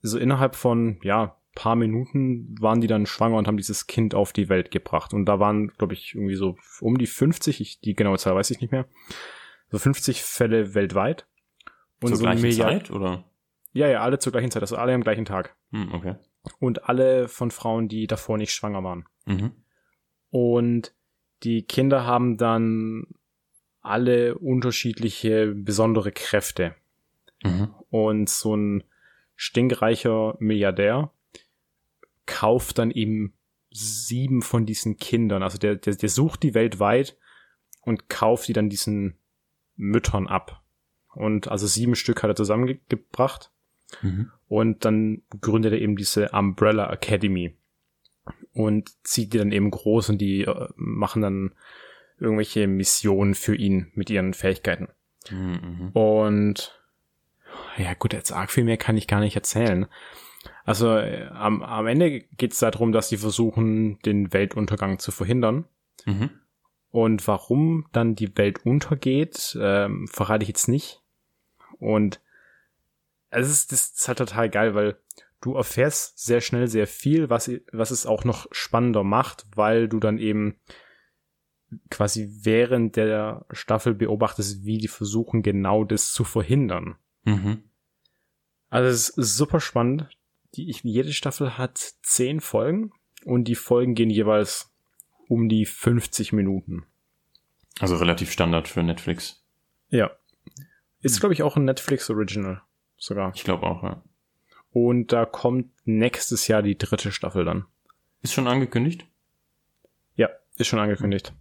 so 0.00 0.18
innerhalb 0.18 0.56
von, 0.56 0.98
ja, 1.02 1.36
paar 1.54 1.74
Minuten 1.74 2.54
waren 2.60 2.80
die 2.80 2.86
dann 2.86 3.06
schwanger 3.06 3.36
und 3.36 3.48
haben 3.48 3.56
dieses 3.56 3.88
Kind 3.88 4.14
auf 4.14 4.32
die 4.32 4.48
Welt 4.48 4.70
gebracht. 4.70 5.12
Und 5.12 5.26
da 5.26 5.40
waren, 5.40 5.68
glaube 5.76 5.94
ich, 5.94 6.14
irgendwie 6.14 6.36
so 6.36 6.56
um 6.80 6.98
die 6.98 7.08
50, 7.08 7.60
ich, 7.60 7.80
die 7.80 7.94
genaue 7.94 8.18
Zahl 8.18 8.36
weiß 8.36 8.50
ich 8.52 8.60
nicht 8.60 8.70
mehr, 8.70 8.86
so 9.70 9.78
50 9.78 10.22
Fälle 10.22 10.74
weltweit. 10.74 11.26
Und 12.00 12.10
zur 12.10 12.18
so 12.18 12.22
gleichen 12.22 12.42
Milliard 12.42 12.86
Zeit, 12.86 12.90
oder? 12.92 13.24
Ja, 13.72 13.88
ja, 13.88 14.02
alle 14.02 14.20
zur 14.20 14.30
gleichen 14.30 14.52
Zeit, 14.52 14.62
also 14.62 14.76
alle 14.76 14.94
am 14.94 15.02
gleichen 15.02 15.24
Tag. 15.24 15.56
Hm, 15.72 15.92
okay. 15.92 16.14
Und 16.60 16.88
alle 16.88 17.26
von 17.26 17.50
Frauen, 17.50 17.88
die 17.88 18.06
davor 18.06 18.38
nicht 18.38 18.52
schwanger 18.52 18.84
waren. 18.84 19.04
Mhm. 19.26 19.50
Und 20.30 20.94
die 21.42 21.64
Kinder 21.64 22.06
haben 22.06 22.36
dann 22.36 23.06
alle 23.88 24.38
unterschiedliche 24.38 25.52
besondere 25.54 26.12
Kräfte. 26.12 26.74
Mhm. 27.42 27.74
Und 27.90 28.28
so 28.28 28.56
ein 28.56 28.84
stinkreicher 29.36 30.36
Milliardär 30.40 31.12
kauft 32.26 32.78
dann 32.78 32.90
eben 32.90 33.34
sieben 33.70 34.42
von 34.42 34.66
diesen 34.66 34.96
Kindern. 34.96 35.42
Also 35.42 35.58
der, 35.58 35.76
der, 35.76 35.94
der 35.94 36.08
sucht 36.08 36.42
die 36.42 36.54
weltweit 36.54 37.16
und 37.82 38.08
kauft 38.08 38.48
die 38.48 38.52
dann 38.52 38.68
diesen 38.68 39.16
Müttern 39.76 40.26
ab. 40.26 40.62
Und 41.14 41.48
also 41.48 41.66
sieben 41.66 41.94
Stück 41.94 42.22
hat 42.22 42.30
er 42.30 42.36
zusammengebracht. 42.36 43.50
Mhm. 44.02 44.30
Und 44.48 44.84
dann 44.84 45.22
gründet 45.40 45.72
er 45.72 45.80
eben 45.80 45.96
diese 45.96 46.30
Umbrella 46.30 46.92
Academy. 46.92 47.56
Und 48.52 48.90
zieht 49.04 49.32
die 49.32 49.38
dann 49.38 49.52
eben 49.52 49.70
groß 49.70 50.10
und 50.10 50.18
die 50.18 50.42
äh, 50.42 50.68
machen 50.76 51.22
dann 51.22 51.54
irgendwelche 52.18 52.66
Missionen 52.66 53.34
für 53.34 53.54
ihn 53.54 53.90
mit 53.94 54.10
ihren 54.10 54.34
Fähigkeiten. 54.34 54.88
Mhm. 55.30 55.90
Und 55.92 56.80
ja 57.76 57.94
gut, 57.94 58.12
jetzt 58.12 58.32
arg 58.32 58.50
viel 58.50 58.64
mehr 58.64 58.76
kann 58.76 58.96
ich 58.96 59.06
gar 59.06 59.20
nicht 59.20 59.36
erzählen. 59.36 59.86
Also 60.64 60.96
äh, 60.96 61.26
am, 61.32 61.62
am 61.62 61.86
Ende 61.86 62.20
geht 62.20 62.52
es 62.52 62.58
darum, 62.58 62.92
dass 62.92 63.08
sie 63.08 63.16
versuchen, 63.16 63.98
den 64.00 64.32
Weltuntergang 64.32 64.98
zu 64.98 65.10
verhindern. 65.10 65.64
Mhm. 66.04 66.30
Und 66.90 67.26
warum 67.26 67.86
dann 67.92 68.14
die 68.14 68.36
Welt 68.36 68.64
untergeht, 68.64 69.56
ähm, 69.60 70.08
verrate 70.08 70.42
ich 70.42 70.48
jetzt 70.48 70.68
nicht. 70.68 71.02
Und 71.78 72.20
es 73.30 73.50
ist, 73.50 73.72
das 73.72 73.90
ist 73.90 74.08
halt 74.08 74.18
total 74.18 74.48
geil, 74.48 74.74
weil 74.74 74.96
du 75.40 75.54
erfährst 75.54 76.18
sehr 76.18 76.40
schnell 76.40 76.68
sehr 76.68 76.86
viel, 76.86 77.30
was, 77.30 77.50
was 77.72 77.90
es 77.90 78.06
auch 78.06 78.24
noch 78.24 78.46
spannender 78.50 79.04
macht, 79.04 79.46
weil 79.54 79.88
du 79.88 80.00
dann 80.00 80.18
eben 80.18 80.56
quasi 81.90 82.30
während 82.42 82.96
der 82.96 83.44
Staffel 83.50 83.94
beobachtest, 83.94 84.64
wie 84.64 84.78
die 84.78 84.88
versuchen, 84.88 85.42
genau 85.42 85.84
das 85.84 86.12
zu 86.12 86.24
verhindern. 86.24 86.96
Mhm. 87.24 87.62
Also 88.70 88.88
es 88.88 89.08
ist 89.08 89.36
super 89.36 89.60
spannend 89.60 90.08
die, 90.54 90.70
ich, 90.70 90.82
jede 90.82 91.12
Staffel 91.12 91.58
hat 91.58 91.78
zehn 92.02 92.40
Folgen 92.40 92.92
und 93.24 93.44
die 93.44 93.54
Folgen 93.54 93.94
gehen 93.94 94.10
jeweils 94.10 94.72
um 95.28 95.48
die 95.48 95.66
50 95.66 96.32
Minuten. 96.32 96.84
Also 97.80 97.96
relativ 97.96 98.32
Standard 98.32 98.66
für 98.66 98.82
Netflix. 98.82 99.44
Ja. 99.90 100.10
Ist, 101.00 101.20
glaube 101.20 101.32
ich, 101.32 101.42
auch 101.42 101.56
ein 101.56 101.64
Netflix 101.64 102.10
Original 102.10 102.62
sogar. 102.96 103.32
Ich 103.34 103.44
glaube 103.44 103.66
auch, 103.66 103.82
ja. 103.82 104.02
Und 104.72 105.12
da 105.12 105.24
kommt 105.24 105.70
nächstes 105.84 106.48
Jahr 106.48 106.62
die 106.62 106.76
dritte 106.76 107.12
Staffel 107.12 107.44
dann. 107.44 107.66
Ist 108.20 108.32
schon 108.32 108.48
angekündigt? 108.48 109.06
Ja, 110.16 110.28
ist 110.56 110.66
schon 110.66 110.80
angekündigt. 110.80 111.32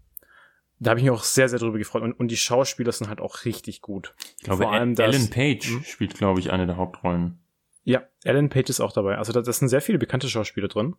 Da 0.79 0.91
habe 0.91 0.99
ich 0.99 1.05
mich 1.05 1.11
auch 1.11 1.23
sehr, 1.23 1.49
sehr 1.49 1.57
drüber 1.59 1.77
gefreut. 1.79 2.03
Und, 2.03 2.13
und 2.13 2.27
die 2.29 2.37
Schauspieler 2.37 2.91
sind 2.91 3.07
halt 3.09 3.19
auch 3.19 3.45
richtig 3.45 3.81
gut. 3.81 4.13
Ich 4.37 4.43
glaube, 4.43 4.63
Vor 4.63 4.73
allem 4.73 4.95
Ellen 4.95 5.11
das- 5.13 5.29
Page 5.29 5.67
Hm? 5.69 5.83
spielt, 5.83 6.13
glaube 6.15 6.39
ich, 6.39 6.51
eine 6.51 6.67
der 6.67 6.77
Hauptrollen. 6.77 7.39
Ja, 7.83 8.03
Alan 8.25 8.49
Page 8.49 8.69
ist 8.69 8.79
auch 8.81 8.91
dabei. 8.91 9.17
Also 9.17 9.31
da, 9.33 9.41
da 9.41 9.51
sind 9.51 9.69
sehr 9.69 9.81
viele 9.81 9.97
bekannte 9.97 10.27
Schauspieler 10.29 10.67
drin. 10.67 10.95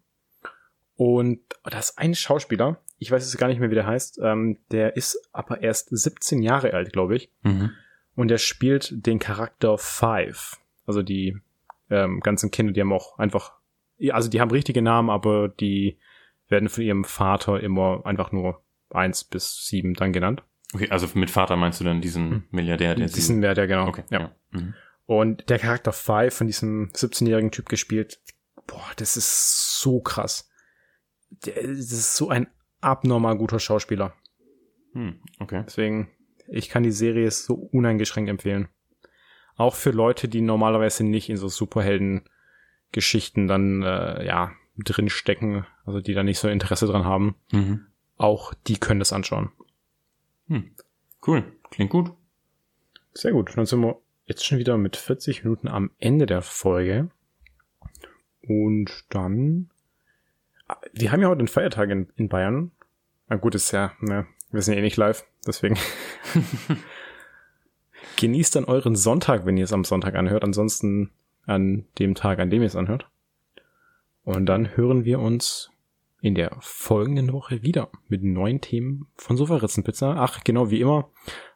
Und 0.97 1.41
da 1.65 1.79
ist 1.79 1.99
ein 1.99 2.15
Schauspieler, 2.15 2.81
ich 2.99 3.11
weiß 3.13 3.23
jetzt 3.25 3.39
gar 3.39 3.47
nicht 3.47 3.61
mehr, 3.61 3.71
wie 3.71 3.77
der 3.77 3.87
heißt, 3.87 4.19
ähm, 4.23 4.59
der 4.73 4.97
ist 4.97 5.29
aber 5.33 5.61
erst 5.63 5.89
17 5.97 6.43
Jahre 6.43 6.73
alt, 6.75 6.93
glaube 6.93 7.15
ich. 7.15 7.31
Mhm. 7.43 7.71
Und 8.17 8.29
der 8.29 8.39
spielt 8.39 9.07
den 9.07 9.21
Charakter 9.21 9.79
Five. 9.79 10.57
Also 10.87 11.03
die 11.03 11.37
ähm, 11.91 12.19
ganzen 12.21 12.51
Kinder, 12.51 12.73
die 12.73 12.81
haben 12.81 12.93
auch 12.93 13.17
einfach, 13.19 13.53
also 14.11 14.29
die 14.29 14.41
haben 14.41 14.51
richtige 14.51 14.83
Namen, 14.83 15.09
aber 15.11 15.49
die 15.49 15.99
werden 16.49 16.69
von 16.69 16.83
ihrem 16.83 17.05
Vater 17.05 17.61
immer 17.61 18.05
einfach 18.05 18.33
nur 18.33 18.61
eins 18.91 19.25
bis 19.25 19.67
sieben 19.67 19.95
dann 19.95 20.13
genannt. 20.13 20.43
Okay, 20.75 20.91
also 20.91 21.09
mit 21.15 21.31
Vater 21.31 21.57
meinst 21.57 21.81
du 21.81 21.85
dann 21.85 22.01
diesen 22.01 22.31
Hm. 22.31 22.43
Milliardär, 22.51 22.95
der. 22.95 23.07
Diesen 23.07 23.43
ja 23.43 23.55
genau. 23.55 23.89
Okay, 23.89 24.05
ja. 24.11 24.21
ja. 24.21 24.37
Mhm. 24.51 24.75
Und 25.07 25.49
der 25.49 25.59
Charakter 25.59 25.93
Five 25.93 26.35
von 26.35 26.47
diesem 26.47 26.91
17-jährigen 26.91 27.51
Typ 27.51 27.69
gespielt, 27.69 28.21
boah, 28.67 28.85
das 28.97 29.17
ist 29.17 29.81
so 29.81 30.01
krass. 30.01 30.51
Der, 31.47 31.55
das 31.55 31.93
ist 31.93 32.17
so 32.17 32.29
ein 32.29 32.49
abnormal 32.81 33.39
guter 33.39 33.59
Schauspieler. 33.59 34.15
Hm, 34.93 35.21
okay. 35.41 35.63
Deswegen, 35.67 36.11
ich 36.47 36.69
kann 36.69 36.83
die 36.83 36.91
Serie 36.91 37.31
so 37.31 37.55
uneingeschränkt 37.55 38.29
empfehlen. 38.29 38.69
Auch 39.57 39.75
für 39.75 39.91
Leute, 39.91 40.29
die 40.29 40.43
normalerweise 40.43 41.05
nicht 41.05 41.31
in 41.31 41.39
so 41.39 41.49
Superhelden-Geschichten 41.49 43.49
dann, 43.49 43.83
äh, 43.83 44.27
ja, 44.27 44.53
drinstecken, 44.77 45.67
also 45.85 46.01
die 46.01 46.15
da 46.15 46.23
nicht 46.23 46.39
so 46.39 46.49
Interesse 46.49 46.87
dran 46.87 47.05
haben. 47.05 47.35
Mhm. 47.51 47.87
Auch 48.19 48.53
die 48.67 48.79
können 48.79 48.99
das 48.99 49.13
anschauen. 49.13 49.51
Hm. 50.49 50.73
Cool, 51.27 51.45
klingt 51.71 51.91
gut. 51.91 52.13
Sehr 53.15 53.33
gut. 53.33 53.57
Dann 53.57 53.67
sind 53.67 53.81
wir 53.81 54.01
jetzt 54.27 54.45
schon 54.45 54.59
wieder 54.59 54.77
mit 54.77 54.97
40 54.97 55.45
Minuten 55.45 55.69
am 55.69 55.91
Ende 55.99 56.27
der 56.27 56.43
Folge. 56.43 57.11
Und 58.43 59.05
dann. 59.09 59.71
Wir 60.93 61.13
haben 61.13 61.23
ja 61.23 61.29
heute 61.29 61.41
einen 61.41 61.49
Feiertag 61.49 61.91
in, 61.91 62.09
in 62.17 62.29
Bayern. 62.29 62.73
Na 63.29 63.37
gut, 63.37 63.55
ist 63.55 63.73
ja, 63.73 63.93
ne, 64.01 64.27
wir 64.51 64.63
sind 64.63 64.75
ja 64.75 64.81
eh 64.81 64.83
nicht 64.83 64.97
live, 64.97 65.25
deswegen. 65.47 65.79
Genießt 68.17 68.57
dann 68.57 68.65
euren 68.65 68.97
Sonntag, 68.97 69.47
wenn 69.47 69.57
ihr 69.57 69.65
es 69.65 69.73
am 69.73 69.85
Sonntag 69.85 70.15
anhört. 70.15 70.45
Ansonsten 70.45 71.11
an 71.47 71.87
dem 71.99 72.15
Tag, 72.15 72.39
an 72.39 72.51
dem 72.51 72.63
ihr 72.63 72.67
es 72.67 72.77
anhört. 72.77 73.09
Und 74.25 74.47
dann 74.47 74.77
hören 74.77 75.05
wir 75.05 75.21
uns 75.21 75.71
in 76.21 76.35
der 76.35 76.57
folgenden 76.61 77.33
Woche 77.33 77.63
wieder 77.63 77.91
mit 78.09 78.23
neuen 78.23 78.61
Themen 78.61 79.07
von 79.17 79.37
Sofaritzenpizza. 79.37 80.15
Ach, 80.19 80.43
genau 80.45 80.71
wie 80.71 80.81
immer. 80.81 81.11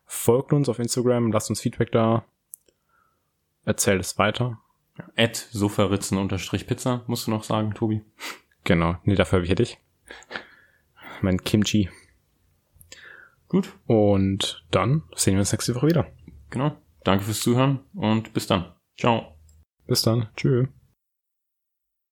Folgt 0.06 0.52
uns 0.52 0.68
auf 0.68 0.78
Instagram, 0.78 1.32
lasst 1.32 1.50
uns 1.50 1.60
Feedback 1.60 1.90
da. 1.92 2.24
Erzählt 3.64 4.00
es 4.00 4.18
weiter. 4.18 4.58
At 5.16 5.36
Sofaritzen-Pizza, 5.36 7.02
musst 7.06 7.26
du 7.26 7.30
noch 7.30 7.44
sagen, 7.44 7.72
Tobi? 7.74 8.02
Genau, 8.64 8.96
nee, 9.04 9.14
dafür 9.14 9.38
habe 9.38 9.44
ich 9.44 9.48
ja 9.48 9.54
dich. 9.54 9.78
Mein 11.22 11.42
Kimchi. 11.42 11.88
Gut, 13.48 13.72
Und 13.86 14.64
dann 14.70 15.02
sehen 15.14 15.34
wir 15.34 15.40
uns 15.40 15.52
nächste 15.52 15.74
Woche 15.74 15.88
wieder. 15.88 16.06
genau. 16.50 16.76
Danke 17.04 17.24
fürs 17.24 17.40
Zuhören 17.40 17.80
und 17.94 18.32
bis 18.32 18.46
dann. 18.46 18.72
Ciao. 18.96 19.36
Bis 19.88 20.02
dann. 20.02 20.28
Tschüss. 20.36 20.68